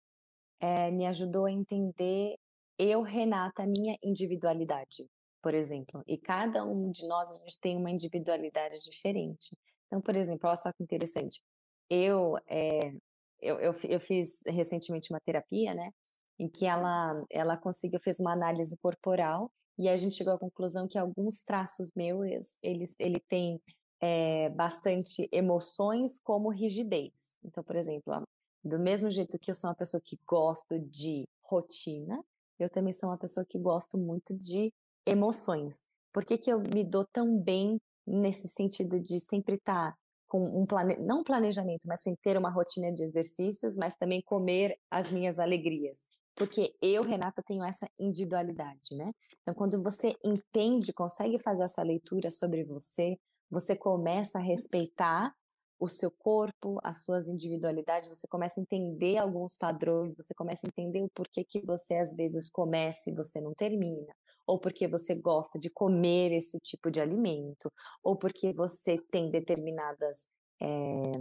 é, 0.61 0.91
me 0.91 1.07
ajudou 1.07 1.47
a 1.47 1.53
entender 1.53 2.37
eu, 2.79 3.03
Renata, 3.03 3.63
a 3.63 3.67
minha 3.67 3.97
individualidade, 4.03 5.07
por 5.43 5.55
exemplo. 5.55 6.03
E 6.07 6.17
cada 6.17 6.65
um 6.65 6.91
de 6.91 7.07
nós, 7.07 7.31
a 7.31 7.35
gente 7.35 7.59
tem 7.61 7.77
uma 7.77 7.91
individualidade 7.91 8.81
diferente. 8.83 9.55
Então, 9.87 10.01
por 10.01 10.17
exemplo, 10.17 10.49
olha 10.49 10.57
só 10.57 10.73
que 10.73 10.83
interessante. 10.83 11.43
Eu, 11.91 12.37
é, 12.49 12.93
eu, 13.41 13.59
eu, 13.59 13.75
eu 13.89 14.01
fiz 14.01 14.41
recentemente 14.47 15.13
uma 15.13 15.21
terapia, 15.21 15.75
né? 15.75 15.91
Em 16.39 16.49
que 16.49 16.67
ela, 16.67 17.25
ela 17.31 17.57
conseguiu, 17.57 18.01
fez 18.01 18.19
uma 18.21 18.33
análise 18.33 18.77
corporal 18.79 19.51
e 19.79 19.89
a 19.89 19.97
gente 19.97 20.17
chegou 20.17 20.35
à 20.35 20.39
conclusão 20.39 20.89
que 20.89 20.99
alguns 20.99 21.43
traços 21.43 21.91
meus, 21.95 22.59
eles, 22.63 22.95
ele 22.99 23.21
tem 23.29 23.61
é, 24.01 24.49
bastante 24.51 25.29
emoções 25.33 26.19
como 26.21 26.51
rigidez. 26.51 27.37
Então, 27.45 27.63
por 27.63 27.77
exemplo, 27.77 28.27
do 28.65 28.79
mesmo 28.79 29.11
jeito 29.11 29.39
que 29.39 29.51
eu 29.51 29.55
sou 29.55 29.71
uma 29.71 29.77
pessoa 29.77 30.01
que 30.05 30.19
gosto 30.27 30.79
de 30.79 31.27
rotina, 31.43 32.23
eu 32.59 32.69
também 32.69 32.93
sou 32.93 33.09
uma 33.09 33.19
pessoa 33.19 33.45
que 33.49 33.59
gosto 33.59 33.97
muito 33.97 34.37
de 34.37 34.73
emoções. 35.07 35.89
Por 36.13 36.25
que, 36.25 36.37
que 36.37 36.53
eu 36.53 36.61
me 36.61 36.85
dou 36.85 37.07
tão 37.13 37.39
bem 37.39 37.79
nesse 38.07 38.49
sentido 38.49 39.01
de 39.01 39.19
sempre 39.21 39.55
estar 39.55 39.95
com 40.31 40.41
um 40.43 40.65
plane... 40.65 40.97
não 40.99 41.25
planejamento, 41.25 41.87
mas 41.87 42.01
sem 42.03 42.15
ter 42.23 42.39
uma 42.39 42.51
rotina 42.51 42.95
de 42.95 43.03
exercícios, 43.03 43.77
mas 43.77 43.97
também 43.97 44.23
comer 44.23 44.79
as 44.89 45.11
minhas 45.11 45.39
alegrias? 45.39 46.07
Porque 46.37 46.73
eu, 46.81 47.03
Renata, 47.03 47.43
tenho 47.45 47.65
essa 47.65 47.91
individualidade, 47.99 48.95
né? 48.95 49.13
Então, 49.43 49.53
quando 49.53 49.83
você 49.83 50.15
entende, 50.25 50.93
consegue 50.93 51.39
fazer 51.39 51.65
essa 51.65 51.83
leitura 51.83 52.31
sobre 52.31 52.65
você, 52.65 53.19
você 53.51 53.77
começa 53.77 54.39
a 54.39 54.43
respeitar 54.43 55.35
o 55.81 55.89
seu 55.89 56.11
corpo, 56.11 56.79
as 56.85 57.03
suas 57.03 57.27
individualidades, 57.27 58.11
você 58.11 58.29
começa 58.29 58.61
a 58.61 58.63
entender 58.63 59.17
alguns 59.17 59.57
padrões, 59.57 60.15
você 60.15 60.33
começa 60.35 60.67
a 60.67 60.69
entender 60.69 61.03
o 61.03 61.11
porquê 61.11 61.43
que 61.43 61.61
você 61.65 61.95
às 61.95 62.15
vezes 62.15 62.51
começa 62.51 63.11
e 63.11 63.15
você 63.15 63.41
não 63.41 63.55
termina, 63.55 64.15
ou 64.47 64.59
porque 64.59 64.89
você 64.89 65.15
gosta 65.15 65.59
de 65.59 65.71
comer 65.71 66.33
esse 66.33 66.59
tipo 66.61 66.91
de 66.91 67.01
alimento, 67.01 67.73
ou 68.03 68.17
porque 68.17 68.53
você 68.53 68.99
tem 69.11 69.31
determinadas 69.31 70.29
é, 70.61 71.13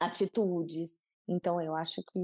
atitudes. 0.00 0.98
Então, 1.28 1.60
eu 1.60 1.74
acho 1.74 2.02
que 2.12 2.20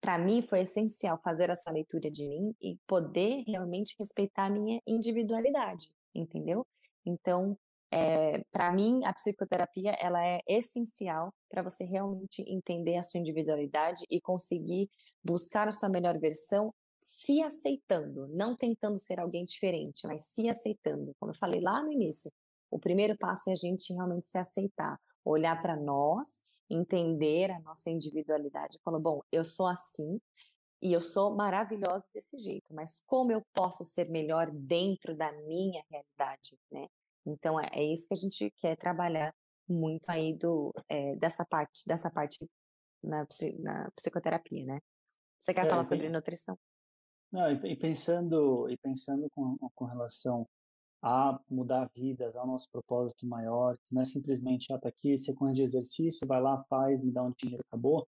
para 0.00 0.18
mim 0.18 0.42
foi 0.42 0.60
essencial 0.60 1.20
fazer 1.22 1.50
essa 1.50 1.70
leitura 1.70 2.10
de 2.10 2.26
mim 2.26 2.54
e 2.60 2.78
poder 2.86 3.44
realmente 3.46 3.94
respeitar 3.98 4.46
a 4.46 4.50
minha 4.50 4.80
individualidade, 4.86 5.88
entendeu? 6.14 6.66
Então, 7.04 7.56
é, 7.90 8.42
para 8.50 8.72
mim, 8.72 9.04
a 9.04 9.12
psicoterapia 9.12 9.92
ela 9.92 10.24
é 10.24 10.40
essencial 10.46 11.32
para 11.48 11.62
você 11.62 11.84
realmente 11.84 12.42
entender 12.48 12.96
a 12.96 13.02
sua 13.02 13.20
individualidade 13.20 14.04
e 14.10 14.20
conseguir 14.20 14.90
buscar 15.22 15.68
a 15.68 15.72
sua 15.72 15.88
melhor 15.88 16.18
versão 16.18 16.74
se 17.06 17.40
aceitando, 17.40 18.26
não 18.28 18.56
tentando 18.56 18.98
ser 18.98 19.20
alguém 19.20 19.44
diferente, 19.44 20.06
mas 20.06 20.24
se 20.24 20.48
aceitando. 20.48 21.14
Como 21.20 21.30
eu 21.30 21.36
falei 21.36 21.60
lá 21.60 21.80
no 21.80 21.92
início, 21.92 22.32
o 22.68 22.80
primeiro 22.80 23.16
passo 23.16 23.48
é 23.48 23.52
a 23.52 23.56
gente 23.56 23.92
realmente 23.92 24.26
se 24.26 24.36
aceitar, 24.36 24.98
olhar 25.24 25.60
para 25.60 25.76
nós, 25.76 26.42
entender 26.68 27.52
a 27.52 27.60
nossa 27.60 27.90
individualidade, 27.90 28.80
falando, 28.84 29.02
bom, 29.02 29.20
eu 29.30 29.44
sou 29.44 29.68
assim 29.68 30.20
e 30.82 30.92
eu 30.92 31.00
sou 31.00 31.34
maravilhosa 31.34 32.04
desse 32.12 32.38
jeito, 32.38 32.74
mas 32.74 33.00
como 33.06 33.30
eu 33.30 33.40
posso 33.54 33.84
ser 33.84 34.10
melhor 34.10 34.50
dentro 34.50 35.16
da 35.16 35.30
minha 35.42 35.84
realidade, 35.88 36.58
né? 36.70 36.88
Então 37.24 37.58
é, 37.58 37.68
é 37.72 37.84
isso 37.84 38.08
que 38.08 38.14
a 38.14 38.16
gente 38.16 38.50
quer 38.56 38.76
trabalhar 38.76 39.32
muito 39.68 40.08
aí 40.10 40.34
do, 40.34 40.74
é, 40.88 41.14
dessa 41.16 41.44
parte, 41.44 41.86
dessa 41.86 42.10
parte 42.10 42.44
na, 43.02 43.24
na, 43.60 43.90
psicoterapia, 43.92 44.66
né? 44.66 44.80
Você 45.38 45.54
quer 45.54 45.66
é, 45.66 45.68
falar 45.68 45.84
sobre 45.84 46.08
nutrição? 46.08 46.58
Não, 47.32 47.50
e, 47.50 47.76
pensando 47.76 48.68
e 48.70 48.76
pensando 48.76 49.28
com, 49.30 49.56
com 49.74 49.84
relação 49.84 50.46
a 51.02 51.38
mudar 51.48 51.90
vidas, 51.94 52.36
ao 52.36 52.46
nosso 52.46 52.70
propósito 52.70 53.26
maior, 53.26 53.76
que 53.76 53.94
não 53.94 54.02
é 54.02 54.04
simplesmente, 54.04 54.72
ah, 54.72 54.78
tá 54.78 54.88
aqui, 54.88 55.16
sequência 55.18 55.54
de 55.56 55.62
exercício, 55.62 56.26
vai 56.26 56.40
lá, 56.40 56.64
faz, 56.68 57.02
me 57.02 57.12
dá 57.12 57.22
um 57.22 57.32
dinheiro, 57.36 57.62
acabou. 57.68 58.08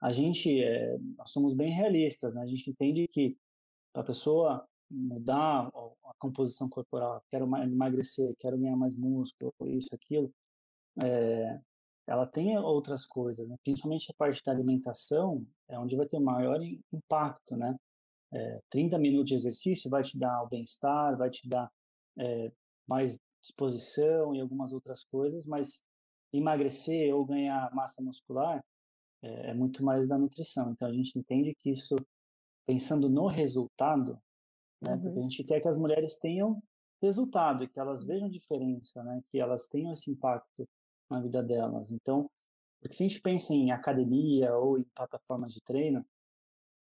A 0.00 0.12
gente, 0.12 0.62
é, 0.62 0.98
nós 1.16 1.30
somos 1.30 1.54
bem 1.54 1.72
realistas, 1.72 2.34
né? 2.34 2.42
A 2.42 2.46
gente 2.46 2.70
entende 2.70 3.08
que 3.08 3.36
a 3.94 4.02
pessoa 4.02 4.66
mudar 4.90 5.68
a 6.04 6.14
composição 6.18 6.68
corporal, 6.68 7.22
quero 7.30 7.46
emagrecer, 7.56 8.34
quero 8.38 8.58
ganhar 8.58 8.76
mais 8.76 8.96
músculo, 8.96 9.52
isso, 9.66 9.94
aquilo, 9.94 10.32
é, 11.02 11.60
ela 12.06 12.26
tem 12.26 12.58
outras 12.58 13.06
coisas, 13.06 13.48
né? 13.48 13.56
principalmente 13.64 14.10
a 14.10 14.14
parte 14.14 14.42
da 14.44 14.52
alimentação, 14.52 15.46
é 15.68 15.78
onde 15.78 15.96
vai 15.96 16.06
ter 16.06 16.18
maior 16.20 16.60
impacto, 16.92 17.56
né? 17.56 17.74
É, 18.32 18.60
30 18.70 18.98
minutos 18.98 19.28
de 19.28 19.34
exercício 19.34 19.90
vai 19.90 20.02
te 20.02 20.18
dar 20.18 20.42
o 20.42 20.48
bem-estar, 20.48 21.16
vai 21.16 21.30
te 21.30 21.46
dar 21.48 21.70
é, 22.18 22.52
mais 22.86 23.18
disposição 23.40 24.34
e 24.34 24.40
algumas 24.40 24.72
outras 24.72 25.04
coisas, 25.04 25.46
mas 25.46 25.84
emagrecer 26.32 27.14
ou 27.14 27.24
ganhar 27.24 27.72
massa 27.74 28.02
muscular 28.02 28.64
é, 29.22 29.50
é 29.50 29.54
muito 29.54 29.84
mais 29.84 30.08
da 30.08 30.16
nutrição. 30.16 30.72
Então 30.72 30.88
a 30.88 30.92
gente 30.92 31.18
entende 31.18 31.54
que 31.54 31.70
isso, 31.70 31.96
pensando 32.66 33.08
no 33.08 33.26
resultado, 33.26 34.18
né? 34.82 34.94
Uhum. 34.94 35.00
Porque 35.00 35.18
a 35.18 35.22
gente 35.22 35.44
quer 35.44 35.60
que 35.60 35.68
as 35.68 35.76
mulheres 35.76 36.18
tenham 36.18 36.62
resultado, 37.00 37.68
que 37.68 37.78
elas 37.78 38.04
vejam 38.04 38.28
diferença, 38.28 39.02
né? 39.04 39.22
Que 39.28 39.38
elas 39.38 39.66
tenham 39.66 39.92
esse 39.92 40.10
impacto 40.10 40.68
na 41.10 41.20
vida 41.20 41.42
delas. 41.42 41.90
Então, 41.90 42.30
porque 42.80 42.96
se 42.96 43.04
a 43.04 43.08
gente 43.08 43.20
pensa 43.20 43.54
em 43.54 43.70
academia 43.70 44.56
ou 44.56 44.78
em 44.78 44.84
plataformas 44.94 45.52
de 45.52 45.60
treino, 45.62 46.04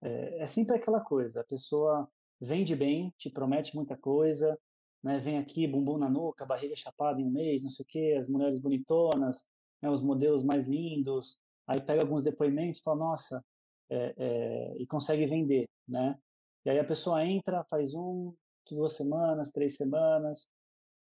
é, 0.01 0.41
é 0.41 0.47
sempre 0.47 0.75
aquela 0.75 1.01
coisa, 1.01 1.41
a 1.41 1.43
pessoa 1.43 2.07
vende 2.39 2.75
bem, 2.75 3.13
te 3.17 3.29
promete 3.29 3.75
muita 3.75 3.97
coisa, 3.97 4.57
né? 5.03 5.17
Vem 5.19 5.37
aqui, 5.37 5.67
bumbum 5.67 5.97
na 5.97 6.09
nuca, 6.09 6.45
barriga 6.45 6.75
chapada 6.75 7.21
em 7.21 7.25
um 7.25 7.31
mês, 7.31 7.63
não 7.63 7.69
sei 7.69 7.83
o 7.83 7.87
quê, 7.87 8.15
as 8.17 8.27
mulheres 8.27 8.59
bonitonas, 8.59 9.45
né? 9.81 9.89
os 9.89 10.01
modelos 10.01 10.43
mais 10.43 10.67
lindos, 10.67 11.39
aí 11.67 11.81
pega 11.81 12.01
alguns 12.01 12.23
depoimentos 12.23 12.79
e 12.79 12.83
fala, 12.83 12.97
nossa, 12.97 13.43
é, 13.89 14.13
é, 14.17 14.77
e 14.77 14.85
consegue 14.87 15.25
vender, 15.25 15.67
né? 15.87 16.17
E 16.65 16.69
aí 16.69 16.79
a 16.79 16.85
pessoa 16.85 17.25
entra, 17.25 17.63
faz 17.65 17.93
um, 17.93 18.33
duas 18.69 18.93
semanas, 18.93 19.51
três 19.51 19.75
semanas, 19.75 20.47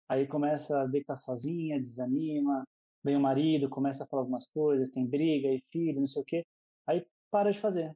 aí 0.09 0.27
começa 0.27 0.81
a 0.81 0.85
ver 0.85 0.99
que 0.99 1.03
está 1.03 1.15
sozinha, 1.15 1.79
desanima, 1.79 2.63
vem 3.03 3.15
o 3.15 3.19
marido, 3.19 3.69
começa 3.69 4.03
a 4.03 4.07
falar 4.07 4.23
algumas 4.23 4.47
coisas, 4.47 4.89
tem 4.89 5.05
briga 5.05 5.47
e 5.49 5.63
filho, 5.71 5.99
não 5.99 6.07
sei 6.07 6.21
o 6.21 6.25
quê, 6.25 6.45
aí 6.87 7.05
para 7.31 7.51
de 7.51 7.59
fazer. 7.59 7.95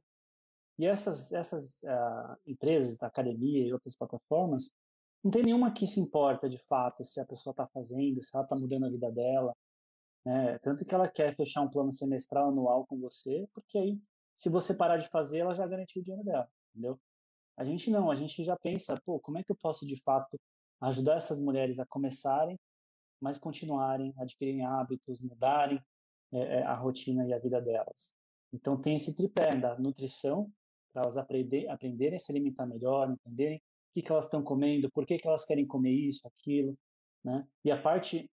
E 0.80 0.86
essas, 0.86 1.30
essas 1.30 1.82
uh, 1.82 2.36
empresas 2.46 2.96
da 2.96 3.06
academia 3.06 3.66
e 3.66 3.70
outras 3.70 3.94
plataformas, 3.94 4.72
não 5.22 5.30
tem 5.30 5.42
nenhuma 5.42 5.70
que 5.70 5.86
se 5.86 6.00
importa 6.00 6.48
de 6.48 6.56
fato 6.56 7.04
se 7.04 7.20
a 7.20 7.26
pessoa 7.26 7.52
está 7.52 7.66
fazendo, 7.66 8.22
se 8.22 8.34
ela 8.34 8.44
está 8.44 8.56
mudando 8.56 8.86
a 8.86 8.88
vida 8.88 9.12
dela. 9.12 9.54
Né? 10.24 10.58
Tanto 10.60 10.86
que 10.86 10.94
ela 10.94 11.06
quer 11.06 11.36
fechar 11.36 11.60
um 11.60 11.68
plano 11.68 11.92
semestral, 11.92 12.48
anual 12.48 12.86
com 12.86 12.98
você, 12.98 13.46
porque 13.52 13.76
aí, 13.76 14.00
se 14.34 14.48
você 14.48 14.72
parar 14.72 14.96
de 14.96 15.06
fazer, 15.10 15.40
ela 15.40 15.52
já 15.52 15.66
garantiu 15.66 16.00
o 16.00 16.04
dinheiro 16.04 16.24
dela, 16.24 16.48
entendeu? 16.70 16.98
A 17.58 17.64
gente 17.64 17.90
não, 17.90 18.10
a 18.10 18.14
gente 18.14 18.42
já 18.42 18.56
pensa, 18.56 18.98
pô, 19.04 19.20
como 19.20 19.36
é 19.36 19.44
que 19.44 19.52
eu 19.52 19.56
posso 19.56 19.86
de 19.86 20.00
fato 20.02 20.40
ajudar 20.80 21.16
essas 21.16 21.38
mulheres 21.38 21.78
a 21.78 21.84
começarem, 21.84 22.58
mas 23.20 23.36
continuarem, 23.36 24.14
adquirirem 24.16 24.64
hábitos, 24.64 25.20
mudarem 25.20 25.78
é, 26.32 26.62
a 26.62 26.74
rotina 26.74 27.26
e 27.26 27.34
a 27.34 27.38
vida 27.38 27.60
delas. 27.60 28.14
Então 28.50 28.80
tem 28.80 28.96
esse 28.96 29.14
tripé 29.14 29.54
da 29.54 29.78
nutrição, 29.78 30.50
para 30.92 31.02
elas 31.02 31.16
aprender, 31.16 31.68
aprenderem 31.68 32.16
a 32.16 32.18
se 32.18 32.30
alimentar 32.32 32.66
melhor, 32.66 33.10
entenderem 33.10 33.62
que, 33.92 34.02
que 34.02 34.12
elas 34.12 34.26
estão 34.26 34.42
comendo, 34.42 34.90
por 34.90 35.06
que, 35.06 35.18
que 35.18 35.26
elas 35.26 35.44
querem 35.44 35.66
comer 35.66 35.92
isso, 35.92 36.26
aquilo, 36.26 36.76
né? 37.24 37.46
E 37.64 37.70
a 37.70 37.80
parte 37.80 38.30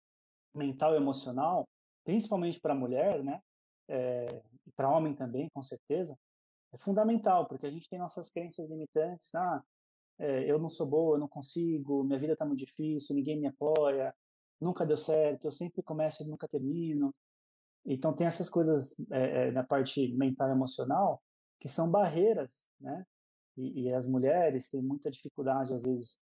mental 0.54 0.94
e 0.94 0.98
emocional, 0.98 1.68
principalmente 2.04 2.60
para 2.60 2.74
a 2.74 2.78
mulher, 2.78 3.24
né? 3.24 3.40
É, 3.88 4.42
e 4.66 4.72
para 4.76 4.90
homem 4.90 5.16
também, 5.16 5.50
com 5.54 5.62
certeza, 5.62 6.18
é 6.74 6.78
fundamental, 6.78 7.48
porque 7.48 7.66
a 7.66 7.70
gente 7.70 7.88
tem 7.90 8.00
nossas 8.00 8.30
crenças 8.30 8.70
limitantes. 8.70 9.34
Ah, 9.36 9.64
é, 10.20 10.50
eu 10.50 10.60
não 10.60 10.70
sou 10.70 10.88
boa, 10.88 11.16
eu 11.16 11.20
não 11.20 11.28
consigo, 11.28 12.04
minha 12.04 12.20
vida 12.20 12.34
está 12.34 12.46
muito 12.46 12.60
difícil, 12.60 13.16
ninguém 13.16 13.40
me 13.40 13.48
apoia, 13.48 14.14
nunca 14.60 14.86
deu 14.86 14.98
certo, 14.98 15.46
eu 15.46 15.52
sempre 15.52 15.84
começo 15.84 16.24
e 16.24 16.28
nunca 16.28 16.48
termino. 16.48 17.14
Então 17.86 18.14
tem 18.14 18.26
essas 18.26 18.50
coisas 18.50 18.96
é, 19.12 19.52
na 19.52 19.64
parte 19.64 20.14
mental 20.16 20.50
e 20.50 20.52
emocional 20.52 21.22
que 21.64 21.70
são 21.70 21.90
barreiras, 21.90 22.70
né? 22.78 23.06
E, 23.56 23.84
e, 23.84 23.94
as 23.94 24.06
mulheres 24.06 24.68
têm 24.68 24.82
muita 24.82 25.10
dificuldade, 25.10 25.74
às 25.74 25.84
vezes, 25.84 26.20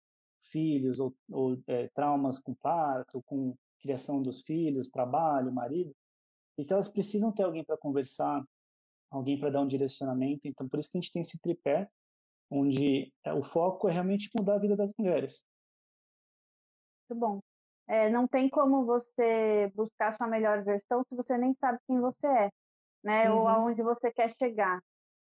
filhos 0.50 0.98
ou, 0.98 1.14
ou 1.30 1.56
é, 1.68 1.86
traumas 1.94 2.40
com 2.40 2.56
parto, 2.56 3.22
com 3.22 3.54
criação 3.80 4.20
dos 4.20 4.42
filhos, 4.42 4.90
trabalho, 4.90 5.52
marido, 5.52 5.94
e 6.58 6.64
que 6.64 6.72
elas 6.72 6.88
precisam 6.88 7.30
ter 7.30 7.44
alguém 7.44 7.64
para 7.64 7.78
conversar, 7.78 8.42
alguém 9.12 9.38
para 9.38 9.50
dar 9.50 9.60
um 9.60 9.66
direcionamento. 9.68 10.48
Então, 10.48 10.68
por 10.68 10.80
isso 10.80 10.90
que 10.90 10.98
a 10.98 11.00
gente 11.00 11.12
tem 11.12 11.20
esse 11.20 11.40
tripé, 11.40 11.88
onde 12.50 13.12
é, 13.22 13.32
o 13.32 13.42
foco 13.42 13.88
é 13.88 13.92
realmente 13.92 14.28
mudar 14.36 14.56
a 14.56 14.58
vida 14.58 14.74
das 14.74 14.92
mulheres. 14.98 15.46
Muito 17.08 17.20
bom. 17.20 17.40
É, 17.86 18.10
não 18.10 18.26
tem 18.26 18.50
como 18.50 18.84
você 18.84 19.70
buscar 19.76 20.16
sua 20.16 20.26
melhor 20.26 20.64
versão 20.64 21.04
se 21.08 21.14
você 21.14 21.38
nem 21.38 21.54
sabe 21.54 21.78
quem 21.86 22.00
você 22.00 22.26
é, 22.26 22.50
né? 23.04 23.30
Uhum. 23.30 23.38
Ou 23.38 23.48
aonde 23.48 23.82
você 23.84 24.10
quer 24.10 24.34
chegar. 24.34 24.82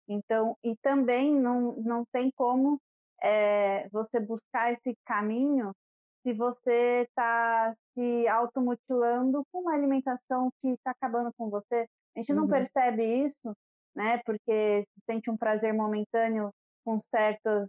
Então, 0.09 0.57
e 0.63 0.77
também 0.77 1.35
não, 1.35 1.73
não 1.77 2.05
tem 2.13 2.31
como 2.37 2.81
é, 3.23 3.89
você 3.91 4.19
buscar 4.19 4.73
esse 4.73 4.97
caminho 5.07 5.73
se 6.23 6.33
você 6.33 7.03
está 7.09 7.75
se 7.95 8.29
automutilando 8.29 9.45
com 9.51 9.61
uma 9.61 9.75
alimentação 9.75 10.51
que 10.61 10.69
está 10.69 10.93
acabando 10.93 11.33
com 11.37 11.51
você. 11.51 11.87
A 12.17 12.21
gente 12.21 12.33
não 12.33 12.45
uhum. 12.45 12.51
percebe 12.51 13.05
isso, 13.25 13.57
né? 13.95 14.21
Porque 14.25 14.85
se 14.85 15.01
sente 15.05 15.31
um 15.31 15.37
prazer 15.37 15.73
momentâneo 15.73 16.51
com 16.85 17.01
certas 17.01 17.69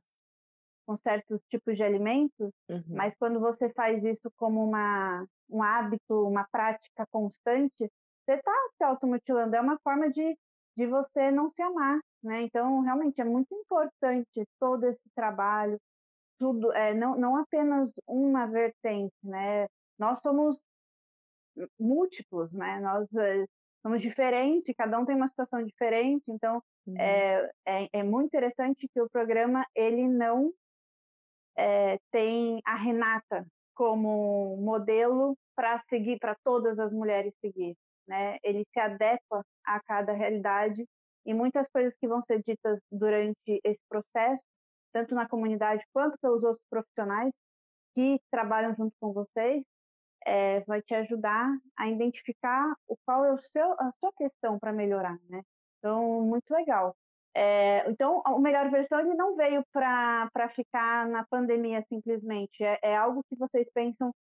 com 0.85 0.97
certos 0.97 1.39
tipos 1.49 1.77
de 1.77 1.83
alimentos, 1.83 2.51
uhum. 2.69 2.83
mas 2.89 3.15
quando 3.17 3.39
você 3.39 3.69
faz 3.69 4.03
isso 4.03 4.29
como 4.35 4.63
uma, 4.63 5.25
um 5.49 5.63
hábito, 5.63 6.27
uma 6.27 6.45
prática 6.51 7.05
constante, 7.09 7.73
você 7.79 8.33
está 8.33 8.51
se 8.77 8.83
automutilando. 8.83 9.55
É 9.55 9.61
uma 9.61 9.79
forma 9.81 10.09
de, 10.09 10.37
de 10.75 10.85
você 10.85 11.31
não 11.31 11.49
se 11.51 11.61
amar, 11.61 11.99
né? 12.23 12.43
Então, 12.43 12.81
realmente, 12.81 13.19
é 13.19 13.23
muito 13.23 13.53
importante 13.53 14.47
todo 14.59 14.85
esse 14.85 15.09
trabalho, 15.15 15.79
tudo, 16.39 16.71
é, 16.73 16.93
não, 16.93 17.17
não 17.17 17.35
apenas 17.35 17.91
uma 18.07 18.45
vertente, 18.47 19.15
né? 19.23 19.67
Nós 19.99 20.19
somos 20.21 20.59
múltiplos, 21.79 22.53
né? 22.53 22.79
Nós 22.79 23.13
é, 23.15 23.45
somos 23.81 24.01
diferentes, 24.01 24.73
cada 24.75 24.99
um 24.99 25.05
tem 25.05 25.15
uma 25.15 25.27
situação 25.27 25.63
diferente, 25.63 26.23
então 26.27 26.61
uhum. 26.87 26.97
é, 26.97 27.51
é, 27.65 27.89
é, 27.93 28.03
muito 28.03 28.27
interessante 28.27 28.87
que 28.91 29.01
o 29.01 29.09
programa 29.09 29.65
ele 29.75 30.07
não 30.07 30.51
é, 31.57 31.99
tem 32.11 32.61
a 32.65 32.75
Renata 32.75 33.45
como 33.75 34.57
modelo 34.57 35.37
para 35.55 35.79
seguir, 35.89 36.17
para 36.19 36.35
todas 36.43 36.79
as 36.79 36.93
mulheres 36.93 37.33
seguir. 37.39 37.75
Né? 38.07 38.37
Ele 38.43 38.65
se 38.71 38.79
adequa 38.79 39.43
a 39.65 39.79
cada 39.81 40.13
realidade 40.13 40.85
e 41.25 41.33
muitas 41.33 41.67
coisas 41.69 41.93
que 41.95 42.07
vão 42.07 42.21
ser 42.23 42.41
ditas 42.43 42.79
durante 42.91 43.61
esse 43.63 43.81
processo, 43.89 44.43
tanto 44.93 45.15
na 45.15 45.27
comunidade 45.27 45.83
quanto 45.93 46.17
pelos 46.21 46.43
outros 46.43 46.65
profissionais 46.69 47.31
que 47.95 48.19
trabalham 48.31 48.75
junto 48.75 48.93
com 48.99 49.13
vocês, 49.13 49.63
é, 50.25 50.61
vai 50.61 50.81
te 50.81 50.93
ajudar 50.95 51.49
a 51.77 51.89
identificar 51.89 52.73
o 52.87 52.95
qual 53.05 53.25
é 53.25 53.33
o 53.33 53.39
seu, 53.39 53.73
a 53.73 53.91
sua 53.99 54.11
questão 54.17 54.57
para 54.59 54.71
melhorar, 54.73 55.17
né? 55.29 55.41
Então, 55.79 56.21
muito 56.21 56.49
legal. 56.51 56.95
É, 57.35 57.89
então, 57.89 58.21
a 58.25 58.39
melhor 58.39 58.69
versão 58.69 58.99
ele 58.99 59.15
não 59.15 59.35
veio 59.35 59.63
para 59.71 60.49
ficar 60.55 61.07
na 61.07 61.25
pandemia 61.25 61.81
simplesmente. 61.83 62.63
É, 62.63 62.79
é, 62.83 62.95
algo 62.95 63.23
que 63.29 63.35
vocês 63.35 63.69
pensam 63.73 64.13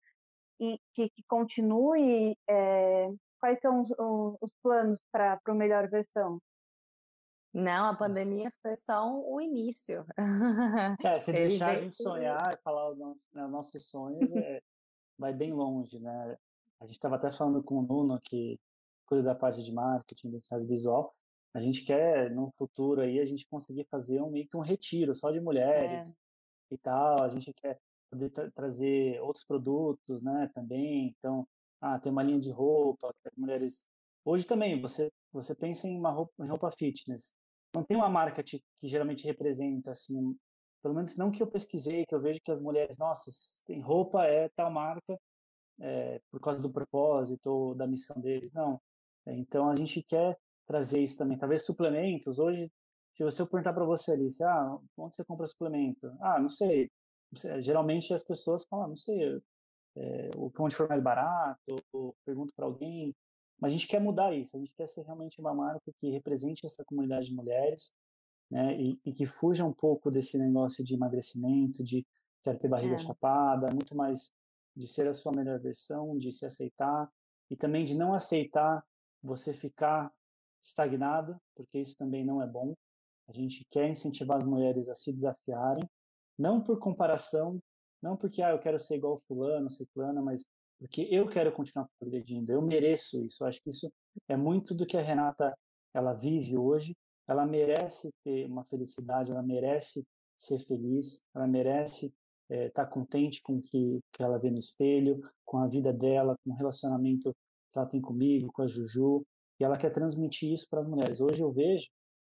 em, 0.59 0.79
que, 0.95 1.09
que 1.09 1.23
continue? 1.27 2.35
É, 2.49 3.09
quais 3.39 3.59
são 3.59 3.81
os, 3.81 3.91
os 4.41 4.51
planos 4.63 4.99
para 5.11 5.39
a 5.45 5.53
melhor 5.53 5.89
versão? 5.89 6.39
Não, 7.53 7.89
a 7.89 7.95
pandemia 7.95 8.49
foi 8.61 8.75
só 8.75 9.11
o 9.11 9.41
início. 9.41 10.05
É, 11.03 11.17
se 11.17 11.31
deixar 11.33 11.71
a 11.71 11.75
gente 11.75 11.95
sonhar 11.95 12.53
e 12.53 12.61
falar 12.63 12.91
os 12.91 12.97
né, 12.97 13.47
nossos 13.47 13.89
sonhos, 13.89 14.31
é, 14.35 14.61
vai 15.17 15.33
bem 15.33 15.51
longe, 15.51 15.99
né? 15.99 16.37
A 16.79 16.85
gente 16.85 16.95
estava 16.95 17.15
até 17.15 17.29
falando 17.29 17.61
com 17.63 17.79
o 17.79 17.81
Nuno, 17.81 18.19
que 18.23 18.59
cuida 19.05 19.23
da 19.23 19.35
parte 19.35 19.61
de 19.61 19.73
marketing, 19.73 20.29
identidade 20.29 20.65
visual, 20.65 21.13
a 21.53 21.59
gente 21.59 21.83
quer, 21.83 22.31
no 22.31 22.51
futuro 22.57 23.01
aí, 23.01 23.19
a 23.19 23.25
gente 23.25 23.45
conseguir 23.47 23.85
fazer 23.89 24.21
um, 24.21 24.31
meio 24.31 24.47
que 24.47 24.55
um 24.55 24.61
retiro 24.61 25.13
só 25.13 25.31
de 25.31 25.41
mulheres 25.41 26.11
é. 26.11 26.75
e 26.75 26.77
tal. 26.77 27.21
A 27.21 27.29
gente 27.29 27.53
quer 27.53 27.77
poder 28.09 28.29
tra 28.29 28.49
trazer 28.51 29.21
outros 29.21 29.43
produtos, 29.43 30.23
né, 30.23 30.49
também. 30.53 31.13
Então, 31.17 31.45
ah, 31.81 31.99
tem 31.99 32.11
uma 32.11 32.23
linha 32.23 32.39
de 32.39 32.51
roupa, 32.51 33.13
mulheres... 33.35 33.85
Hoje 34.23 34.45
também, 34.45 34.79
você, 34.79 35.11
você 35.31 35.55
pensa 35.55 35.87
em 35.87 35.97
uma 35.97 36.11
roupa, 36.11 36.45
roupa 36.45 36.71
fitness. 36.71 37.35
Não 37.73 37.83
tem 37.83 37.97
uma 37.97 38.09
marca 38.09 38.43
que, 38.43 38.61
geralmente 38.83 39.25
representa, 39.25 39.91
assim, 39.91 40.37
pelo 40.81 40.95
menos 40.95 41.15
não 41.17 41.31
que 41.31 41.41
eu 41.41 41.47
pesquisei, 41.47 42.05
que 42.05 42.13
eu 42.15 42.21
vejo 42.21 42.41
que 42.43 42.51
as 42.51 42.59
mulheres, 42.59 42.97
nossa, 42.97 43.31
tem 43.65 43.79
roupa 43.81 44.25
é 44.25 44.49
tal 44.49 44.71
marca 44.71 45.17
é, 45.79 46.21
por 46.31 46.39
causa 46.41 46.61
do 46.61 46.71
propósito 46.71 47.75
da 47.75 47.87
missão 47.87 48.19
deles. 48.21 48.51
Não. 48.53 48.81
Então, 49.27 49.69
a 49.69 49.75
gente 49.75 50.03
quer 50.03 50.37
trazer 50.67 51.01
isso 51.03 51.17
também. 51.17 51.37
Talvez 51.37 51.65
suplementos. 51.65 52.39
Hoje, 52.39 52.71
se 53.15 53.23
você 53.23 53.45
perguntar 53.45 53.73
para 53.73 53.85
você 53.85 54.11
ali, 54.11 54.31
se, 54.31 54.43
ah, 54.43 54.77
onde 54.97 55.15
você 55.15 55.23
compra 55.25 55.47
suplemento? 55.47 56.15
Ah, 56.21 56.39
não 56.39 56.49
sei. 56.49 56.89
Geralmente 57.59 58.13
as 58.13 58.23
pessoas 58.23 58.65
falam, 58.65 58.85
ah, 58.85 58.87
não 58.89 58.95
sei, 58.95 59.41
é, 59.95 60.29
onde 60.59 60.75
for 60.75 60.87
mais 60.89 61.01
barato, 61.01 61.59
ou 61.93 62.15
pergunto 62.25 62.53
para 62.55 62.65
alguém. 62.65 63.15
Mas 63.61 63.71
a 63.71 63.77
gente 63.77 63.87
quer 63.87 64.01
mudar 64.01 64.33
isso. 64.33 64.55
A 64.55 64.59
gente 64.59 64.73
quer 64.73 64.87
ser 64.87 65.03
realmente 65.03 65.39
uma 65.39 65.53
marca 65.53 65.91
que 65.99 66.09
represente 66.09 66.65
essa 66.65 66.83
comunidade 66.83 67.27
de 67.27 67.35
mulheres, 67.35 67.93
né? 68.49 68.75
E, 68.81 68.99
e 69.05 69.13
que 69.13 69.27
fuja 69.27 69.63
um 69.63 69.71
pouco 69.71 70.09
desse 70.09 70.37
negócio 70.37 70.83
de 70.83 70.95
emagrecimento, 70.95 71.83
de 71.83 72.05
quero 72.43 72.57
ter 72.57 72.67
barriga 72.67 72.95
é. 72.95 72.97
chapada, 72.97 73.71
muito 73.71 73.95
mais 73.95 74.31
de 74.75 74.87
ser 74.87 75.07
a 75.07 75.13
sua 75.13 75.31
melhor 75.31 75.59
versão, 75.59 76.17
de 76.17 76.31
se 76.31 76.45
aceitar 76.45 77.09
e 77.49 77.55
também 77.55 77.85
de 77.85 77.95
não 77.95 78.13
aceitar 78.13 78.83
você 79.21 79.53
ficar 79.53 80.11
estagnada, 80.61 81.39
porque 81.55 81.79
isso 81.79 81.95
também 81.95 82.25
não 82.25 82.41
é 82.41 82.47
bom. 82.47 82.73
A 83.27 83.33
gente 83.33 83.65
quer 83.69 83.87
incentivar 83.87 84.37
as 84.37 84.43
mulheres 84.43 84.89
a 84.89 84.95
se 84.95 85.13
desafiarem, 85.13 85.87
não 86.37 86.61
por 86.61 86.79
comparação, 86.79 87.61
não 88.01 88.17
porque 88.17 88.41
ah, 88.41 88.51
eu 88.51 88.59
quero 88.59 88.79
ser 88.79 88.95
igual 88.95 89.21
fulano, 89.27 89.69
ciclana, 89.69 90.21
mas 90.21 90.45
porque 90.81 91.07
eu 91.11 91.29
quero 91.29 91.51
continuar 91.51 91.87
progredindo, 91.99 92.51
eu 92.51 92.59
mereço 92.59 93.23
isso. 93.23 93.43
Eu 93.43 93.47
acho 93.47 93.61
que 93.61 93.69
isso 93.69 93.87
é 94.27 94.35
muito 94.35 94.73
do 94.73 94.83
que 94.83 94.97
a 94.97 95.01
Renata 95.01 95.55
ela 95.93 96.11
vive 96.13 96.57
hoje. 96.57 96.95
Ela 97.27 97.45
merece 97.45 98.09
ter 98.23 98.47
uma 98.47 98.63
felicidade, 98.65 99.29
ela 99.29 99.43
merece 99.43 100.03
ser 100.35 100.57
feliz, 100.57 101.21
ela 101.35 101.45
merece 101.45 102.07
estar 102.49 102.55
é, 102.55 102.69
tá 102.71 102.83
contente 102.83 103.43
com 103.43 103.57
o 103.57 103.61
que, 103.61 103.99
que 104.11 104.23
ela 104.23 104.39
vê 104.39 104.49
no 104.49 104.57
espelho, 104.57 105.21
com 105.45 105.59
a 105.59 105.67
vida 105.67 105.93
dela, 105.93 106.35
com 106.43 106.49
o 106.49 106.55
relacionamento 106.55 107.31
que 107.71 107.77
ela 107.77 107.87
tem 107.87 108.01
comigo, 108.01 108.51
com 108.51 108.63
a 108.63 108.67
Juju 108.67 109.23
e 109.59 109.63
ela 109.63 109.77
quer 109.77 109.91
transmitir 109.91 110.51
isso 110.51 110.67
para 110.67 110.79
as 110.79 110.87
mulheres. 110.87 111.21
Hoje 111.21 111.41
eu 111.41 111.51
vejo 111.51 111.87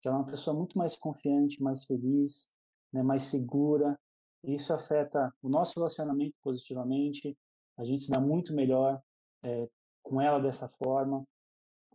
que 0.01 0.09
ela 0.09 0.17
é 0.17 0.19
uma 0.19 0.27
pessoa 0.29 0.53
muito 0.53 0.77
mais 0.77 0.97
confiante, 0.97 1.63
mais 1.63 1.85
feliz, 1.85 2.51
né, 2.91 3.01
mais 3.01 3.23
segura. 3.23 3.97
Isso 4.43 4.73
afeta 4.73 5.33
o 5.41 5.47
nosso 5.47 5.75
relacionamento 5.77 6.35
positivamente. 6.43 7.33
A 7.77 7.83
gente 7.83 8.03
se 8.03 8.11
dá 8.11 8.19
muito 8.19 8.53
melhor 8.53 9.01
é, 9.43 9.67
com 10.01 10.21
ela 10.21 10.39
dessa 10.39 10.67
forma. 10.67 11.23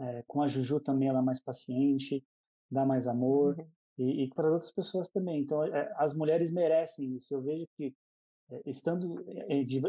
É, 0.01 0.23
com 0.27 0.43
a 0.43 0.47
Juju 0.47 0.81
também 0.81 1.09
ela 1.09 1.19
é 1.19 1.23
mais 1.23 1.41
paciente, 1.41 2.25
dá 2.71 2.85
mais 2.85 3.07
amor. 3.07 3.59
Uhum. 3.59 3.67
E, 3.99 4.25
e, 4.25 4.29
para 4.29 4.47
as 4.47 4.53
outras 4.53 4.73
pessoas 4.73 5.09
também. 5.09 5.41
Então, 5.41 5.65
é, 5.65 5.93
as 5.97 6.15
mulheres 6.15 6.53
merecem 6.53 7.17
isso. 7.17 7.35
Eu 7.35 7.43
vejo 7.43 7.67
que, 7.77 7.95
estando 8.65 9.27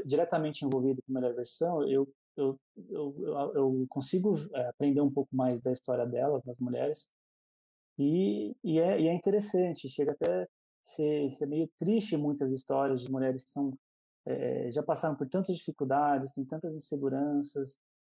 diretamente 0.06 0.66
envolvido 0.66 1.02
com 1.04 1.12
a 1.12 1.22
melhor 1.22 1.34
versão, 1.34 1.88
eu 1.88 2.12
eu, 2.40 2.60
eu, 2.90 3.16
eu 3.54 3.86
consigo 3.90 4.36
aprender 4.70 5.02
um 5.02 5.12
pouco 5.12 5.36
mais 5.36 5.62
da 5.62 5.72
história 5.72 6.06
delas, 6.06 6.44
das 6.44 6.58
mulheres, 6.58 7.12
e, 7.98 8.56
e, 8.64 8.80
é, 8.80 9.02
e 9.02 9.08
é 9.08 9.14
interessante, 9.14 9.90
chega 9.90 10.14
até 10.14 10.48
ser, 10.82 11.30
ser 11.30 11.48
meio 11.48 11.70
triste 11.78 12.16
muitas 12.16 12.52
histórias 12.54 13.02
de 13.02 13.12
mulheres 13.12 13.44
que 13.44 13.52
são 13.52 13.78
é, 14.26 14.70
já 14.72 14.84
passaram 14.84 15.16
por 15.16 15.28
tantas 15.28 15.56
dificuldades, 15.58 16.32
têm 16.32 16.46
tantas 16.46 16.74
inseguranças, 16.74 17.78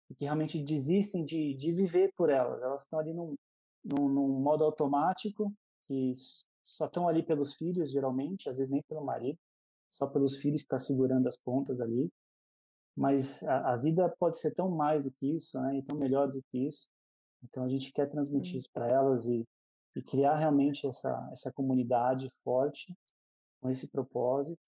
e 0.09 0.15
que 0.15 0.25
realmente 0.25 0.61
desistem 0.61 1.23
de, 1.23 1.53
de 1.55 1.71
viver 1.71 2.11
por 2.17 2.29
elas. 2.29 2.61
Elas 2.61 2.81
estão 2.81 2.99
ali 2.99 3.13
num, 3.13 3.35
num, 3.83 4.09
num 4.09 4.41
modo 4.41 4.63
automático, 4.65 5.53
que 5.87 6.11
só 6.63 6.85
estão 6.85 7.07
ali 7.07 7.23
pelos 7.23 7.55
filhos, 7.55 7.91
geralmente, 7.91 8.49
às 8.49 8.57
vezes 8.57 8.71
nem 8.71 8.81
pelo 8.83 9.03
marido, 9.03 9.39
só 9.89 10.07
pelos 10.07 10.37
filhos 10.37 10.61
que 10.61 10.65
está 10.65 10.77
segurando 10.77 11.27
as 11.27 11.37
pontas 11.37 11.79
ali. 11.79 12.09
Mas 12.95 13.41
a, 13.43 13.73
a, 13.73 13.77
vida 13.77 14.13
pode 14.19 14.37
ser 14.37 14.53
tão 14.53 14.69
mais 14.69 15.05
do 15.05 15.11
que 15.11 15.35
isso, 15.35 15.59
né? 15.61 15.77
E 15.77 15.83
tão 15.83 15.97
melhor 15.97 16.29
do 16.29 16.41
que 16.51 16.67
isso. 16.67 16.89
Então 17.43 17.63
a 17.63 17.69
gente 17.69 17.91
quer 17.93 18.07
transmitir 18.07 18.57
isso 18.57 18.69
para 18.73 18.87
elas 18.89 19.25
e, 19.25 19.45
e 19.95 20.03
criar 20.03 20.35
realmente 20.35 20.85
essa 20.85 21.29
essa 21.31 21.51
comunidade 21.53 22.29
forte 22.43 22.93
com 23.61 23.69
esse 23.69 23.89
propósito. 23.89 24.61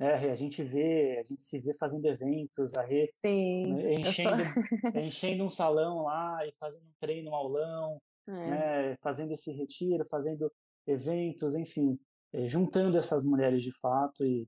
É, 0.00 0.30
a 0.30 0.34
gente 0.36 0.62
vê, 0.62 1.18
a 1.18 1.24
gente 1.24 1.42
se 1.42 1.58
vê 1.58 1.74
fazendo 1.74 2.06
eventos, 2.06 2.74
a 2.74 2.82
Rê 2.82 3.12
né, 3.24 3.94
enchendo, 3.94 4.30
enchendo 4.94 5.44
um 5.44 5.50
salão 5.50 6.04
lá 6.04 6.46
e 6.46 6.52
fazendo 6.60 6.84
um 6.84 6.92
treino, 7.00 7.32
um 7.32 7.34
aulão, 7.34 8.00
é. 8.28 8.32
né, 8.32 8.96
fazendo 9.02 9.32
esse 9.32 9.50
retiro, 9.52 10.06
fazendo 10.08 10.52
eventos, 10.86 11.56
enfim, 11.56 11.98
é, 12.32 12.46
juntando 12.46 12.96
essas 12.96 13.24
mulheres 13.24 13.60
de 13.62 13.72
fato 13.80 14.24
e, 14.24 14.46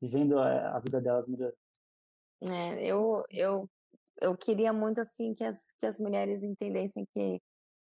e 0.00 0.08
vendo 0.08 0.38
a, 0.38 0.76
a 0.76 0.80
vida 0.80 1.02
delas 1.02 1.26
melhorando. 1.26 1.58
É, 2.40 2.82
eu, 2.82 3.22
eu, 3.30 3.68
eu 4.22 4.36
queria 4.38 4.72
muito 4.72 5.00
assim 5.00 5.34
que 5.34 5.44
as, 5.44 5.74
que 5.78 5.84
as 5.84 5.98
mulheres 5.98 6.42
entendessem 6.42 7.04
que 7.12 7.42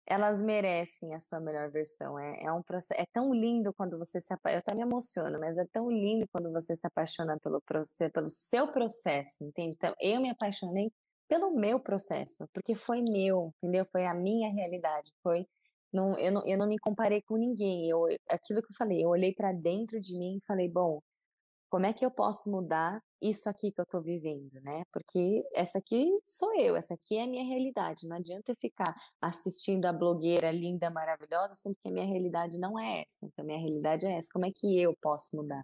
elas 0.05 0.41
merecem 0.41 1.13
a 1.13 1.19
sua 1.19 1.39
melhor 1.39 1.69
versão. 1.71 2.17
É, 2.19 2.43
é 2.45 2.51
um 2.51 2.61
processo, 2.63 2.99
é 2.99 3.05
tão 3.13 3.33
lindo 3.33 3.73
quando 3.73 3.97
você 3.97 4.19
se 4.19 4.33
apaixona. 4.33 4.55
Eu 4.57 4.59
até 4.59 4.75
me 4.75 4.81
emociono, 4.81 5.39
mas 5.39 5.57
é 5.57 5.65
tão 5.71 5.89
lindo 5.89 6.27
quando 6.31 6.51
você 6.51 6.75
se 6.75 6.85
apaixona 6.87 7.37
pelo 7.39 7.61
processo, 7.61 8.11
pelo 8.11 8.27
seu 8.27 8.71
processo, 8.71 9.43
entende? 9.43 9.75
Então, 9.77 9.93
eu 9.99 10.21
me 10.21 10.29
apaixonei 10.29 10.91
pelo 11.27 11.51
meu 11.51 11.79
processo, 11.79 12.47
porque 12.53 12.75
foi 12.75 13.01
meu, 13.01 13.53
entendeu? 13.63 13.85
Foi 13.91 14.05
a 14.05 14.13
minha 14.13 14.51
realidade, 14.51 15.11
foi 15.23 15.47
não, 15.93 16.17
eu, 16.17 16.31
não, 16.31 16.45
eu 16.45 16.57
não 16.57 16.67
me 16.67 16.77
comparei 16.79 17.21
com 17.21 17.37
ninguém. 17.37 17.89
Eu, 17.89 18.05
aquilo 18.29 18.61
que 18.61 18.71
eu 18.71 18.75
falei, 18.77 19.03
eu 19.03 19.09
olhei 19.09 19.33
para 19.33 19.51
dentro 19.51 19.99
de 19.99 20.17
mim 20.17 20.37
e 20.37 20.45
falei, 20.45 20.69
bom, 20.69 21.01
como 21.69 21.85
é 21.85 21.93
que 21.93 22.05
eu 22.05 22.11
posso 22.11 22.49
mudar 22.51 23.01
isso 23.21 23.47
aqui 23.49 23.71
que 23.71 23.79
eu 23.79 23.83
estou 23.83 24.01
vivendo, 24.01 24.53
né? 24.65 24.83
Porque 24.91 25.43
essa 25.53 25.77
aqui 25.77 26.09
sou 26.25 26.53
eu, 26.59 26.75
essa 26.75 26.95
aqui 26.95 27.17
é 27.17 27.23
a 27.23 27.27
minha 27.27 27.43
realidade. 27.43 28.07
Não 28.07 28.15
adianta 28.17 28.51
eu 28.51 28.55
ficar 28.55 28.95
assistindo 29.21 29.85
a 29.85 29.93
blogueira 29.93 30.51
linda, 30.51 30.89
maravilhosa, 30.89 31.53
sendo 31.53 31.75
que 31.75 31.87
a 31.87 31.91
minha 31.91 32.05
realidade 32.05 32.57
não 32.57 32.79
é 32.79 33.01
essa. 33.01 33.25
Então, 33.25 33.43
a 33.43 33.45
minha 33.45 33.59
realidade 33.59 34.07
é 34.07 34.13
essa. 34.13 34.29
Como 34.33 34.45
é 34.45 34.51
que 34.51 34.79
eu 34.81 34.95
posso 35.01 35.35
mudar? 35.35 35.63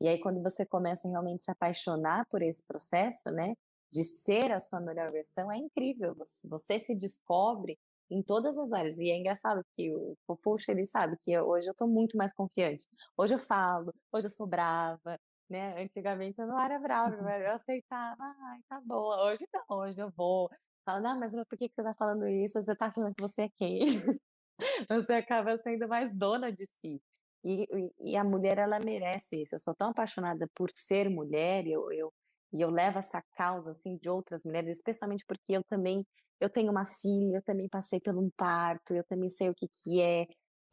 E 0.00 0.06
aí, 0.08 0.20
quando 0.20 0.42
você 0.42 0.66
começa 0.66 1.08
a 1.08 1.10
realmente 1.10 1.42
se 1.42 1.50
apaixonar 1.50 2.26
por 2.30 2.42
esse 2.42 2.62
processo, 2.64 3.30
né? 3.30 3.54
De 3.90 4.04
ser 4.04 4.52
a 4.52 4.60
sua 4.60 4.80
melhor 4.80 5.10
versão, 5.10 5.50
é 5.50 5.56
incrível. 5.56 6.14
Você, 6.50 6.78
se 6.78 6.94
descobre 6.94 7.78
em 8.10 8.22
todas 8.22 8.56
as 8.58 8.72
áreas. 8.72 8.98
E 8.98 9.10
é 9.10 9.16
engraçado 9.16 9.64
que 9.74 9.92
o 9.94 10.16
Fofuxa, 10.26 10.72
ele 10.72 10.84
sabe 10.86 11.16
que 11.18 11.38
hoje 11.38 11.68
eu 11.68 11.72
estou 11.72 11.88
muito 11.90 12.16
mais 12.16 12.32
confiante. 12.34 12.86
Hoje 13.16 13.34
eu 13.34 13.38
falo, 13.38 13.92
hoje 14.12 14.26
eu 14.26 14.30
sou 14.30 14.46
brava, 14.46 15.18
né? 15.48 15.82
Antigamente 15.82 16.40
eu 16.40 16.46
não 16.46 16.60
era 16.60 16.78
brava, 16.78 17.16
eu 17.16 17.52
aceitava, 17.52 18.22
ai, 18.22 18.60
tá 18.68 18.80
boa. 18.80 19.24
Hoje 19.24 19.46
não, 19.52 19.78
hoje 19.78 20.00
eu 20.00 20.10
vou. 20.10 20.50
Fala, 20.84 21.00
não, 21.00 21.18
mas 21.18 21.34
por 21.48 21.58
que, 21.58 21.68
que 21.68 21.74
você 21.74 21.82
tá 21.82 21.94
falando 21.94 22.26
isso? 22.28 22.60
Você 22.60 22.74
tá 22.74 22.90
falando 22.92 23.14
que 23.14 23.22
você 23.22 23.42
é 23.42 23.48
quem? 23.50 23.80
você 24.88 25.12
acaba 25.14 25.56
sendo 25.58 25.88
mais 25.88 26.12
dona 26.14 26.52
de 26.52 26.66
si. 26.66 27.00
E, 27.44 27.62
e, 28.00 28.12
e, 28.12 28.16
a 28.16 28.24
mulher, 28.24 28.58
ela 28.58 28.78
merece 28.80 29.42
isso. 29.42 29.54
Eu 29.54 29.60
sou 29.60 29.74
tão 29.74 29.90
apaixonada 29.90 30.48
por 30.54 30.70
ser 30.74 31.08
mulher, 31.08 31.66
eu, 31.66 31.92
eu, 31.92 32.12
e 32.52 32.60
eu 32.60 32.70
levo 32.70 32.98
essa 32.98 33.22
causa, 33.36 33.70
assim, 33.70 33.96
de 33.96 34.08
outras 34.08 34.44
mulheres, 34.44 34.76
especialmente 34.78 35.24
porque 35.26 35.52
eu 35.56 35.62
também, 35.64 36.06
eu 36.40 36.50
tenho 36.50 36.70
uma 36.70 36.84
filha, 36.84 37.36
eu 37.36 37.42
também 37.42 37.68
passei 37.68 38.00
por 38.00 38.16
um 38.16 38.30
parto, 38.36 38.94
eu 38.94 39.04
também 39.04 39.28
sei 39.28 39.50
o 39.50 39.54
que 39.54 39.68
que 39.68 40.00
é, 40.00 40.26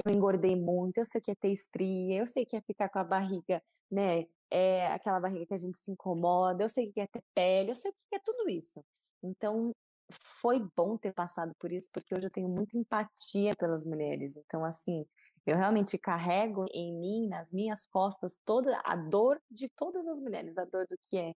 eu 0.05 0.13
engordei 0.13 0.55
muito, 0.55 0.97
eu 0.97 1.05
sei 1.05 1.19
o 1.21 1.23
que 1.23 1.31
é 1.31 1.35
ter 1.35 1.51
estria, 1.51 2.19
eu 2.19 2.27
sei 2.27 2.43
o 2.43 2.45
que 2.45 2.57
é 2.57 2.61
ficar 2.61 2.89
com 2.89 2.99
a 2.99 3.03
barriga, 3.03 3.61
né, 3.91 4.25
é 4.51 4.88
aquela 4.88 5.19
barriga 5.19 5.45
que 5.45 5.53
a 5.53 5.58
gente 5.58 5.77
se 5.77 5.91
incomoda, 5.91 6.63
eu 6.63 6.69
sei 6.69 6.89
o 6.89 6.93
que 6.93 7.01
é 7.01 7.08
ter 7.08 7.23
pele, 7.34 7.71
eu 7.71 7.75
sei 7.75 7.91
o 7.91 7.93
que 8.10 8.15
é 8.15 8.19
tudo 8.19 8.49
isso. 8.49 8.84
Então, 9.23 9.71
foi 10.12 10.60
bom 10.75 10.97
ter 10.97 11.13
passado 11.13 11.53
por 11.60 11.71
isso, 11.71 11.89
porque 11.91 12.13
hoje 12.13 12.27
eu 12.27 12.31
tenho 12.31 12.47
muita 12.49 12.77
empatia 12.77 13.55
pelas 13.55 13.84
mulheres. 13.86 14.38
Então, 14.38 14.63
assim, 14.63 15.03
eu 15.45 15.58
realmente 15.58 15.97
carrego 15.97 16.65
em 16.73 16.93
mim, 16.93 17.27
nas 17.27 17.51
minhas 17.51 17.86
costas, 17.88 18.39
toda 18.45 18.79
a 18.86 18.95
dor 18.95 19.41
de 19.49 19.69
todas 19.69 20.08
as 20.08 20.21
mulheres, 20.21 20.58
a 20.58 20.65
dor 20.65 20.86
do 20.88 20.97
que 21.10 21.17
é 21.17 21.34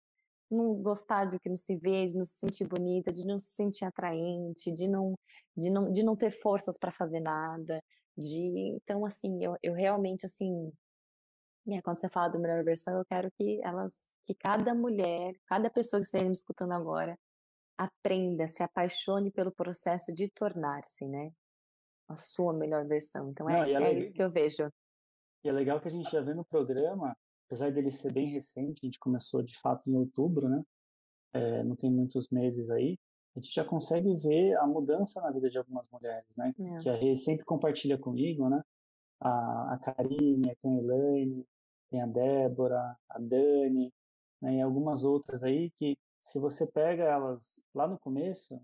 não 0.52 0.76
gostar 0.76 1.26
do 1.26 1.40
que 1.40 1.50
não 1.50 1.58
se 1.58 1.76
vê, 1.78 2.06
de 2.06 2.16
não 2.16 2.24
se 2.24 2.34
sentir 2.34 2.68
bonita, 2.68 3.12
de 3.12 3.26
não 3.26 3.38
se 3.38 3.52
sentir 3.52 3.86
atraente, 3.86 4.74
de 4.74 4.88
não, 4.88 5.14
de 5.56 5.70
não, 5.70 5.92
de 5.92 6.04
não 6.04 6.16
ter 6.16 6.32
forças 6.32 6.78
para 6.78 6.92
fazer 6.92 7.20
nada, 7.20 7.82
de 8.18 8.76
então 8.76 9.06
assim 9.06 9.44
eu, 9.44 9.56
eu 9.64 9.74
realmente 9.74 10.26
assim 10.26 10.72
né, 11.76 11.82
quando 11.82 11.98
você 11.98 12.10
fala 12.10 12.30
do 12.30 12.40
melhor 12.40 12.64
versão, 12.64 12.98
eu 12.98 13.06
quero 13.06 13.32
que 13.32 13.62
elas, 13.64 14.16
que 14.26 14.34
cada 14.34 14.74
mulher, 14.74 15.36
cada 15.46 15.70
pessoa 15.70 16.00
que 16.00 16.06
esteja 16.06 16.26
me 16.26 16.32
escutando 16.32 16.74
agora, 16.74 17.18
aprenda, 17.78 18.46
se 18.48 18.62
apaixone 18.62 19.32
pelo 19.32 19.52
processo 19.52 20.14
de 20.14 20.30
tornar-se, 20.30 21.08
né? 21.08 21.32
A 22.10 22.16
sua 22.16 22.52
melhor 22.54 22.86
versão. 22.86 23.30
Então 23.30 23.50
é, 23.50 23.54
Não, 23.54 23.86
é, 23.86 23.94
é 23.94 24.00
isso 24.00 24.14
que 24.14 24.22
eu 24.22 24.30
vejo. 24.30 24.70
E 25.44 25.50
é 25.50 25.52
legal 25.52 25.80
que 25.80 25.88
a 25.88 25.92
gente 25.92 26.12
já 26.12 26.22
vê 26.22 26.34
no 26.34 26.44
programa, 26.44 27.16
apesar 27.48 27.72
dele 27.72 27.92
ser 27.92 28.12
bem 28.12 28.28
recente, 28.28 28.82
a 28.84 28.86
gente 28.86 29.00
começou 29.00 29.42
de 29.42 29.58
fato 29.60 29.90
em 29.90 29.96
outubro, 29.96 30.50
né? 30.50 30.62
É, 31.32 31.64
não 31.64 31.76
tem 31.76 31.92
muitos 31.92 32.28
meses 32.30 32.70
aí, 32.70 32.98
a 33.36 33.40
gente 33.40 33.54
já 33.54 33.64
consegue 33.64 34.16
ver 34.18 34.56
a 34.58 34.68
mudança 34.68 35.22
na 35.22 35.32
vida 35.32 35.50
de 35.50 35.58
algumas 35.58 35.88
mulheres, 35.90 36.36
né? 36.36 36.54
É. 36.60 36.78
Que 36.78 36.90
a 36.90 36.96
Rê 36.96 37.16
sempre 37.16 37.46
compartilha 37.46 37.98
comigo, 37.98 38.50
né? 38.50 38.62
A, 39.22 39.74
a 39.76 39.80
Karine, 39.80 40.50
a 40.50 40.68
Elaine, 40.68 41.46
tem 41.90 42.02
a 42.02 42.06
Débora, 42.06 42.98
a 43.10 43.20
Dani, 43.20 43.92
né, 44.42 44.56
e 44.56 44.62
algumas 44.62 45.04
outras 45.04 45.44
aí 45.44 45.72
que 45.72 45.98
se 46.22 46.40
você 46.40 46.70
pega 46.72 47.04
elas 47.04 47.66
lá 47.74 47.88
no 47.88 47.98
começo, 48.00 48.60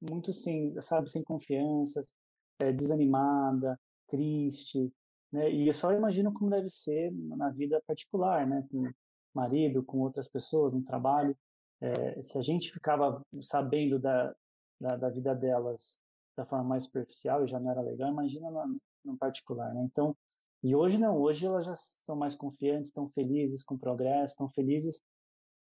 muito 0.00 0.32
sem, 0.32 0.78
sabe, 0.80 1.10
sem 1.10 1.22
confiança, 1.22 2.02
é, 2.58 2.72
desanimada, 2.72 3.78
triste, 4.08 4.92
né, 5.32 5.50
e 5.50 5.66
eu 5.66 5.72
só 5.72 5.92
imagino 5.92 6.32
como 6.32 6.50
deve 6.50 6.70
ser 6.70 7.10
na 7.12 7.50
vida 7.50 7.82
particular, 7.86 8.46
né, 8.46 8.66
com 8.70 8.90
marido, 9.34 9.82
com 9.84 10.00
outras 10.00 10.28
pessoas, 10.28 10.72
no 10.72 10.82
trabalho, 10.82 11.36
é, 11.80 12.22
se 12.22 12.38
a 12.38 12.42
gente 12.42 12.72
ficava 12.72 13.22
sabendo 13.42 13.98
da, 13.98 14.34
da, 14.80 14.96
da, 14.96 15.10
vida 15.10 15.34
delas 15.34 15.98
da 16.36 16.46
forma 16.46 16.64
mais 16.64 16.84
superficial 16.84 17.44
e 17.44 17.46
já 17.46 17.60
não 17.60 17.70
era 17.70 17.82
legal, 17.82 18.10
imagina 18.10 18.50
no, 18.50 18.78
no 19.04 19.18
particular, 19.18 19.74
né, 19.74 19.82
então 19.82 20.16
e 20.66 20.74
hoje 20.74 20.98
não, 20.98 21.16
hoje 21.16 21.46
elas 21.46 21.64
já 21.64 21.72
estão 21.72 22.16
mais 22.16 22.34
confiantes, 22.34 22.88
estão 22.88 23.08
felizes 23.10 23.62
com 23.62 23.76
o 23.76 23.78
progresso, 23.78 24.32
estão 24.32 24.48
felizes 24.48 25.00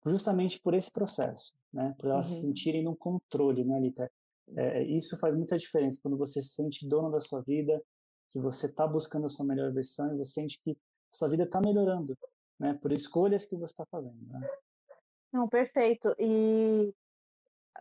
justamente 0.03 0.59
por 0.59 0.73
esse 0.73 0.91
processo, 0.91 1.53
né? 1.71 1.93
Por 1.99 2.09
elas 2.09 2.29
uhum. 2.29 2.35
se 2.35 2.41
sentirem 2.41 2.83
no 2.83 2.95
controle, 2.95 3.63
né, 3.63 3.79
Lita? 3.79 4.11
É, 4.55 4.81
isso 4.83 5.19
faz 5.19 5.35
muita 5.35 5.55
diferença 5.55 5.99
quando 6.01 6.17
você 6.17 6.41
se 6.41 6.49
sente 6.49 6.87
dono 6.87 7.11
da 7.11 7.21
sua 7.21 7.41
vida, 7.41 7.79
que 8.31 8.39
você 8.39 8.65
está 8.65 8.87
buscando 8.87 9.27
a 9.27 9.29
sua 9.29 9.45
melhor 9.45 9.71
versão 9.71 10.15
e 10.15 10.17
você 10.17 10.41
sente 10.41 10.59
que 10.63 10.71
a 10.71 11.15
sua 11.15 11.29
vida 11.29 11.43
está 11.43 11.61
melhorando, 11.61 12.17
né? 12.59 12.73
Por 12.81 12.91
escolhas 12.91 13.45
que 13.45 13.55
você 13.55 13.73
está 13.73 13.85
fazendo. 13.91 14.19
Né? 14.27 14.49
Não, 15.31 15.47
perfeito. 15.47 16.15
E 16.17 16.91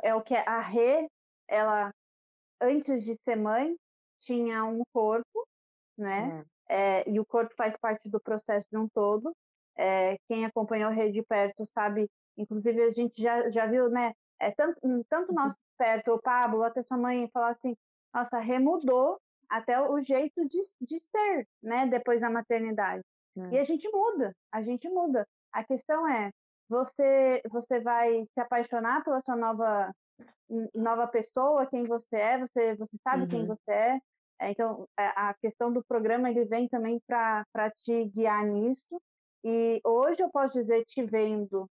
é 0.03 0.15
o 0.15 0.21
que 0.21 0.35
a 0.35 0.61
Rê, 0.61 1.09
ela 1.49 1.95
antes 2.61 3.05
de 3.05 3.15
ser 3.23 3.37
mãe 3.37 3.75
tinha 4.21 4.67
um 4.67 4.83
corpo, 4.93 5.49
né? 5.97 6.45
É 6.69 6.87
é, 6.97 7.09
e 7.09 7.21
o 7.21 7.25
corpo 7.25 7.55
faz 7.57 7.77
parte 7.77 8.09
do 8.09 8.21
processo 8.21 8.67
de 8.71 8.77
um 8.77 8.89
todo. 8.89 9.35
É, 9.77 10.19
quem 10.29 10.45
acompanhou 10.45 10.91
a 10.91 10.93
rede 10.93 11.15
de 11.15 11.23
perto 11.23 11.67
sabe, 11.67 12.11
inclusive 12.37 12.83
a 12.83 12.91
gente 12.91 13.21
já, 13.21 13.49
já 13.51 13.67
viu, 13.67 13.91
né? 13.91 14.13
É, 14.41 14.51
tanto, 14.51 14.81
tanto 15.09 15.31
uhum. 15.31 15.35
nosso 15.35 15.57
perto, 15.79 16.13
o 16.13 16.21
Pablo, 16.21 16.63
até 16.63 16.83
sua 16.83 16.97
mãe 16.97 17.29
falar 17.33 17.51
assim, 17.51 17.77
nossa, 18.13 18.39
remudou 18.39 19.19
até 19.49 19.81
o 19.81 20.01
jeito 20.01 20.47
de, 20.49 20.59
de 20.81 20.99
ser, 20.99 21.47
né? 21.63 21.87
Depois 21.87 22.21
da 22.21 22.31
maternidade. 22.31 23.03
É. 23.37 23.55
E 23.55 23.59
a 23.59 23.65
gente 23.65 23.89
muda, 23.91 24.35
a 24.51 24.63
gente 24.63 24.89
muda. 24.89 25.27
A 25.53 25.63
questão 25.63 26.09
é, 26.09 26.31
você, 26.69 27.43
você 27.51 27.81
vai 27.81 28.25
se 28.33 28.41
apaixonar 28.41 29.05
pela 29.05 29.21
sua 29.23 29.37
nova 29.37 29.93
nova 30.75 31.07
pessoa, 31.09 31.67
quem 31.67 31.85
você 31.85 32.17
é, 32.17 32.39
você, 32.39 32.75
você 32.77 32.97
sabe 33.03 33.23
uhum. 33.23 33.29
quem 33.29 33.47
você 33.47 33.71
é, 33.71 33.91
é, 33.95 34.01
então, 34.43 34.87
é, 34.99 35.07
a 35.17 35.35
questão 35.41 35.73
do 35.73 35.85
programa 35.85 36.31
ele 36.31 36.45
vem 36.45 36.69
também 36.69 37.01
para 37.07 37.71
te 37.83 38.05
guiar 38.07 38.45
nisso. 38.45 39.01
E 39.45 39.81
hoje 39.85 40.23
eu 40.23 40.31
posso 40.31 40.59
dizer, 40.59 40.85
te 40.85 41.03
vendo, 41.05 41.69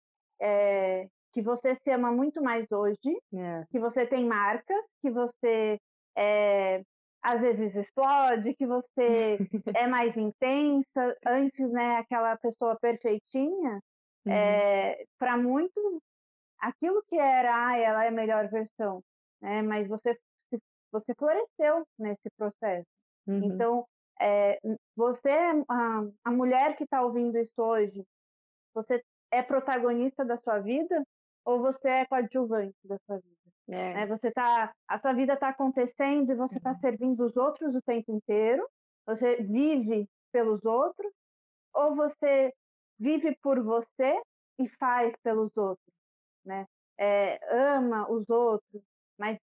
é, 0.41 1.07
que 1.31 1.41
você 1.41 1.75
se 1.75 1.89
ama 1.91 2.11
muito 2.11 2.41
mais 2.41 2.71
hoje, 2.71 3.17
é. 3.33 3.63
que 3.69 3.79
você 3.79 4.05
tem 4.05 4.25
marcas, 4.25 4.83
que 5.01 5.11
você 5.11 5.79
é, 6.17 6.81
às 7.21 7.41
vezes 7.41 7.75
explode, 7.75 8.53
que 8.55 8.65
você 8.65 9.37
é 9.77 9.87
mais 9.87 10.15
intensa. 10.17 11.17
Antes, 11.25 11.71
né, 11.71 11.97
aquela 11.97 12.37
pessoa 12.37 12.77
perfeitinha, 12.79 13.79
uhum. 14.25 14.31
é, 14.33 15.03
para 15.17 15.37
muitos, 15.37 15.99
aquilo 16.59 17.03
que 17.07 17.17
era, 17.17 17.67
ah, 17.67 17.77
ela 17.77 18.05
é 18.05 18.07
a 18.07 18.11
melhor 18.11 18.49
versão, 18.49 19.03
né? 19.41 19.61
Mas 19.61 19.87
você 19.87 20.17
você 20.91 21.13
floresceu 21.15 21.85
nesse 21.97 22.29
processo. 22.37 22.87
Uhum. 23.27 23.43
Então, 23.45 23.85
é, 24.19 24.59
você, 24.95 25.29
a, 25.69 26.03
a 26.25 26.31
mulher 26.31 26.75
que 26.75 26.83
está 26.83 27.01
ouvindo 27.01 27.37
isso 27.37 27.61
hoje, 27.61 28.03
Você 28.73 29.01
é 29.31 29.41
protagonista 29.41 30.25
da 30.25 30.37
sua 30.37 30.59
vida 30.59 31.03
ou 31.45 31.61
você 31.61 31.87
é 31.89 32.05
coadjuvante 32.05 32.75
da 32.83 32.97
sua 33.05 33.17
vida? 33.17 33.35
É. 33.71 33.93
Né? 33.93 34.07
Você 34.07 34.31
tá, 34.31 34.73
a 34.87 34.97
sua 34.97 35.13
vida 35.13 35.33
está 35.33 35.49
acontecendo 35.49 36.31
e 36.31 36.35
você 36.35 36.57
está 36.57 36.71
uhum. 36.71 36.79
servindo 36.79 37.25
os 37.25 37.35
outros 37.37 37.75
o 37.75 37.81
tempo 37.81 38.11
inteiro. 38.11 38.67
Você 39.05 39.37
vive 39.37 40.07
pelos 40.31 40.63
outros 40.65 41.11
ou 41.73 41.95
você 41.95 42.53
vive 42.99 43.37
por 43.41 43.61
você 43.63 44.21
e 44.59 44.67
faz 44.77 45.15
pelos 45.23 45.55
outros, 45.55 45.93
né? 46.45 46.65
É, 46.97 47.39
ama 47.77 48.11
os 48.11 48.29
outros, 48.29 48.83
mas 49.17 49.37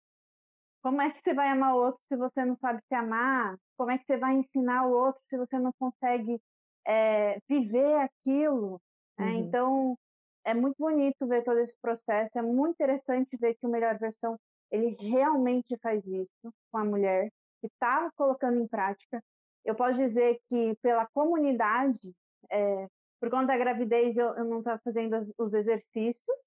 como 0.86 1.02
é 1.02 1.10
que 1.10 1.20
você 1.20 1.34
vai 1.34 1.48
amar 1.48 1.74
o 1.74 1.78
outro 1.78 2.00
se 2.06 2.16
você 2.16 2.44
não 2.44 2.54
sabe 2.54 2.80
se 2.86 2.94
amar? 2.94 3.58
Como 3.76 3.90
é 3.90 3.98
que 3.98 4.04
você 4.04 4.16
vai 4.16 4.36
ensinar 4.36 4.86
o 4.86 4.92
outro 4.92 5.20
se 5.28 5.36
você 5.36 5.58
não 5.58 5.72
consegue 5.80 6.40
é, 6.86 7.40
viver 7.48 7.96
aquilo? 7.96 8.80
Né? 9.18 9.32
Uhum. 9.32 9.38
Então, 9.40 9.98
é 10.44 10.54
muito 10.54 10.76
bonito 10.78 11.26
ver 11.26 11.42
todo 11.42 11.58
esse 11.58 11.76
processo, 11.82 12.38
é 12.38 12.42
muito 12.42 12.74
interessante 12.74 13.36
ver 13.36 13.54
que 13.54 13.66
o 13.66 13.68
Melhor 13.68 13.98
Versão, 13.98 14.38
ele 14.70 14.90
realmente 15.00 15.76
faz 15.78 16.06
isso 16.06 16.54
com 16.70 16.78
a 16.78 16.84
mulher, 16.84 17.32
que 17.60 17.66
está 17.66 18.08
colocando 18.14 18.60
em 18.60 18.68
prática. 18.68 19.20
Eu 19.64 19.74
posso 19.74 19.96
dizer 19.96 20.38
que 20.48 20.76
pela 20.80 21.04
comunidade, 21.12 22.14
é, 22.48 22.86
por 23.18 23.28
conta 23.28 23.46
da 23.46 23.58
gravidez, 23.58 24.16
eu, 24.16 24.28
eu 24.36 24.44
não 24.44 24.60
estava 24.60 24.80
fazendo 24.84 25.18
os 25.36 25.52
exercícios, 25.52 26.38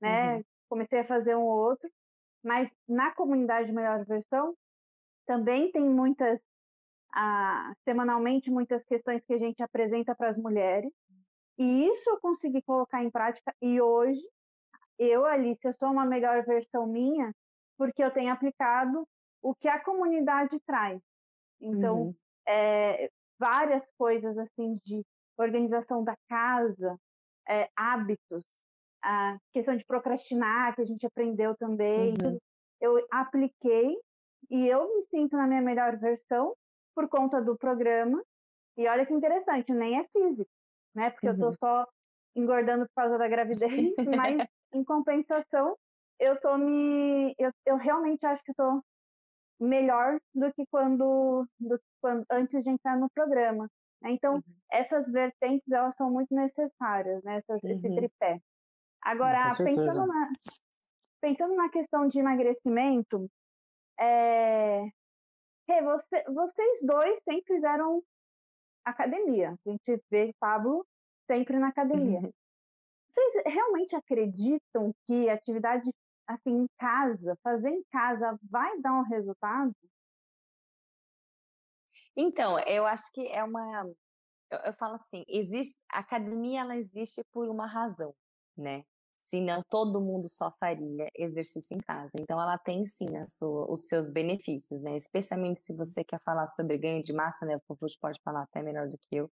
né? 0.00 0.36
Uhum. 0.36 0.44
Comecei 0.68 1.00
a 1.00 1.04
fazer 1.04 1.34
um 1.34 1.42
ou 1.42 1.58
outro, 1.58 1.90
mas 2.42 2.70
na 2.88 3.12
comunidade 3.14 3.72
Melhor 3.72 4.04
Versão 4.04 4.54
também 5.26 5.70
tem 5.70 5.88
muitas, 5.88 6.40
ah, 7.12 7.72
semanalmente, 7.84 8.50
muitas 8.50 8.82
questões 8.84 9.24
que 9.24 9.34
a 9.34 9.38
gente 9.38 9.62
apresenta 9.62 10.14
para 10.14 10.28
as 10.28 10.38
mulheres, 10.38 10.92
e 11.58 11.86
isso 11.88 12.08
eu 12.08 12.20
consegui 12.20 12.62
colocar 12.62 13.02
em 13.02 13.10
prática, 13.10 13.54
e 13.60 13.80
hoje, 13.80 14.22
eu, 14.98 15.26
Alice, 15.26 15.66
eu 15.66 15.72
sou 15.74 15.90
uma 15.90 16.04
melhor 16.04 16.44
versão 16.44 16.86
minha, 16.86 17.32
porque 17.76 18.02
eu 18.02 18.12
tenho 18.12 18.32
aplicado 18.32 19.06
o 19.42 19.54
que 19.54 19.68
a 19.68 19.82
comunidade 19.82 20.58
traz. 20.66 21.00
Então, 21.60 22.02
uhum. 22.02 22.14
é, 22.46 23.10
várias 23.38 23.88
coisas 23.96 24.36
assim 24.38 24.78
de 24.84 25.04
organização 25.36 26.02
da 26.02 26.16
casa, 26.28 26.98
é, 27.48 27.68
hábitos, 27.76 28.44
a 29.02 29.36
questão 29.52 29.76
de 29.76 29.84
procrastinar, 29.84 30.74
que 30.74 30.82
a 30.82 30.84
gente 30.84 31.06
aprendeu 31.06 31.56
também, 31.56 32.14
uhum. 32.22 32.38
eu 32.80 33.06
apliquei 33.10 33.96
e 34.50 34.66
eu 34.66 34.94
me 34.94 35.02
sinto 35.02 35.36
na 35.36 35.46
minha 35.46 35.62
melhor 35.62 35.96
versão 35.98 36.54
por 36.94 37.08
conta 37.08 37.40
do 37.40 37.56
programa. 37.56 38.22
E 38.76 38.86
olha 38.86 39.04
que 39.06 39.12
interessante, 39.12 39.72
nem 39.72 39.98
é 39.98 40.04
físico, 40.08 40.50
né? 40.94 41.10
Porque 41.10 41.28
uhum. 41.28 41.34
eu 41.34 41.38
tô 41.38 41.46
uhum. 41.46 41.54
só 41.54 41.86
engordando 42.36 42.86
por 42.86 42.94
causa 42.94 43.18
da 43.18 43.28
gravidez, 43.28 43.94
mas 44.42 44.48
em 44.72 44.84
compensação, 44.84 45.76
eu 46.18 46.40
tô 46.40 46.56
me. 46.56 47.34
Eu, 47.38 47.50
eu 47.66 47.76
realmente 47.76 48.24
acho 48.24 48.42
que 48.44 48.54
tô 48.54 48.82
melhor 49.60 50.18
do 50.34 50.52
que 50.52 50.64
quando, 50.70 51.46
do 51.58 51.78
que 51.78 51.84
quando 52.00 52.24
antes 52.30 52.62
de 52.62 52.70
entrar 52.70 52.96
no 52.96 53.10
programa. 53.10 53.68
Né? 54.00 54.12
Então, 54.12 54.34
uhum. 54.34 54.42
essas 54.70 55.10
vertentes 55.10 55.70
elas 55.70 55.94
são 55.96 56.10
muito 56.10 56.34
necessárias, 56.34 57.22
né? 57.24 57.36
Essas, 57.36 57.62
uhum. 57.62 57.70
Esse 57.70 57.94
tripé. 57.94 58.40
Agora, 59.02 59.48
pensando 59.56 60.06
na, 60.06 60.28
pensando 61.20 61.54
na 61.54 61.68
questão 61.68 62.06
de 62.08 62.18
emagrecimento, 62.18 63.30
é, 63.98 64.90
você, 65.82 66.24
vocês 66.24 66.82
dois 66.82 67.18
sempre 67.22 67.54
fizeram 67.54 68.02
academia. 68.84 69.50
A 69.50 69.70
gente 69.70 70.02
vê 70.10 70.34
Pablo 70.38 70.86
sempre 71.26 71.58
na 71.58 71.68
academia. 71.68 72.20
Uhum. 72.20 72.32
Vocês 73.10 73.42
realmente 73.46 73.96
acreditam 73.96 74.92
que 75.06 75.28
atividade 75.28 75.90
assim 76.26 76.50
em 76.50 76.66
casa, 76.78 77.36
fazer 77.42 77.70
em 77.70 77.82
casa, 77.90 78.38
vai 78.42 78.80
dar 78.80 78.92
um 78.92 79.02
resultado? 79.02 79.74
Então, 82.14 82.58
eu 82.60 82.84
acho 82.84 83.10
que 83.12 83.26
é 83.28 83.42
uma. 83.42 83.84
Eu, 84.50 84.58
eu 84.58 84.72
falo 84.74 84.94
assim, 84.94 85.24
existe 85.26 85.76
a 85.90 86.00
academia, 86.00 86.60
ela 86.60 86.76
existe 86.76 87.22
por 87.32 87.48
uma 87.48 87.66
razão, 87.66 88.14
né? 88.58 88.84
Senão 89.20 89.62
todo 89.68 90.00
mundo 90.00 90.28
só 90.28 90.50
faria 90.58 91.06
exercício 91.14 91.76
em 91.76 91.80
casa. 91.80 92.12
Então, 92.18 92.40
ela 92.40 92.56
tem 92.58 92.86
sim 92.86 93.08
sua, 93.28 93.70
os 93.70 93.86
seus 93.86 94.10
benefícios, 94.10 94.82
né? 94.82 94.96
Especialmente 94.96 95.58
se 95.60 95.76
você 95.76 96.02
quer 96.02 96.20
falar 96.24 96.46
sobre 96.46 96.78
ganho 96.78 97.02
de 97.02 97.12
massa, 97.12 97.44
né? 97.44 97.56
O 97.56 97.60
Fofus 97.66 97.96
pode 97.96 98.20
falar 98.24 98.42
até 98.42 98.62
melhor 98.62 98.88
do 98.88 98.96
que 98.98 99.16
eu. 99.16 99.30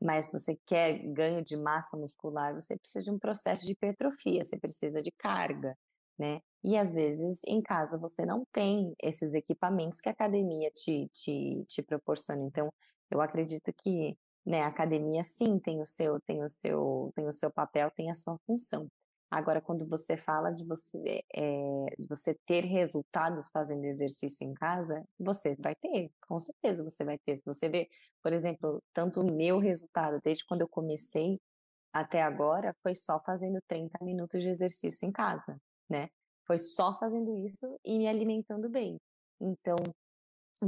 Mas 0.00 0.26
se 0.26 0.38
você 0.38 0.58
quer 0.66 0.98
ganho 1.12 1.44
de 1.44 1.56
massa 1.56 1.96
muscular, 1.96 2.54
você 2.54 2.76
precisa 2.76 3.04
de 3.04 3.10
um 3.10 3.18
processo 3.18 3.64
de 3.66 3.72
hipertrofia, 3.72 4.44
você 4.44 4.58
precisa 4.58 5.02
de 5.02 5.10
carga, 5.12 5.76
né? 6.18 6.40
E 6.62 6.76
às 6.76 6.92
vezes 6.92 7.40
em 7.46 7.60
casa 7.62 7.98
você 7.98 8.24
não 8.26 8.44
tem 8.52 8.94
esses 9.02 9.34
equipamentos 9.34 10.00
que 10.00 10.08
a 10.08 10.12
academia 10.12 10.70
te, 10.70 11.08
te, 11.12 11.64
te 11.68 11.82
proporciona. 11.82 12.42
Então, 12.44 12.72
eu 13.10 13.20
acredito 13.20 13.72
que 13.82 14.16
né, 14.44 14.62
a 14.62 14.68
academia 14.68 15.22
sim 15.24 15.58
tem 15.58 15.80
o 15.80 15.86
seu, 15.86 16.20
tem 16.20 16.42
o 16.42 16.48
seu, 16.48 17.12
tem 17.14 17.26
o 17.26 17.32
seu 17.32 17.52
papel, 17.52 17.90
tem 17.90 18.10
a 18.10 18.14
sua 18.14 18.38
função. 18.46 18.88
Agora, 19.30 19.60
quando 19.60 19.88
você 19.88 20.16
fala 20.16 20.52
de 20.52 20.64
você, 20.64 21.22
é, 21.34 21.86
de 21.98 22.06
você 22.08 22.36
ter 22.46 22.64
resultados 22.64 23.50
fazendo 23.50 23.84
exercício 23.84 24.46
em 24.46 24.54
casa, 24.54 25.02
você 25.18 25.56
vai 25.56 25.74
ter, 25.74 26.10
com 26.28 26.40
certeza 26.40 26.84
você 26.84 27.04
vai 27.04 27.18
ter. 27.18 27.38
Se 27.38 27.44
você 27.44 27.68
vê, 27.68 27.88
por 28.22 28.32
exemplo, 28.32 28.80
tanto 28.92 29.20
o 29.20 29.34
meu 29.34 29.58
resultado, 29.58 30.20
desde 30.22 30.44
quando 30.46 30.60
eu 30.60 30.68
comecei 30.68 31.40
até 31.92 32.22
agora, 32.22 32.74
foi 32.82 32.94
só 32.94 33.20
fazendo 33.24 33.58
30 33.66 33.98
minutos 34.04 34.40
de 34.42 34.48
exercício 34.48 35.08
em 35.08 35.12
casa, 35.12 35.56
né? 35.88 36.08
Foi 36.46 36.58
só 36.58 36.96
fazendo 36.98 37.36
isso 37.46 37.78
e 37.84 37.98
me 37.98 38.06
alimentando 38.06 38.68
bem. 38.68 39.00
Então, 39.40 39.76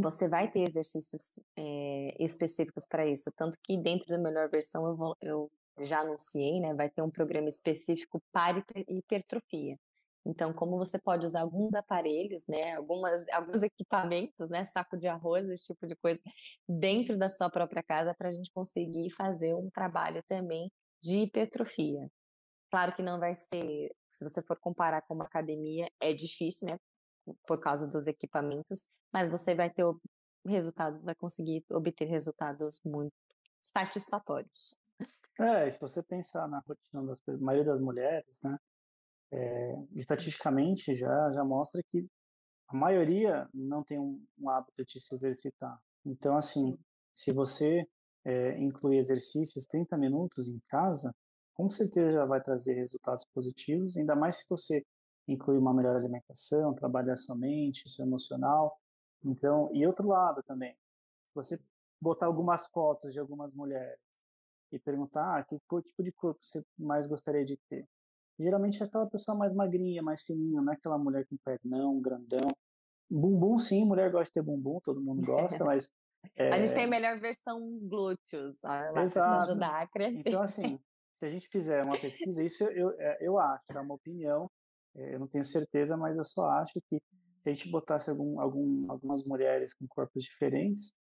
você 0.00 0.28
vai 0.28 0.50
ter 0.50 0.60
exercícios 0.60 1.40
é, 1.56 2.16
específicos 2.22 2.86
para 2.86 3.06
isso. 3.06 3.30
Tanto 3.36 3.58
que 3.62 3.76
dentro 3.76 4.08
da 4.08 4.18
melhor 4.18 4.48
versão 4.48 4.86
eu, 4.86 4.96
vou, 4.96 5.16
eu 5.20 5.50
já 5.80 6.00
anunciei, 6.00 6.60
né? 6.60 6.74
Vai 6.74 6.90
ter 6.90 7.02
um 7.02 7.10
programa 7.10 7.48
específico 7.48 8.22
para 8.32 8.62
hipertrofia. 8.88 9.78
Então, 10.24 10.52
como 10.52 10.76
você 10.76 10.98
pode 10.98 11.24
usar 11.24 11.42
alguns 11.42 11.72
aparelhos, 11.74 12.48
né, 12.48 12.74
algumas, 12.74 13.28
alguns 13.28 13.62
equipamentos, 13.62 14.50
né, 14.50 14.64
saco 14.64 14.96
de 14.96 15.06
arroz, 15.06 15.48
esse 15.48 15.66
tipo 15.66 15.86
de 15.86 15.94
coisa, 15.94 16.20
dentro 16.68 17.16
da 17.16 17.28
sua 17.28 17.48
própria 17.48 17.80
casa 17.80 18.12
para 18.12 18.28
a 18.28 18.32
gente 18.32 18.50
conseguir 18.52 19.08
fazer 19.10 19.54
um 19.54 19.70
trabalho 19.70 20.20
também 20.28 20.68
de 21.00 21.18
hipertrofia. 21.18 22.10
Claro 22.70 22.92
que 22.92 23.02
não 23.02 23.20
vai 23.20 23.36
ser 23.36 23.94
se 24.16 24.24
você 24.24 24.42
for 24.42 24.58
comparar 24.58 25.02
com 25.02 25.14
uma 25.14 25.24
academia, 25.24 25.88
é 26.00 26.14
difícil, 26.14 26.68
né? 26.68 26.78
Por 27.46 27.58
causa 27.58 27.86
dos 27.86 28.06
equipamentos, 28.06 28.88
mas 29.12 29.30
você 29.30 29.54
vai 29.54 29.70
ter 29.70 29.84
o 29.84 30.00
resultado, 30.46 31.02
vai 31.02 31.14
conseguir 31.14 31.64
obter 31.70 32.06
resultados 32.06 32.80
muito 32.84 33.12
satisfatórios. 33.62 34.76
É, 35.38 35.68
se 35.70 35.80
você 35.80 36.02
pensar 36.02 36.48
na 36.48 36.60
rotina 36.66 37.02
da 37.02 37.38
maioria 37.38 37.72
das 37.72 37.80
mulheres, 37.80 38.38
né? 38.42 38.56
É, 39.32 39.74
estatisticamente 39.94 40.94
já, 40.94 41.32
já 41.32 41.44
mostra 41.44 41.82
que 41.90 42.06
a 42.68 42.76
maioria 42.76 43.48
não 43.52 43.82
tem 43.82 43.98
um, 43.98 44.24
um 44.38 44.48
hábito 44.48 44.84
de 44.84 45.00
se 45.00 45.14
exercitar. 45.14 45.78
Então, 46.04 46.36
assim, 46.36 46.78
se 47.12 47.32
você 47.32 47.84
é, 48.24 48.58
incluir 48.58 48.98
exercícios 48.98 49.66
30 49.66 49.96
minutos 49.96 50.48
em 50.48 50.60
casa, 50.68 51.12
com 51.54 51.68
certeza 51.70 52.12
já 52.12 52.24
vai 52.24 52.42
trazer 52.42 52.74
resultados 52.74 53.24
positivos, 53.34 53.96
ainda 53.96 54.14
mais 54.14 54.36
se 54.36 54.44
você 54.48 54.84
incluir 55.26 55.58
uma 55.58 55.74
melhor 55.74 55.96
alimentação, 55.96 56.74
trabalhar 56.74 57.16
sua 57.16 57.36
mente, 57.36 57.88
seu 57.88 58.04
emocional. 58.04 58.78
Então, 59.24 59.70
e 59.72 59.86
outro 59.86 60.06
lado 60.08 60.42
também, 60.42 60.72
se 60.72 61.34
você 61.34 61.60
botar 62.00 62.26
algumas 62.26 62.66
fotos 62.68 63.12
de 63.12 63.18
algumas 63.18 63.52
mulheres 63.52 63.98
e 64.72 64.78
perguntar 64.78 65.38
ah, 65.38 65.44
que 65.44 65.58
tipo 65.58 66.02
de 66.02 66.12
corpo 66.12 66.38
você 66.42 66.64
mais 66.78 67.06
gostaria 67.06 67.44
de 67.44 67.56
ter, 67.68 67.86
geralmente 68.38 68.82
é 68.82 68.86
aquela 68.86 69.08
pessoa 69.08 69.36
mais 69.36 69.54
magrinha, 69.54 70.02
mais 70.02 70.22
fininha, 70.22 70.60
não 70.60 70.72
é 70.72 70.76
aquela 70.76 70.98
mulher 70.98 71.26
com 71.26 71.36
pernão, 71.38 72.00
grandão. 72.00 72.48
Bumbum, 73.10 73.58
sim, 73.58 73.84
mulher 73.84 74.10
gosta 74.10 74.26
de 74.26 74.32
ter 74.32 74.42
bumbum, 74.42 74.80
todo 74.80 75.00
mundo 75.00 75.22
gosta, 75.22 75.64
mas 75.64 75.90
é... 76.34 76.50
A 76.50 76.58
gente 76.58 76.74
tem 76.74 76.84
a 76.84 76.88
melhor 76.88 77.18
versão 77.20 77.78
glúteos, 77.82 78.60
lá 78.62 79.02
Exato. 79.02 79.32
te 79.32 79.50
ajudar 79.50 79.82
a 79.82 79.86
crescer. 79.86 80.22
Então, 80.26 80.42
assim, 80.42 80.80
se 81.18 81.26
a 81.26 81.28
gente 81.28 81.48
fizer 81.48 81.82
uma 81.84 81.98
pesquisa, 81.98 82.42
isso 82.42 82.64
eu, 82.64 82.70
eu, 82.70 83.00
é, 83.00 83.18
eu 83.20 83.38
acho, 83.38 83.64
é 83.70 83.80
uma 83.80 83.94
opinião, 83.94 84.44
é, 84.44 84.48
eu 84.96 85.18
não 85.20 85.26
tenho 85.26 85.44
certeza, 85.44 85.96
mas 85.96 86.16
eu 86.16 86.24
só 86.24 86.46
acho 86.50 86.80
que 86.88 86.96
se 86.98 87.50
a 87.50 87.52
gente 87.52 87.70
botasse 87.70 88.10
algum, 88.10 88.40
algum, 88.40 88.90
algumas 88.90 89.24
mulheres 89.24 89.72
com 89.74 89.86
corpos 89.88 90.22
diferentes, 90.22 90.92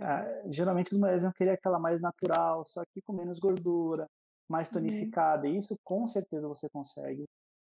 ah, 0.00 0.42
geralmente 0.50 0.92
as 0.92 0.98
mulheres 0.98 1.22
vão 1.22 1.32
querer 1.32 1.50
aquela 1.50 1.78
mais 1.78 2.00
natural, 2.00 2.64
só 2.66 2.82
que 2.92 3.02
com 3.02 3.14
menos 3.14 3.38
gordura, 3.38 4.06
mais 4.48 4.68
uhum. 4.68 4.74
tonificada, 4.74 5.46
uhum. 5.46 5.54
e 5.54 5.58
isso 5.58 5.76
com 5.84 6.06
certeza 6.06 6.48
você 6.48 6.68
consegue 6.70 7.24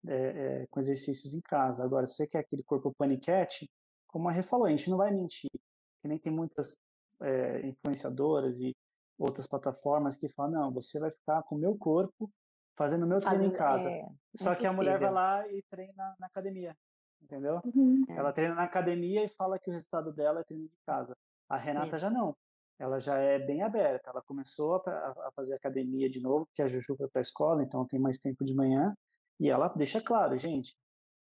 é, 0.08 0.16
é, 0.16 0.68
com 0.70 0.80
exercícios 0.80 1.34
em 1.34 1.42
casa. 1.42 1.84
Agora, 1.84 2.06
se 2.06 2.16
você 2.16 2.28
quer 2.28 2.40
aquele 2.40 2.64
corpo 2.64 2.94
paniquete, 2.98 3.70
como 4.08 4.30
a 4.30 4.32
Rê 4.32 4.44
falou, 4.44 4.66
a 4.66 4.70
gente 4.70 4.90
não 4.90 4.98
vai 4.98 5.12
mentir, 5.12 5.52
que 6.02 6.08
nem 6.08 6.18
tem 6.18 6.32
muitas 6.32 6.76
é, 7.22 7.68
influenciadoras 7.68 8.60
e 8.60 8.76
outras 9.18 9.48
plataformas 9.48 10.18
que 10.18 10.30
falam, 10.30 10.52
não, 10.52 10.72
você 10.72 11.00
vai 11.00 11.12
ficar 11.12 11.44
com 11.44 11.56
o 11.56 11.60
meu 11.60 11.76
corpo 11.78 12.30
fazendo 12.76 13.08
meu 13.08 13.20
treino 13.22 13.46
em 13.46 13.52
casa. 13.52 13.90
É, 13.90 14.08
Só 14.36 14.56
que 14.56 14.66
a 14.66 14.74
mulher 14.74 15.00
vai 15.00 15.12
lá 15.12 15.48
e 15.48 15.64
treina 15.64 16.16
na 16.20 16.28
academia, 16.28 16.76
entendeu? 17.22 17.62
Uhum. 17.64 18.06
Ela 18.10 18.34
treina 18.34 18.56
na 18.56 18.64
academia 18.64 19.24
e 19.24 19.30
fala 19.30 19.60
que 19.60 19.70
o 19.70 19.74
resultado 19.74 20.14
dela 20.14 20.42
é 20.42 20.44
treino 20.44 20.68
de 20.68 20.78
casa. 20.86 21.16
A 21.50 21.58
Renata 21.58 21.96
é. 21.96 22.00
já 22.00 22.10
não. 22.10 22.36
Ela 22.78 23.00
já 23.00 23.18
é 23.18 23.40
bem 23.40 23.62
aberta. 23.62 24.10
Ela 24.10 24.22
começou 24.22 24.76
a, 24.76 24.80
a 25.28 25.32
fazer 25.36 25.56
academia 25.56 26.10
de 26.10 26.20
novo, 26.20 26.46
porque 26.48 26.62
a 26.62 26.68
Juju 26.68 26.96
foi 26.98 27.08
para 27.08 27.22
a 27.22 27.24
escola, 27.24 27.64
então 27.64 27.88
tem 27.88 28.00
mais 28.00 28.18
tempo 28.18 28.44
de 28.44 28.54
manhã. 28.54 28.94
E 29.40 29.50
ela 29.50 29.68
deixa 29.70 30.02
claro, 30.02 30.38
gente, 30.38 30.76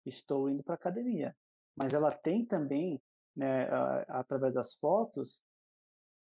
estou 0.05 0.49
indo 0.49 0.63
para 0.63 0.75
academia. 0.75 1.35
Mas 1.75 1.93
ela 1.93 2.11
tem 2.11 2.45
também, 2.45 3.01
né, 3.35 3.67
através 4.07 4.53
das 4.53 4.75
fotos, 4.75 5.41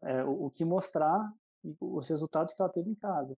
é, 0.03 0.23
o, 0.23 0.45
o 0.45 0.51
que 0.51 0.65
mostrar 0.65 1.31
os 1.79 2.09
resultados 2.09 2.53
que 2.53 2.61
ela 2.61 2.71
teve 2.71 2.89
em 2.89 2.95
casa. 2.95 3.37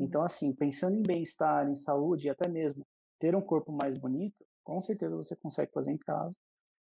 Então, 0.00 0.22
assim, 0.22 0.54
pensando 0.54 0.96
em 0.96 1.02
bem-estar, 1.02 1.68
em 1.68 1.74
saúde 1.74 2.26
e 2.26 2.30
até 2.30 2.48
mesmo 2.48 2.86
ter 3.18 3.34
um 3.34 3.40
corpo 3.40 3.72
mais 3.72 3.98
bonito, 3.98 4.46
com 4.64 4.80
certeza 4.80 5.16
você 5.16 5.34
consegue 5.36 5.72
fazer 5.72 5.90
em 5.90 5.98
casa. 5.98 6.36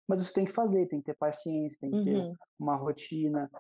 Mas 0.09 0.21
você 0.21 0.33
tem 0.33 0.45
que 0.45 0.53
fazer, 0.53 0.87
tem 0.87 1.01
que 1.01 1.07
ter 1.07 1.17
paciência, 1.17 1.79
tem 1.81 1.91
que 1.91 1.97
uhum. 1.97 2.05
ter 2.05 2.39
uma 2.59 2.77
rotina. 2.77 3.51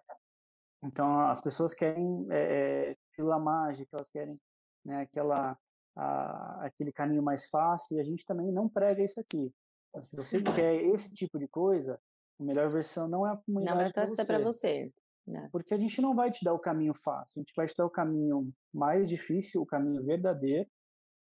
Então, 0.82 1.20
as 1.20 1.40
pessoas 1.40 1.72
querem 1.74 2.26
é, 2.30 2.90
é, 2.90 2.96
pílula 3.16 3.38
mágica, 3.38 3.96
elas 3.96 4.08
querem 4.10 4.38
né, 4.84 5.02
aquela, 5.02 5.56
a, 5.96 6.66
aquele 6.66 6.92
caminho 6.92 7.22
mais 7.22 7.48
fácil, 7.48 7.96
e 7.96 8.00
a 8.00 8.02
gente 8.02 8.26
também 8.26 8.52
não 8.52 8.68
prega 8.68 9.02
isso 9.02 9.18
aqui. 9.18 9.50
Então, 9.88 10.02
se 10.02 10.16
você 10.16 10.42
quer 10.42 10.74
esse 10.74 11.12
tipo 11.14 11.38
de 11.38 11.48
coisa, 11.48 11.98
a 12.38 12.44
melhor 12.44 12.68
versão 12.68 13.08
não 13.08 13.26
é 13.26 13.32
a 13.32 13.36
comunidade 13.36 13.94
Não 13.96 14.06
ser 14.06 14.26
para 14.26 14.38
você. 14.40 14.92
Né? 15.26 15.48
Porque 15.50 15.72
a 15.72 15.78
gente 15.78 16.00
não 16.02 16.14
vai 16.14 16.30
te 16.30 16.44
dar 16.44 16.52
o 16.52 16.58
caminho 16.58 16.94
fácil, 16.94 17.40
a 17.40 17.40
gente 17.40 17.54
vai 17.56 17.66
te 17.66 17.74
dar 17.76 17.86
o 17.86 17.90
caminho 17.90 18.52
mais 18.72 19.08
difícil, 19.08 19.62
o 19.62 19.66
caminho 19.66 20.04
verdadeiro, 20.04 20.68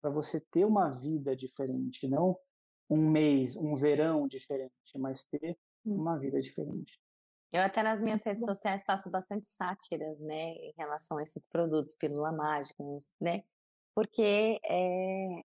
para 0.01 0.09
você 0.09 0.41
ter 0.51 0.65
uma 0.65 0.89
vida 0.89 1.35
diferente, 1.35 2.07
não 2.07 2.35
um 2.89 3.09
mês, 3.09 3.55
um 3.55 3.75
verão 3.75 4.27
diferente, 4.27 4.73
mas 4.97 5.23
ter 5.23 5.57
hum. 5.85 5.95
uma 5.95 6.17
vida 6.17 6.39
diferente. 6.39 6.99
Eu 7.53 7.61
até 7.61 7.83
nas 7.83 8.01
minhas 8.01 8.23
redes 8.23 8.43
sociais 8.43 8.83
faço 8.85 9.09
bastante 9.09 9.47
sátiras, 9.47 10.21
né, 10.21 10.53
em 10.53 10.73
relação 10.77 11.17
a 11.17 11.23
esses 11.23 11.47
produtos, 11.47 11.93
pílula 11.95 12.31
mágica, 12.31 12.83
né, 13.19 13.43
porque 13.93 14.59
é, 14.63 15.41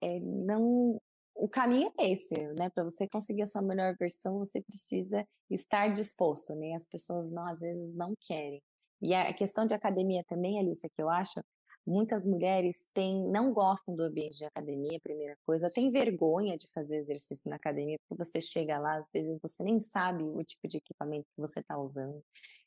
é, 0.00 0.20
não 0.20 1.00
o 1.36 1.48
caminho 1.48 1.92
é 1.98 2.10
esse, 2.10 2.34
né? 2.54 2.70
Para 2.74 2.84
você 2.84 3.06
conseguir 3.08 3.42
a 3.42 3.46
sua 3.46 3.62
melhor 3.62 3.94
versão, 3.98 4.38
você 4.38 4.60
precisa 4.62 5.24
estar 5.50 5.88
disposto, 5.88 6.54
né? 6.54 6.74
As 6.74 6.86
pessoas 6.86 7.30
não, 7.30 7.46
às 7.46 7.60
vezes 7.60 7.94
não 7.94 8.14
querem. 8.20 8.60
E 9.02 9.14
a 9.14 9.32
questão 9.34 9.66
de 9.66 9.74
academia 9.74 10.24
também, 10.26 10.58
Alice, 10.58 10.88
que 10.88 11.02
eu 11.02 11.10
acho, 11.10 11.40
muitas 11.86 12.24
mulheres 12.26 12.88
têm, 12.94 13.22
não 13.30 13.52
gostam 13.52 13.94
do 13.94 14.02
ambiente 14.02 14.38
de 14.38 14.44
academia, 14.46 14.98
primeira 15.00 15.36
coisa, 15.46 15.70
tem 15.70 15.90
vergonha 15.90 16.56
de 16.56 16.66
fazer 16.74 16.96
exercício 16.96 17.50
na 17.50 17.56
academia, 17.56 17.96
porque 18.08 18.24
você 18.24 18.40
chega 18.40 18.78
lá, 18.78 18.98
às 18.98 19.06
vezes 19.12 19.38
você 19.40 19.62
nem 19.62 19.78
sabe 19.78 20.24
o 20.24 20.42
tipo 20.42 20.66
de 20.66 20.78
equipamento 20.78 21.26
que 21.34 21.40
você 21.40 21.60
está 21.60 21.78
usando. 21.78 22.20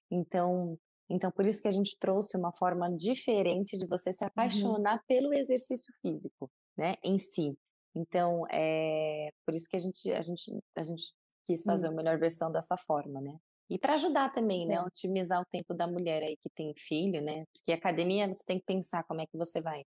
Então, 0.09 0.77
então, 1.09 1.31
por 1.31 1.45
isso 1.45 1.61
que 1.61 1.67
a 1.67 1.71
gente 1.71 1.97
trouxe 1.99 2.37
uma 2.37 2.53
forma 2.53 2.87
diferente 2.95 3.77
de 3.77 3.87
você 3.87 4.13
se 4.13 4.23
uhum. 4.23 4.27
apaixonar 4.27 4.97
uhum. 4.97 5.03
pelo 5.07 5.33
exercício 5.33 5.91
físico, 6.01 6.49
né, 6.77 6.95
em 7.03 7.17
si. 7.17 7.57
Então, 7.99 8.45
é 8.49 9.29
por 9.45 9.53
isso 9.53 9.67
que 9.69 9.75
a 9.75 9.79
gente, 9.79 10.11
a 10.11 10.21
gente, 10.21 10.51
a 10.75 10.81
gente 10.81 11.13
quis 11.45 11.63
fazer 11.63 11.87
hum. 11.87 11.91
a 11.91 11.95
melhor 11.95 12.17
versão 12.17 12.51
dessa 12.51 12.77
forma, 12.77 13.19
né? 13.19 13.35
E 13.69 13.77
para 13.77 13.93
ajudar 13.93 14.31
também, 14.31 14.65
né? 14.65 14.75
É. 14.75 14.81
Otimizar 14.81 15.41
o 15.41 15.45
tempo 15.45 15.73
da 15.73 15.85
mulher 15.85 16.23
aí 16.23 16.35
que 16.37 16.49
tem 16.49 16.73
filho, 16.75 17.21
né? 17.21 17.45
Porque 17.53 17.71
academia 17.71 18.27
você 18.27 18.43
tem 18.43 18.59
que 18.59 18.65
pensar 18.65 19.03
como 19.03 19.21
é 19.21 19.27
que 19.27 19.37
você 19.37 19.61
vai, 19.61 19.83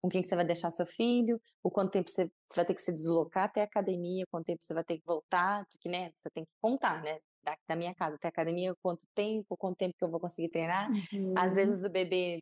com 0.00 0.08
quem 0.08 0.22
que 0.22 0.28
você 0.28 0.36
vai 0.36 0.44
deixar 0.44 0.70
seu 0.70 0.86
filho, 0.86 1.40
o 1.62 1.70
quanto 1.70 1.90
tempo 1.90 2.08
você, 2.08 2.30
você 2.48 2.56
vai 2.56 2.64
ter 2.64 2.74
que 2.74 2.80
se 2.80 2.92
deslocar 2.92 3.44
até 3.44 3.60
a 3.60 3.64
academia, 3.64 4.24
quanto 4.30 4.46
tempo 4.46 4.62
você 4.62 4.72
vai 4.72 4.84
ter 4.84 4.98
que 4.98 5.04
voltar, 5.04 5.66
porque, 5.70 5.88
né? 5.88 6.10
Você 6.16 6.30
tem 6.30 6.44
que 6.44 6.50
contar, 6.60 7.02
né? 7.02 7.18
Da, 7.42 7.56
da 7.68 7.76
minha 7.76 7.94
casa 7.94 8.16
até 8.16 8.28
a 8.28 8.30
academia, 8.30 8.74
quanto 8.82 9.02
tempo, 9.14 9.56
quanto 9.56 9.76
tempo 9.76 9.94
que 9.98 10.04
eu 10.04 10.10
vou 10.10 10.20
conseguir 10.20 10.48
treinar. 10.48 10.90
Uhum. 11.12 11.34
Às 11.36 11.56
vezes 11.56 11.84
o 11.84 11.90
bebê 11.90 12.40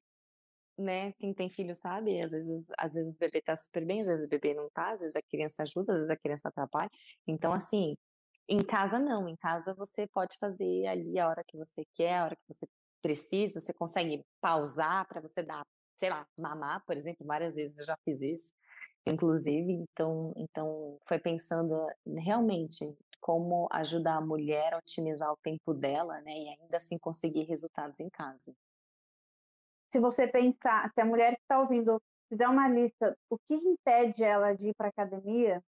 né, 0.79 1.13
quem 1.15 1.33
tem 1.33 1.49
filho 1.49 1.75
sabe, 1.75 2.21
às 2.21 2.31
vezes, 2.33 2.67
às 2.79 2.95
vezes 2.95 3.17
o 3.17 3.19
bebê 3.19 3.41
tá 3.43 3.57
super 3.57 3.85
bem, 3.85 4.01
às 4.01 4.07
vezes 4.07 4.27
o 4.27 4.29
bebê 4.29 4.55
não 4.55 4.69
tá, 4.71 4.93
às 4.93 5.01
vezes 5.01 5.17
a 5.17 5.23
criança 5.23 5.63
ajuda, 5.63 5.93
às 5.93 5.99
vezes 6.01 6.11
a 6.11 6.17
criança 6.17 6.49
atrapalha. 6.49 6.91
Então, 7.27 7.53
assim, 7.53 7.97
em 8.49 8.59
casa 8.59 8.99
não, 8.99 9.29
em 9.29 9.37
casa 9.37 9.75
você 9.75 10.07
pode 10.07 10.37
fazer 10.39 10.87
ali 10.87 11.19
a 11.19 11.29
hora 11.29 11.45
que 11.45 11.57
você 11.57 11.85
quer, 11.95 12.19
a 12.19 12.25
hora 12.25 12.37
que 12.37 12.43
você 12.49 12.67
precisa, 13.03 13.61
você 13.61 13.73
consegue 13.73 14.25
pausar 14.41 15.07
para 15.09 15.21
você 15.21 15.43
dar, 15.43 15.65
sei 15.97 16.11
lá, 16.11 16.27
mamar, 16.37 16.85
por 16.87 16.97
exemplo, 16.97 17.27
várias 17.27 17.55
vezes 17.55 17.79
eu 17.79 17.87
já 17.87 17.97
fiz 18.05 18.21
isso, 18.21 18.55
inclusive, 19.07 19.73
então, 19.73 20.33
então 20.37 20.99
foi 21.07 21.19
pensando 21.19 21.87
realmente 22.19 22.97
como 23.21 23.69
ajudar 23.73 24.17
a 24.17 24.21
mulher 24.21 24.75
a 24.75 24.79
otimizar 24.79 25.33
o 25.33 25.37
tempo 25.43 25.73
dela, 25.75 26.21
né, 26.23 26.33
e 26.33 26.49
ainda 26.49 26.77
assim 26.77 26.99
conseguir 26.99 27.45
resultados 27.45 28.01
em 28.01 28.11
casa 28.11 28.55
se 29.95 30.01
você 30.01 30.27
pensar, 30.27 30.91
se 30.91 31.01
a 31.01 31.05
mulher 31.05 31.37
que 31.37 31.43
está 31.43 31.61
ouvindo 31.61 32.03
fizer 32.29 32.49
uma 32.49 32.69
lista, 32.69 33.17
o 33.31 33.39
que 33.39 33.55
impede 33.55 34.25
ela 34.25 34.53
de 34.53 34.71
ir 34.71 34.75
para 34.75 34.89
academia, 34.89 35.63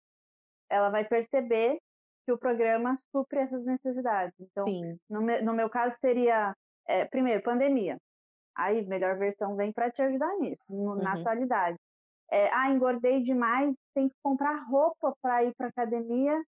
ela 0.68 0.90
vai 0.90 1.04
perceber 1.04 1.78
que 2.24 2.32
o 2.32 2.38
programa 2.38 2.98
supre 3.12 3.38
essas 3.38 3.64
necessidades. 3.64 4.34
Então, 4.40 4.64
no 5.08 5.22
meu, 5.22 5.44
no 5.44 5.54
meu, 5.54 5.70
caso, 5.70 5.96
seria, 6.00 6.56
é, 6.88 7.04
primeiro, 7.04 7.40
pandemia. 7.40 7.98
Aí, 8.56 8.84
melhor 8.84 9.16
versão 9.16 9.54
vem 9.54 9.72
para 9.72 9.92
te 9.92 10.02
ajudar 10.02 10.36
nisso, 10.38 10.64
no, 10.68 10.94
uhum. 10.94 10.96
na 10.96 11.12
atualidade. 11.12 11.78
É, 12.28 12.50
ah, 12.52 12.68
engordei 12.68 13.22
demais, 13.22 13.72
tem 13.94 14.08
que 14.08 14.16
comprar 14.24 14.56
roupa 14.68 15.14
para 15.22 15.44
ir 15.44 15.54
para 15.54 15.68
academia, 15.68 16.42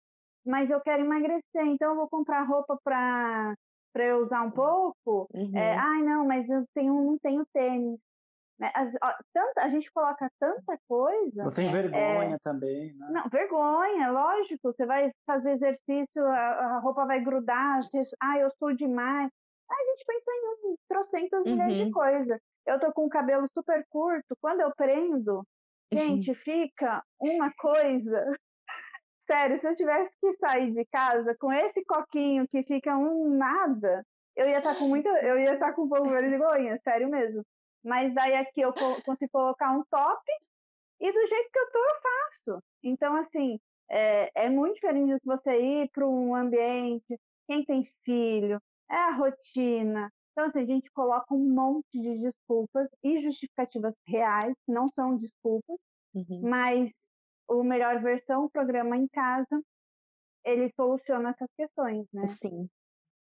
mas 0.47 0.71
eu 0.71 0.81
quero 0.81 1.05
emagrecer, 1.05 1.67
então 1.67 1.91
eu 1.91 1.97
vou 1.97 2.09
comprar 2.09 2.43
roupa 2.45 2.79
para 2.83 3.55
para 3.97 4.05
eu 4.05 4.19
usar 4.19 4.43
um 4.43 4.51
pouco, 4.51 5.27
é, 5.33 5.39
uhum. 5.39 5.57
é, 5.57 5.75
ai 5.75 6.03
não, 6.03 6.27
mas 6.27 6.47
eu 6.51 6.67
tenho, 6.75 6.93
não 6.93 7.17
tenho 7.17 7.47
tênis. 7.47 7.99
Né? 8.59 8.71
As, 8.75 8.95
ó, 9.03 9.15
tanta, 9.33 9.63
a 9.63 9.71
gente 9.71 9.91
coloca 9.91 10.31
tanta 10.39 10.79
coisa. 10.87 11.45
Não 11.45 11.51
tem 11.51 11.73
vergonha 11.73 12.35
é, 12.35 12.39
também, 12.41 12.95
né? 12.95 13.09
Não, 13.11 13.29
vergonha, 13.31 14.11
lógico. 14.11 14.71
Você 14.71 14.85
vai 14.85 15.11
fazer 15.27 15.53
exercício, 15.53 16.23
a, 16.27 16.77
a 16.77 16.79
roupa 16.81 17.07
vai 17.07 17.25
grudar, 17.25 17.83
você, 17.83 18.03
ah, 18.23 18.39
eu 18.39 18.51
sou 18.59 18.75
demais. 18.75 19.31
A 19.71 19.75
gente 19.75 20.05
pensa 20.07 20.31
em 20.67 20.77
trocentas 20.89 21.45
uhum. 21.47 21.53
milhões 21.53 21.75
de 21.75 21.83
uhum. 21.85 21.91
coisas. 21.91 22.39
Eu 22.67 22.79
tô 22.79 22.93
com 22.93 23.07
o 23.07 23.11
cabelo 23.11 23.49
super 23.55 23.83
curto, 23.89 24.37
quando 24.43 24.61
eu 24.61 24.73
prendo, 24.77 25.43
gente, 25.91 26.35
fica 26.35 27.03
uma 27.19 27.51
coisa 27.55 28.37
Sério, 29.27 29.59
se 29.59 29.67
eu 29.67 29.75
tivesse 29.75 30.11
que 30.21 30.33
sair 30.35 30.73
de 30.73 30.85
casa 30.87 31.35
com 31.39 31.53
esse 31.53 31.85
coquinho 31.85 32.47
que 32.49 32.63
fica 32.63 32.97
um 32.97 33.37
nada, 33.37 34.05
eu 34.37 34.49
ia 34.49 34.59
estar 34.59 34.75
tá 34.75 34.79
com 34.79 34.89
muita. 34.89 35.09
Eu 35.25 35.39
ia 35.39 35.55
estar 35.55 35.69
tá 35.69 35.73
com 35.73 35.83
um 35.83 35.89
pouco 35.89 36.07
de 36.07 36.13
vergonha, 36.13 36.79
sério 36.85 37.09
mesmo. 37.09 37.43
Mas 37.85 38.13
daí 38.15 38.35
aqui 38.35 38.61
eu 38.61 38.73
consigo 39.05 39.31
colocar 39.33 39.73
um 39.73 39.83
top 39.91 40.23
e 41.01 41.13
do 41.13 41.27
jeito 41.27 41.51
que 41.53 41.59
eu 41.59 41.71
tô, 41.71 41.79
eu 41.79 42.01
faço. 42.03 42.63
Então, 42.83 43.17
assim, 43.17 43.59
é, 43.91 44.47
é 44.47 44.51
muito 44.51 44.75
diferente 44.75 45.13
do 45.13 45.21
que 45.21 45.27
você 45.27 45.61
ir 45.61 45.91
para 45.93 46.07
um 46.07 46.35
ambiente, 46.35 47.19
quem 47.47 47.65
tem 47.65 47.85
filho, 48.05 48.61
é 48.91 48.97
a 48.97 49.13
rotina. 49.13 50.11
Então, 50.33 50.45
assim, 50.45 50.61
a 50.61 50.67
gente 50.67 50.91
coloca 50.93 51.35
um 51.35 51.49
monte 51.49 51.87
de 51.93 52.19
desculpas 52.19 52.89
e 53.03 53.21
justificativas 53.21 53.95
reais, 54.07 54.55
não 54.67 54.87
são 54.95 55.17
desculpas, 55.17 55.79
uhum. 56.15 56.41
mas 56.43 56.93
o 57.49 57.63
Melhor 57.63 58.01
Versão, 58.01 58.45
o 58.45 58.51
programa 58.51 58.97
em 58.97 59.07
casa, 59.09 59.63
ele 60.45 60.69
soluciona 60.71 61.31
essas 61.31 61.49
questões, 61.57 62.07
né? 62.13 62.27
Sim. 62.29 62.69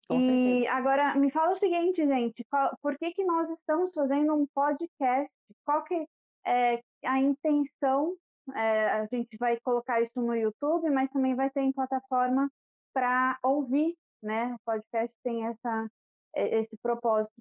Com 0.09 0.19
e 0.19 0.21
certeza. 0.21 0.73
agora 0.73 1.15
me 1.17 1.31
fala 1.31 1.53
o 1.53 1.57
seguinte, 1.57 2.07
gente, 2.07 2.45
qual, 2.51 2.77
por 2.81 2.97
que 2.97 3.13
que 3.13 3.25
nós 3.25 3.51
estamos 3.51 3.93
fazendo 3.93 4.35
um 4.35 4.47
podcast? 4.55 5.33
Qual 5.65 5.83
que 5.85 6.07
é 6.47 6.81
a 7.05 7.19
intenção? 7.19 8.17
É, 8.55 8.89
a 8.91 9.07
gente 9.07 9.37
vai 9.37 9.59
colocar 9.61 10.01
isso 10.01 10.21
no 10.21 10.35
YouTube, 10.35 10.89
mas 10.91 11.11
também 11.11 11.35
vai 11.35 11.51
ter 11.51 11.63
em 11.63 11.73
plataforma 11.73 12.49
para 12.95 13.37
ouvir, 13.43 13.97
né? 14.23 14.55
O 14.55 14.59
podcast 14.65 15.15
tem 15.25 15.47
essa 15.47 15.89
esse 16.37 16.77
propósito. 16.83 17.35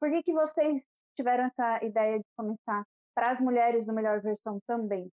Por 0.00 0.10
que 0.10 0.22
que 0.22 0.32
vocês 0.32 0.82
tiveram 1.16 1.44
essa 1.44 1.84
ideia 1.84 2.18
de 2.18 2.24
começar 2.36 2.84
para 3.14 3.30
as 3.30 3.40
mulheres 3.40 3.86
do 3.86 3.92
Melhor 3.92 4.20
Versão 4.20 4.58
também? 4.66 5.10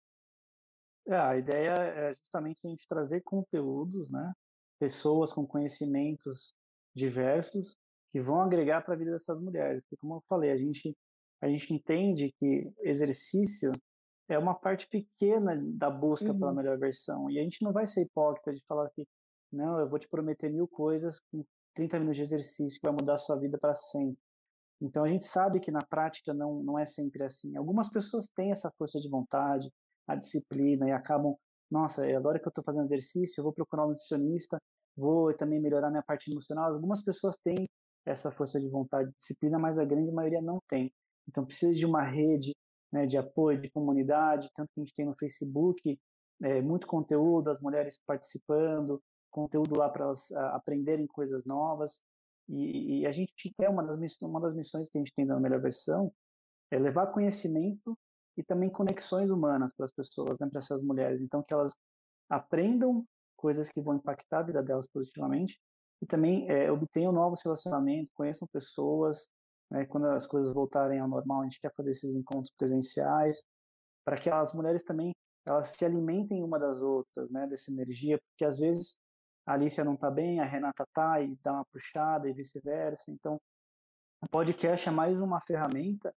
É, 1.09 1.17
a 1.17 1.37
ideia 1.37 1.73
é 1.73 2.15
justamente 2.15 2.61
a 2.67 2.69
gente 2.69 2.87
trazer 2.89 3.23
conteúdos, 3.23 4.11
né? 4.11 4.33
Pessoas 4.79 5.33
com 5.33 5.47
conhecimentos 5.47 6.53
diversos 6.95 7.77
que 8.11 8.21
vão 8.21 8.41
agregar 8.41 8.83
para 8.83 8.95
a 8.95 8.97
vida 8.97 9.13
dessas 9.13 9.41
mulheres. 9.41 9.83
Porque, 9.83 9.97
como 10.01 10.17
eu 10.17 10.23
falei, 10.29 10.51
a 10.51 10.57
gente, 10.57 10.97
a 11.41 11.49
gente 11.49 11.73
entende 11.73 12.35
que 12.39 12.73
exercício 12.81 13.73
é 14.29 14.39
uma 14.39 14.55
parte 14.55 14.89
pequena 14.89 15.61
da 15.75 15.89
busca 15.89 16.33
uhum. 16.33 16.39
pela 16.39 16.55
melhor 16.55 16.79
versão. 16.79 17.31
E 17.31 17.39
a 17.39 17.43
gente 17.43 17.63
não 17.63 17.73
vai 17.73 17.87
ser 17.87 18.03
hipócrita 18.03 18.53
de 18.53 18.63
falar 18.67 18.91
que, 18.91 19.07
não, 19.53 19.79
eu 19.79 19.89
vou 19.89 19.99
te 19.99 20.09
prometer 20.09 20.51
mil 20.51 20.67
coisas 20.67 21.21
com 21.31 21.45
30 21.75 21.99
minutos 22.01 22.17
de 22.17 22.23
exercício 22.23 22.81
que 22.81 22.87
vai 22.87 22.97
mudar 22.99 23.15
a 23.15 23.19
sua 23.19 23.39
vida 23.39 23.57
para 23.59 23.75
sempre. 23.75 24.19
Então 24.81 25.05
a 25.05 25.09
gente 25.09 25.25
sabe 25.25 25.61
que 25.61 25.71
na 25.71 25.81
prática 25.81 26.35
não, 26.35 26.63
não 26.63 26.79
é 26.79 26.85
sempre 26.85 27.23
assim. 27.23 27.57
Algumas 27.57 27.89
pessoas 27.89 28.27
têm 28.35 28.51
essa 28.51 28.71
força 28.77 28.99
de 28.99 29.09
vontade, 29.09 29.71
a 30.07 30.15
disciplina 30.15 30.89
e 30.89 30.93
acabam, 30.93 31.37
nossa, 31.71 32.07
agora 32.17 32.39
que 32.39 32.47
eu 32.47 32.51
estou 32.51 32.65
fazendo 32.65 32.85
exercício, 32.85 33.41
eu 33.41 33.45
vou 33.45 33.53
procurar 33.53 33.85
um 33.85 33.89
nutricionista, 33.89 34.59
vou 34.97 35.35
também 35.35 35.61
melhorar 35.61 35.91
minha 35.91 36.03
parte 36.03 36.31
emocional. 36.31 36.73
Algumas 36.73 37.03
pessoas 37.03 37.37
têm 37.37 37.69
essa 38.05 38.31
força 38.31 38.61
de 38.61 38.69
vontade, 38.69 39.11
disciplina, 39.17 39.59
mas 39.59 39.79
a 39.79 39.85
grande 39.85 40.13
maioria 40.13 40.41
não 40.41 40.61
tem. 40.69 40.93
Então 41.29 41.45
precisa 41.45 41.75
de 41.75 41.85
uma 41.85 42.03
rede 42.03 42.53
né, 42.93 43.05
de 43.05 43.19
apoio, 43.19 43.61
de 43.61 43.71
comunidade, 43.71 44.51
tanto 44.55 44.71
que 44.73 44.81
a 44.81 44.85
gente 44.85 44.95
tem 44.95 45.05
no 45.05 45.17
Facebook 45.19 45.99
é, 46.43 46.63
muito 46.63 46.87
conteúdo, 46.87 47.51
as 47.51 47.61
mulheres 47.61 47.99
participando, 48.07 49.03
conteúdo 49.31 49.77
lá 49.77 49.89
para 49.89 50.05
elas 50.05 50.31
aprenderem 50.33 51.07
coisas 51.07 51.45
novas. 51.45 52.01
E, 52.49 53.01
e, 53.01 53.07
a 53.07 53.13
gente 53.13 53.53
quer 53.59 53.69
uma 53.69 53.83
das, 53.83 53.99
uma 54.23 54.41
das 54.41 54.55
missões 54.55 54.89
que 54.89 54.97
a 54.97 55.01
gente 55.01 55.13
tem 55.15 55.25
na 55.25 55.41
melhor 55.41 55.61
versão 55.61 56.13
é 56.71 56.79
levar 56.79 57.09
conhecimento 57.09 57.99
e 58.37 58.43
também 58.45 58.70
conexões 58.70 59.30
humanas 59.30 59.72
para 59.74 59.84
as 59.84 59.93
pessoas, 59.93 60.39
né, 60.39 60.49
para 60.49 60.59
essas 60.59 60.82
mulheres. 60.82 61.22
Então, 61.22 61.43
que 61.43 61.55
elas 61.55 61.72
aprendam 62.28 63.05
coisas 63.37 63.68
que 63.68 63.80
vão 63.80 63.95
impactar 63.97 64.41
a 64.41 64.43
vida 64.43 64.62
delas 64.62 64.87
positivamente 64.87 65.59
e 66.03 66.07
também 66.07 66.49
é, 66.51 66.70
obtenham 66.70 67.12
novos 67.12 67.41
relacionamentos, 67.43 68.12
conheçam 68.14 68.47
pessoas. 68.53 69.28
Né, 69.70 69.84
quando 69.87 70.07
as 70.07 70.26
coisas 70.26 70.53
voltarem 70.55 71.01
ao 71.01 71.09
normal, 71.09 71.41
a 71.41 71.45
gente 71.45 71.61
quer 71.61 71.72
fazer 71.74 71.91
esses 71.91 72.14
encontros 72.14 72.53
presenciais 72.57 73.43
para 74.05 74.16
que 74.16 74.30
as 74.30 74.53
mulheres 74.53 74.84
também 74.84 75.12
elas 75.45 75.74
se 75.76 75.84
alimentem 75.84 76.43
uma 76.43 76.59
das 76.59 76.80
outras, 76.82 77.30
né, 77.30 77.47
dessa 77.47 77.70
energia, 77.70 78.18
porque 78.18 78.45
às 78.45 78.59
vezes 78.59 78.97
a 79.47 79.55
Alicia 79.55 79.84
não 79.84 79.95
está 79.95 80.11
bem, 80.11 80.41
a 80.41 80.45
Renata 80.45 80.82
está 80.82 81.20
e 81.20 81.37
dá 81.43 81.53
uma 81.53 81.64
puxada 81.66 82.28
e 82.28 82.32
vice-versa. 82.32 83.05
Então, 83.11 83.41
o 84.20 84.28
podcast 84.28 84.89
é 84.89 84.93
mais 84.93 85.20
uma 85.20 85.41
ferramenta 85.41 86.12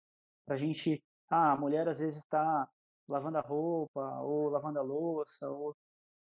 para 0.46 0.56
a 0.56 0.58
gente. 0.58 1.04
Ah, 1.30 1.52
a 1.54 1.58
mulher 1.58 1.88
às 1.88 2.00
vezes 2.00 2.18
está 2.20 2.68
lavando 3.08 3.38
a 3.38 3.42
roupa, 3.42 4.20
ou 4.22 4.50
lavando 4.50 4.80
a 4.80 4.82
louça, 4.82 5.50
ou, 5.50 5.76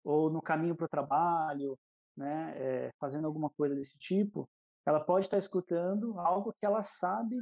ou 0.04 0.30
no 0.30 0.42
caminho 0.42 0.76
para 0.76 0.86
o 0.86 0.90
trabalho, 0.90 1.78
né, 2.16 2.54
é, 2.58 2.92
fazendo 3.00 3.26
alguma 3.28 3.50
coisa 3.50 3.76
desse 3.76 3.98
tipo. 3.98 4.50
Ela 4.86 5.00
pode 5.00 5.26
estar 5.28 5.38
tá 5.38 5.40
escutando 5.40 6.20
algo 6.20 6.54
que 6.54 6.66
ela 6.66 6.82
sabe 6.84 7.38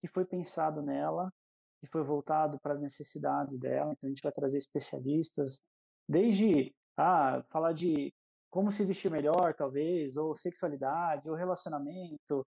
que 0.00 0.06
foi 0.08 0.24
pensado 0.24 0.82
nela, 0.82 1.32
que 1.80 1.86
foi 1.86 2.02
voltado 2.02 2.58
para 2.60 2.72
as 2.72 2.80
necessidades 2.80 3.58
dela. 3.58 3.92
Então, 3.92 4.06
a 4.06 4.10
gente 4.10 4.22
vai 4.22 4.32
trazer 4.32 4.58
especialistas, 4.58 5.60
desde 6.08 6.74
ah, 6.96 7.42
falar 7.50 7.72
de 7.72 8.14
como 8.50 8.70
se 8.70 8.84
vestir 8.84 9.10
melhor, 9.10 9.54
talvez, 9.54 10.16
ou 10.16 10.34
sexualidade, 10.34 11.28
ou 11.28 11.34
relacionamento, 11.34 12.46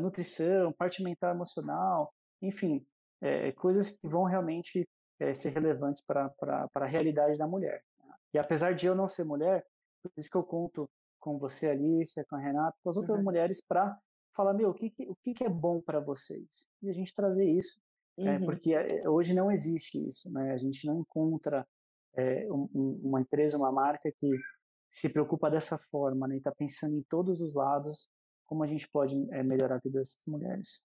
nutrição, 0.00 0.72
parte 0.72 1.02
mental 1.02 1.34
emocional, 1.34 2.12
enfim, 2.42 2.86
é, 3.20 3.52
coisas 3.52 3.90
que 3.90 4.06
vão 4.08 4.24
realmente 4.24 4.88
é, 5.20 5.34
ser 5.34 5.50
relevantes 5.50 6.02
para 6.02 6.32
a 6.74 6.86
realidade 6.86 7.38
da 7.38 7.46
mulher. 7.46 7.82
Né? 8.04 8.14
E 8.34 8.38
apesar 8.38 8.74
de 8.74 8.86
eu 8.86 8.94
não 8.94 9.08
ser 9.08 9.24
mulher, 9.24 9.66
por 10.02 10.12
isso 10.16 10.30
que 10.30 10.36
eu 10.36 10.44
conto 10.44 10.88
com 11.18 11.38
você, 11.38 11.68
Alicia, 11.68 12.24
com 12.28 12.36
a 12.36 12.38
Renata, 12.38 12.76
com 12.82 12.90
as 12.90 12.96
outras 12.96 13.18
uhum. 13.18 13.24
mulheres, 13.24 13.60
para 13.60 13.98
falar, 14.34 14.54
meu, 14.54 14.70
o 14.70 14.74
que, 14.74 14.92
o 15.08 15.16
que 15.16 15.44
é 15.44 15.48
bom 15.48 15.80
para 15.80 15.98
vocês? 15.98 16.68
E 16.80 16.88
a 16.88 16.92
gente 16.92 17.14
trazer 17.14 17.44
isso, 17.50 17.80
uhum. 18.16 18.28
é, 18.28 18.38
porque 18.38 18.74
hoje 19.06 19.34
não 19.34 19.50
existe 19.50 19.98
isso, 20.06 20.32
né? 20.32 20.52
A 20.52 20.56
gente 20.56 20.86
não 20.86 21.00
encontra 21.00 21.66
é, 22.14 22.46
um, 22.52 23.00
uma 23.02 23.20
empresa, 23.20 23.58
uma 23.58 23.72
marca 23.72 24.10
que 24.16 24.30
se 24.88 25.08
preocupa 25.08 25.50
dessa 25.50 25.76
forma, 25.90 26.28
né? 26.28 26.36
Está 26.36 26.52
pensando 26.52 26.96
em 26.96 27.02
todos 27.02 27.40
os 27.40 27.52
lados 27.54 28.08
como 28.46 28.62
a 28.62 28.66
gente 28.66 28.88
pode 28.88 29.14
é, 29.32 29.42
melhorar 29.42 29.76
a 29.76 29.80
vida 29.80 29.98
dessas 29.98 30.24
mulheres. 30.26 30.82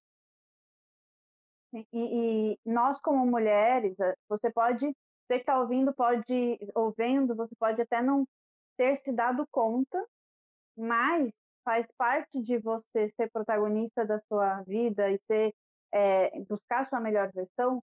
E, 1.73 1.87
e, 1.91 2.59
nós 2.65 2.99
como 3.01 3.25
mulheres, 3.25 3.99
eh, 3.99 4.15
você 4.29 4.51
pode, 4.51 4.85
você 4.85 5.35
que 5.35 5.41
está 5.41 5.59
ouvindo, 5.59 5.93
pode 5.93 6.59
ouvindo, 6.75 7.35
você 7.35 7.55
pode 7.55 7.81
até 7.81 8.01
não 8.01 8.27
ter 8.77 8.95
se 8.97 9.11
dado 9.11 9.47
conta, 9.51 10.05
mas 10.77 11.31
faz 11.63 11.87
parte 11.97 12.41
de 12.41 12.57
você 12.59 13.07
ser 13.09 13.31
protagonista 13.31 14.05
da 14.05 14.19
sua 14.19 14.61
vida 14.63 15.09
e 15.11 15.19
ser 15.27 15.53
é, 15.91 16.39
buscar 16.41 16.87
sua 16.87 16.99
melhor 16.99 17.31
versão, 17.31 17.81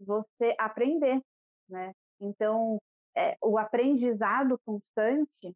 você 0.00 0.54
aprender, 0.58 1.20
né? 1.68 1.92
Então, 2.20 2.78
é, 3.16 3.36
o 3.42 3.58
aprendizado 3.58 4.58
constante 4.64 5.54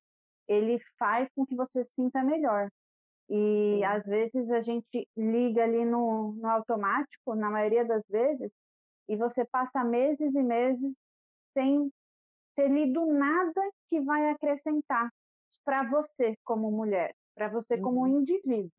ele 0.49 0.81
faz 0.99 1.29
com 1.35 1.45
que 1.45 1.55
você 1.57 1.83
se 1.83 1.93
sinta 1.95 2.23
melhor. 2.23 2.71
E 3.29 3.63
Sim. 3.63 3.85
às 3.85 4.05
vezes 4.05 4.51
a 4.51 4.61
gente 4.61 5.09
liga 5.17 5.65
ali 5.65 5.85
no, 5.85 6.33
no 6.33 6.49
automático, 6.49 7.35
na 7.35 7.51
maioria 7.51 7.85
das 7.85 8.03
vezes, 8.09 8.51
e 9.09 9.17
você 9.17 9.45
passa 9.45 9.83
meses 9.83 10.35
e 10.35 10.43
meses 10.43 10.97
sem 11.53 11.91
ter 12.55 12.69
lido 12.69 13.05
nada 13.07 13.61
que 13.89 14.01
vai 14.01 14.31
acrescentar 14.31 15.11
para 15.65 15.83
você 15.89 16.37
como 16.45 16.71
mulher, 16.71 17.15
para 17.35 17.49
você 17.49 17.75
uhum. 17.75 17.83
como 17.83 18.07
indivíduo. 18.07 18.71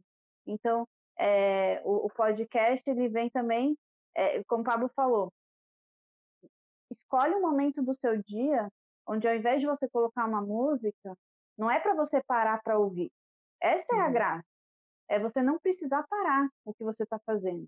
Então, 0.45 0.87
é, 1.17 1.81
o, 1.83 2.05
o, 2.05 2.09
podcast 2.09 2.89
ele 2.89 3.09
vem 3.09 3.29
também, 3.29 3.77
é, 4.15 4.43
como 4.45 4.61
o 4.61 4.65
Pablo 4.65 4.89
falou, 4.95 5.31
escolhe 6.89 7.35
um 7.35 7.41
momento 7.41 7.81
do 7.81 7.93
seu 7.93 8.21
dia 8.23 8.67
onde 9.07 9.27
ao 9.27 9.35
invés 9.35 9.61
de 9.61 9.67
você 9.67 9.87
colocar 9.89 10.25
uma 10.25 10.41
música, 10.41 11.17
não 11.57 11.71
é 11.71 11.79
para 11.79 11.95
você 11.95 12.21
parar 12.27 12.61
para 12.61 12.77
ouvir. 12.77 13.09
Essa 13.61 13.95
é 13.95 13.99
a 13.99 14.07
uhum. 14.07 14.13
graça. 14.13 14.45
É 15.09 15.19
você 15.19 15.41
não 15.41 15.59
precisar 15.59 16.05
parar 16.09 16.47
o 16.65 16.73
que 16.73 16.83
você 16.83 17.03
está 17.03 17.19
fazendo. 17.25 17.65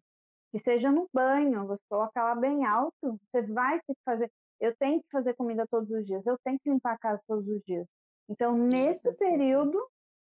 Que 0.52 0.60
seja 0.60 0.92
no 0.92 1.08
banho, 1.14 1.68
você 1.68 1.82
coloca 1.90 2.22
lá 2.22 2.36
bem 2.36 2.66
alto, 2.66 3.20
você 3.30 3.42
vai 3.42 3.80
ter 3.82 3.94
que 3.94 4.02
fazer. 4.04 4.32
Eu 4.60 4.76
tenho 4.78 5.00
que 5.00 5.10
fazer 5.12 5.34
comida 5.36 5.66
todos 5.68 5.90
os 5.90 6.06
dias, 6.06 6.26
eu 6.28 6.38
tenho 6.44 6.60
que 6.60 6.70
limpar 6.70 6.94
a 6.94 6.98
casa 6.98 7.24
todos 7.28 7.48
os 7.48 7.62
dias. 7.64 7.88
Então, 8.28 8.58
nesse 8.58 9.18
período, 9.18 9.80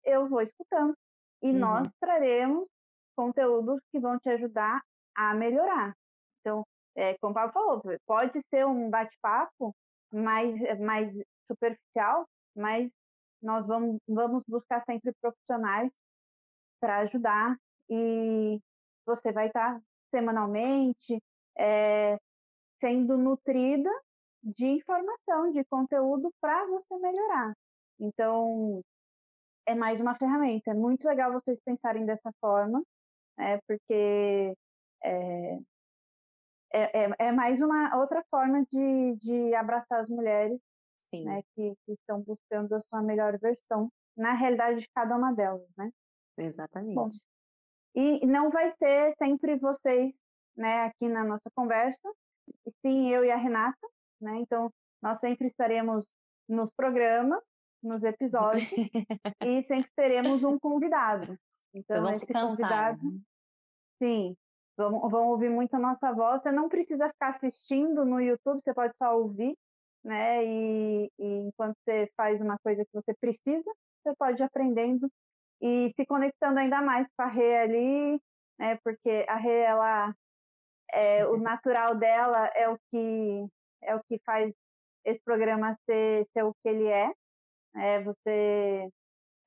eu 0.04 0.28
vou 0.30 0.42
escutando. 0.42 0.96
E 1.42 1.52
uhum. 1.52 1.60
nós 1.60 1.92
traremos 2.00 2.68
conteúdos 3.16 3.80
que 3.92 4.00
vão 4.00 4.18
te 4.18 4.30
ajudar 4.30 4.82
a 5.16 5.34
melhorar. 5.34 5.94
Então, 6.40 6.66
é, 6.96 7.18
como 7.20 7.32
o 7.32 7.34
Paulo 7.34 7.52
falou, 7.52 7.82
pode 8.06 8.40
ser 8.50 8.66
um 8.66 8.90
bate-papo 8.90 9.76
mais, 10.12 10.60
mais 10.80 11.14
superficial, 11.52 12.26
mas 12.56 12.90
nós 13.44 13.68
vamos, 13.68 14.00
vamos 14.08 14.44
buscar 14.48 14.82
sempre 14.82 15.14
profissionais 15.22 15.92
para 16.80 17.00
ajudar 17.00 17.58
e 17.90 18.60
você 19.06 19.32
vai 19.32 19.48
estar 19.48 19.80
semanalmente 20.10 21.22
é, 21.58 22.18
sendo 22.80 23.18
nutrida 23.18 23.90
de 24.42 24.66
informação, 24.66 25.52
de 25.52 25.64
conteúdo 25.66 26.34
para 26.42 26.66
você 26.68 26.98
melhorar. 26.98 27.54
Então, 28.00 28.82
é 29.66 29.76
mais 29.76 30.02
uma 30.02 30.16
ferramenta. 30.16 30.72
É 30.72 30.74
muito 30.74 31.08
legal 31.08 31.32
vocês 31.32 31.60
pensarem 31.62 32.06
dessa 32.06 32.32
forma, 32.42 32.84
né, 33.38 33.60
porque 33.68 34.54
é, 35.04 35.60
é, 36.74 37.10
é, 37.20 37.32
mais 37.32 37.62
uma 37.62 37.96
outra 37.98 38.24
forma 38.30 38.66
de, 38.66 39.16
de 39.18 39.54
abraçar 39.56 40.00
as 40.00 40.10
mulheres 40.10 40.60
Sim. 41.10 41.26
Né, 41.26 41.42
que, 41.54 41.76
que, 41.86 41.94
estão 41.94 42.22
buscando 42.22 42.74
a 42.74 42.82
sua 42.82 43.02
melhor 43.02 43.38
versão 43.38 43.92
na 44.16 44.34
realidade 44.34 44.80
de 44.80 44.90
cada 44.90 45.16
uma 45.16 45.34
delas, 45.34 45.68
né? 45.78 45.92
Exatamente. 46.38 46.96
Bom, 46.96 47.10
e 47.96 48.26
não 48.26 48.50
vai 48.50 48.70
ser 48.70 49.14
sempre 49.14 49.56
vocês, 49.58 50.18
né, 50.56 50.86
aqui 50.86 51.08
na 51.08 51.24
nossa 51.24 51.50
conversa, 51.56 52.10
e 52.66 52.72
sim 52.82 53.10
eu 53.10 53.24
e 53.24 53.32
a 53.32 53.38
Renata, 53.38 53.88
né? 54.20 54.38
Então 54.40 54.72
nós 55.02 55.20
sempre 55.20 55.48
estaremos 55.48 56.06
nos 56.48 56.72
programas, 56.72 57.44
nos 57.82 58.04
episódios 58.04 58.64
e 59.44 59.64
sempre 59.64 59.92
teremos 59.96 60.44
um 60.44 60.58
convidado. 60.58 61.38
Então 61.74 62.10
esse 62.10 62.26
cansar, 62.26 62.50
convidado, 62.50 63.12
né? 63.12 63.20
sim, 64.02 64.38
vão, 64.78 65.10
vão 65.10 65.28
ouvir 65.30 65.50
muito 65.50 65.76
a 65.76 65.80
nossa 65.80 66.12
voz. 66.14 66.42
Você 66.42 66.52
não 66.52 66.70
precisa 66.70 67.10
ficar 67.10 67.30
assistindo 67.30 68.06
no 68.06 68.20
YouTube, 68.20 68.62
você 68.62 68.74
pode 68.74 68.96
só 68.96 69.18
ouvir, 69.18 69.58
né? 70.04 70.46
E, 70.46 71.12
e, 71.20 71.26
enquanto 71.48 71.76
você 71.84 72.10
faz 72.18 72.42
uma 72.42 72.58
coisa 72.60 72.84
que 72.84 72.92
você 72.94 73.14
precisa, 73.20 73.72
você 74.04 74.16
pode 74.18 74.42
ir 74.42 74.46
aprendendo 74.46 75.10
e 75.62 75.90
se 75.96 76.06
conectando 76.06 76.60
ainda 76.60 76.82
mais 76.82 77.08
com 77.16 77.24
a 77.24 77.28
Rê 77.28 77.58
ali, 77.58 78.22
né? 78.60 78.78
Porque 78.84 79.26
a 79.28 79.36
Rê, 79.36 79.60
ela, 79.62 80.14
é, 80.92 81.26
o 81.26 81.38
natural 81.38 81.96
dela 81.96 82.48
é 82.56 82.70
o 82.70 82.78
que 82.92 83.48
é 83.82 83.96
o 83.96 84.04
que 84.04 84.20
faz 84.26 84.54
esse 85.06 85.22
programa 85.24 85.78
ser, 85.86 86.26
ser 86.34 86.44
o 86.44 86.54
que 86.62 86.70
ele 86.70 86.88
é. 86.88 87.12
é 87.76 88.02
você 88.02 88.90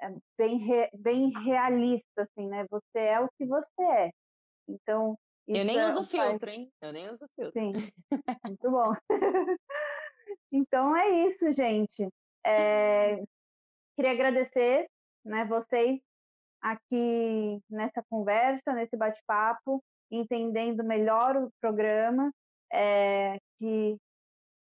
é 0.01 0.15
bem, 0.37 0.59
re, 0.59 0.91
bem 0.95 1.31
realista, 1.45 2.23
assim, 2.23 2.47
né? 2.49 2.67
Você 2.71 2.99
é 2.99 3.21
o 3.21 3.29
que 3.39 3.47
você 3.47 3.83
é. 3.83 4.11
Então, 4.69 5.17
eu 5.47 5.65
nem 5.65 5.79
é 5.79 5.89
uso 5.89 6.05
filtro, 6.05 6.51
hein? 6.51 6.71
Eu 6.83 6.93
nem 6.93 7.09
uso 7.09 7.27
filtro. 7.35 7.53
Sim, 7.53 7.73
muito 8.45 8.71
bom. 8.71 8.93
Então 10.53 10.97
é 10.97 11.27
isso, 11.27 11.51
gente. 11.53 12.09
É, 12.45 13.23
queria 13.97 14.13
agradecer 14.13 14.89
né, 15.25 15.45
vocês 15.45 16.01
aqui 16.61 17.61
nessa 17.71 18.03
conversa, 18.09 18.73
nesse 18.73 18.97
bate-papo. 18.97 19.83
entendendo 20.11 20.85
melhor 20.85 21.37
o 21.37 21.51
programa, 21.61 22.33
é, 22.73 23.39
que 23.59 23.97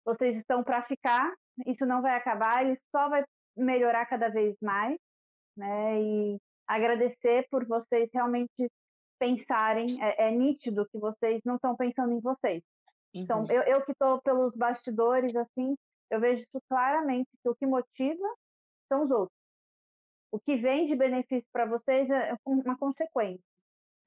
vocês 0.04 0.36
estão 0.36 0.64
para 0.64 0.82
ficar, 0.82 1.32
isso 1.66 1.86
não 1.86 2.02
vai 2.02 2.16
acabar, 2.16 2.64
ele 2.64 2.76
só 2.90 3.08
vai 3.08 3.24
melhorar 3.56 4.06
cada 4.06 4.28
vez 4.28 4.56
mais, 4.60 4.96
né? 5.56 6.00
E 6.00 6.38
agradecer 6.66 7.46
por 7.50 7.66
vocês 7.66 8.08
realmente 8.12 8.70
pensarem, 9.18 9.86
é, 10.02 10.28
é 10.28 10.30
nítido 10.30 10.86
que 10.90 10.98
vocês 10.98 11.40
não 11.44 11.56
estão 11.56 11.76
pensando 11.76 12.12
em 12.12 12.20
vocês. 12.20 12.62
Então, 13.14 13.42
eu, 13.50 13.62
eu 13.62 13.84
que 13.84 13.92
estou 13.92 14.20
pelos 14.22 14.54
bastidores, 14.54 15.34
assim, 15.36 15.76
eu 16.10 16.20
vejo 16.20 16.42
isso 16.42 16.62
claramente, 16.68 17.28
que 17.42 17.48
o 17.48 17.54
que 17.54 17.66
motiva 17.66 18.34
são 18.88 19.02
os 19.04 19.10
outros. 19.10 19.36
O 20.30 20.38
que 20.38 20.56
vem 20.56 20.86
de 20.86 20.94
benefício 20.94 21.48
para 21.52 21.64
vocês 21.64 22.10
é 22.10 22.34
uma 22.44 22.76
consequência, 22.76 23.42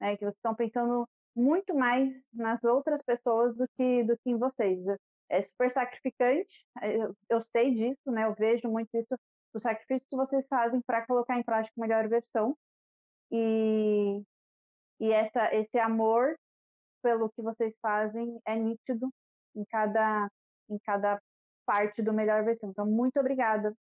né? 0.00 0.16
Que 0.16 0.24
vocês 0.24 0.34
estão 0.34 0.54
pensando 0.54 1.08
muito 1.34 1.74
mais 1.74 2.22
nas 2.32 2.62
outras 2.64 3.02
pessoas 3.02 3.56
do 3.56 3.66
que, 3.76 4.04
do 4.04 4.16
que 4.18 4.30
em 4.30 4.38
vocês. 4.38 4.80
É 5.28 5.42
super 5.42 5.70
sacrificante, 5.70 6.64
eu, 6.82 7.16
eu 7.28 7.40
sei 7.40 7.74
disso, 7.74 8.10
né? 8.10 8.24
Eu 8.24 8.34
vejo 8.34 8.68
muito 8.68 8.90
isso, 8.94 9.16
o 9.54 9.58
sacrifício 9.58 10.06
que 10.08 10.16
vocês 10.16 10.46
fazem 10.46 10.80
para 10.82 11.06
colocar 11.06 11.38
em 11.38 11.42
prática 11.42 11.72
a 11.76 11.80
melhor 11.80 12.08
versão. 12.08 12.56
E, 13.30 14.22
e 15.00 15.10
essa, 15.10 15.52
esse 15.54 15.78
amor 15.78 16.36
pelo 17.02 17.30
que 17.30 17.42
vocês 17.42 17.74
fazem 17.80 18.40
é 18.46 18.54
nítido 18.54 19.12
em 19.54 19.64
cada, 19.64 20.30
em 20.70 20.78
cada 20.84 21.20
parte 21.66 22.02
do 22.02 22.12
melhor 22.12 22.44
versão. 22.44 22.70
Então, 22.70 22.86
muito 22.86 23.18
obrigada. 23.20 23.74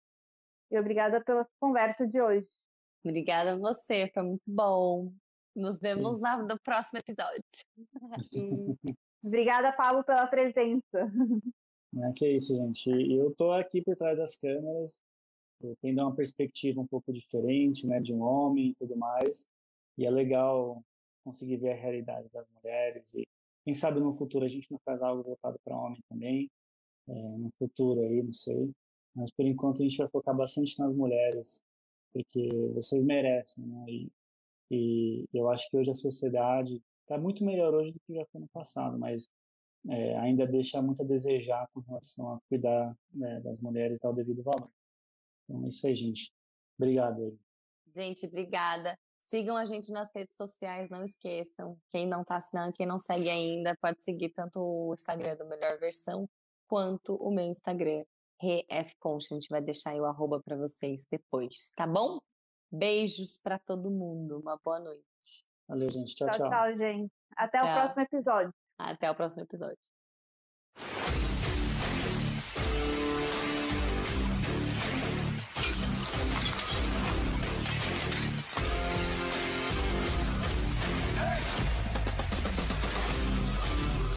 E 0.71 0.79
obrigada 0.79 1.23
pela 1.25 1.47
conversa 1.61 2.07
de 2.07 2.21
hoje. 2.21 2.47
Obrigada 3.07 3.53
a 3.53 3.59
você, 3.59 4.11
foi 4.12 4.23
muito 4.23 4.43
bom. 4.47 5.12
Nos 5.55 5.79
vemos 5.79 6.23
lá 6.23 6.37
no 6.43 6.59
próximo 6.61 6.99
episódio. 6.99 7.43
obrigada, 9.23 9.73
Pablo, 9.73 10.05
pela 10.05 10.27
presença. 10.27 10.83
É 12.05 12.12
que 12.12 12.27
é 12.27 12.33
isso, 12.33 12.55
gente. 12.55 12.91
Eu 12.91 13.35
tô 13.35 13.51
aqui 13.51 13.81
por 13.81 13.97
trás 13.97 14.19
das 14.19 14.37
câmeras, 14.37 15.01
tendo 15.81 16.03
uma 16.03 16.14
perspectiva 16.14 16.83
um 16.83 16.87
pouco 16.87 17.11
diferente, 17.11 17.87
né, 17.87 17.99
de 17.99 18.12
um 18.12 18.21
homem 18.21 18.69
e 18.69 18.75
tudo 18.75 18.95
mais. 18.95 19.47
E 19.97 20.05
é 20.05 20.11
legal 20.11 20.85
conseguir 21.29 21.59
ver 21.59 21.72
a 21.72 21.76
realidade 21.76 22.29
das 22.33 22.47
mulheres 22.51 23.14
e 23.14 23.26
quem 23.64 23.74
sabe 23.74 24.01
no 24.01 24.14
futuro 24.14 24.47
a 24.47 24.49
gente 24.49 24.70
não 24.70 24.79
faz 24.79 25.03
algo 25.03 25.22
voltado 25.22 25.59
para 25.62 25.76
homem 25.76 26.01
também, 26.09 26.51
é, 27.07 27.12
no 27.12 27.51
futuro 27.59 28.01
aí, 28.01 28.22
não 28.22 28.33
sei. 28.33 28.70
Mas 29.14 29.31
por 29.31 29.45
enquanto 29.45 29.83
a 29.83 29.85
gente 29.85 29.99
vai 29.99 30.09
focar 30.09 30.35
bastante 30.35 30.79
nas 30.79 30.95
mulheres, 30.95 31.62
porque 32.12 32.49
vocês 32.74 33.05
merecem, 33.05 33.66
né? 33.66 33.85
E, 33.89 34.11
e 34.70 35.24
eu 35.35 35.51
acho 35.51 35.68
que 35.70 35.76
hoje 35.76 35.91
a 35.91 35.95
sociedade 35.95 36.83
está 37.03 37.18
muito 37.18 37.45
melhor 37.45 37.74
hoje 37.74 37.93
do 37.93 38.01
que 38.01 38.14
já 38.14 38.24
foi 38.33 38.41
no 38.41 38.49
passado, 38.49 38.99
mas 38.99 39.29
é, 39.89 40.16
ainda 40.18 40.47
deixa 40.47 40.81
muito 40.81 41.03
a 41.03 41.07
desejar 41.07 41.68
com 41.72 41.81
relação 41.81 42.35
a 42.35 42.41
cuidar 42.49 42.97
né, 43.12 43.41
das 43.41 43.61
mulheres 43.61 43.99
e 43.99 44.01
dar 44.01 44.11
o 44.11 44.14
devido 44.14 44.43
valor. 44.43 44.70
Então 45.45 45.64
é 45.64 45.68
isso 45.68 45.87
aí, 45.87 45.95
gente. 45.95 46.33
Obrigado. 46.79 47.39
Gente, 47.95 48.26
obrigada. 48.26 48.99
Sigam 49.29 49.59
a 49.59 49.66
gente 49.66 49.93
nas 49.93 50.11
redes 50.14 50.35
sociais, 50.37 50.89
não 50.89 51.05
esqueçam. 51.05 51.76
Quem 51.91 52.07
não 52.07 52.22
está 52.22 52.37
assinando, 52.37 52.72
quem 52.72 52.87
não 52.87 52.99
segue 52.99 53.29
ainda, 53.29 53.76
pode 53.76 54.03
seguir 54.03 54.31
tanto 54.31 54.59
o 54.59 54.95
Instagram 54.95 55.37
do 55.37 55.45
Melhor 55.45 55.79
Versão 55.79 56.26
quanto 56.66 57.14
o 57.16 57.31
meu 57.31 57.45
Instagram, 57.45 58.07
RefConcha. 58.41 59.35
A 59.35 59.35
gente 59.35 59.51
vai 59.51 59.61
deixar 59.61 59.91
aí 59.91 60.01
o 60.01 60.07
arroba 60.07 60.41
para 60.43 60.57
vocês 60.57 61.05
depois, 61.11 61.70
tá 61.76 61.87
bom? 61.87 62.18
Beijos 62.72 63.39
para 63.43 63.59
todo 63.59 63.91
mundo. 63.91 64.41
Uma 64.41 64.59
boa 64.64 64.81
noite. 64.81 65.45
Valeu, 65.68 65.91
gente. 65.91 66.14
Tchau, 66.14 66.29
tchau. 66.29 66.39
Tchau, 66.39 66.49
tchau 66.49 66.79
gente. 66.79 67.12
Até 67.37 67.59
tchau. 67.59 67.68
o 67.68 67.74
próximo 67.74 68.03
episódio. 68.03 68.55
Até 68.79 69.11
o 69.11 69.14
próximo 69.14 69.43
episódio. 69.43 71.28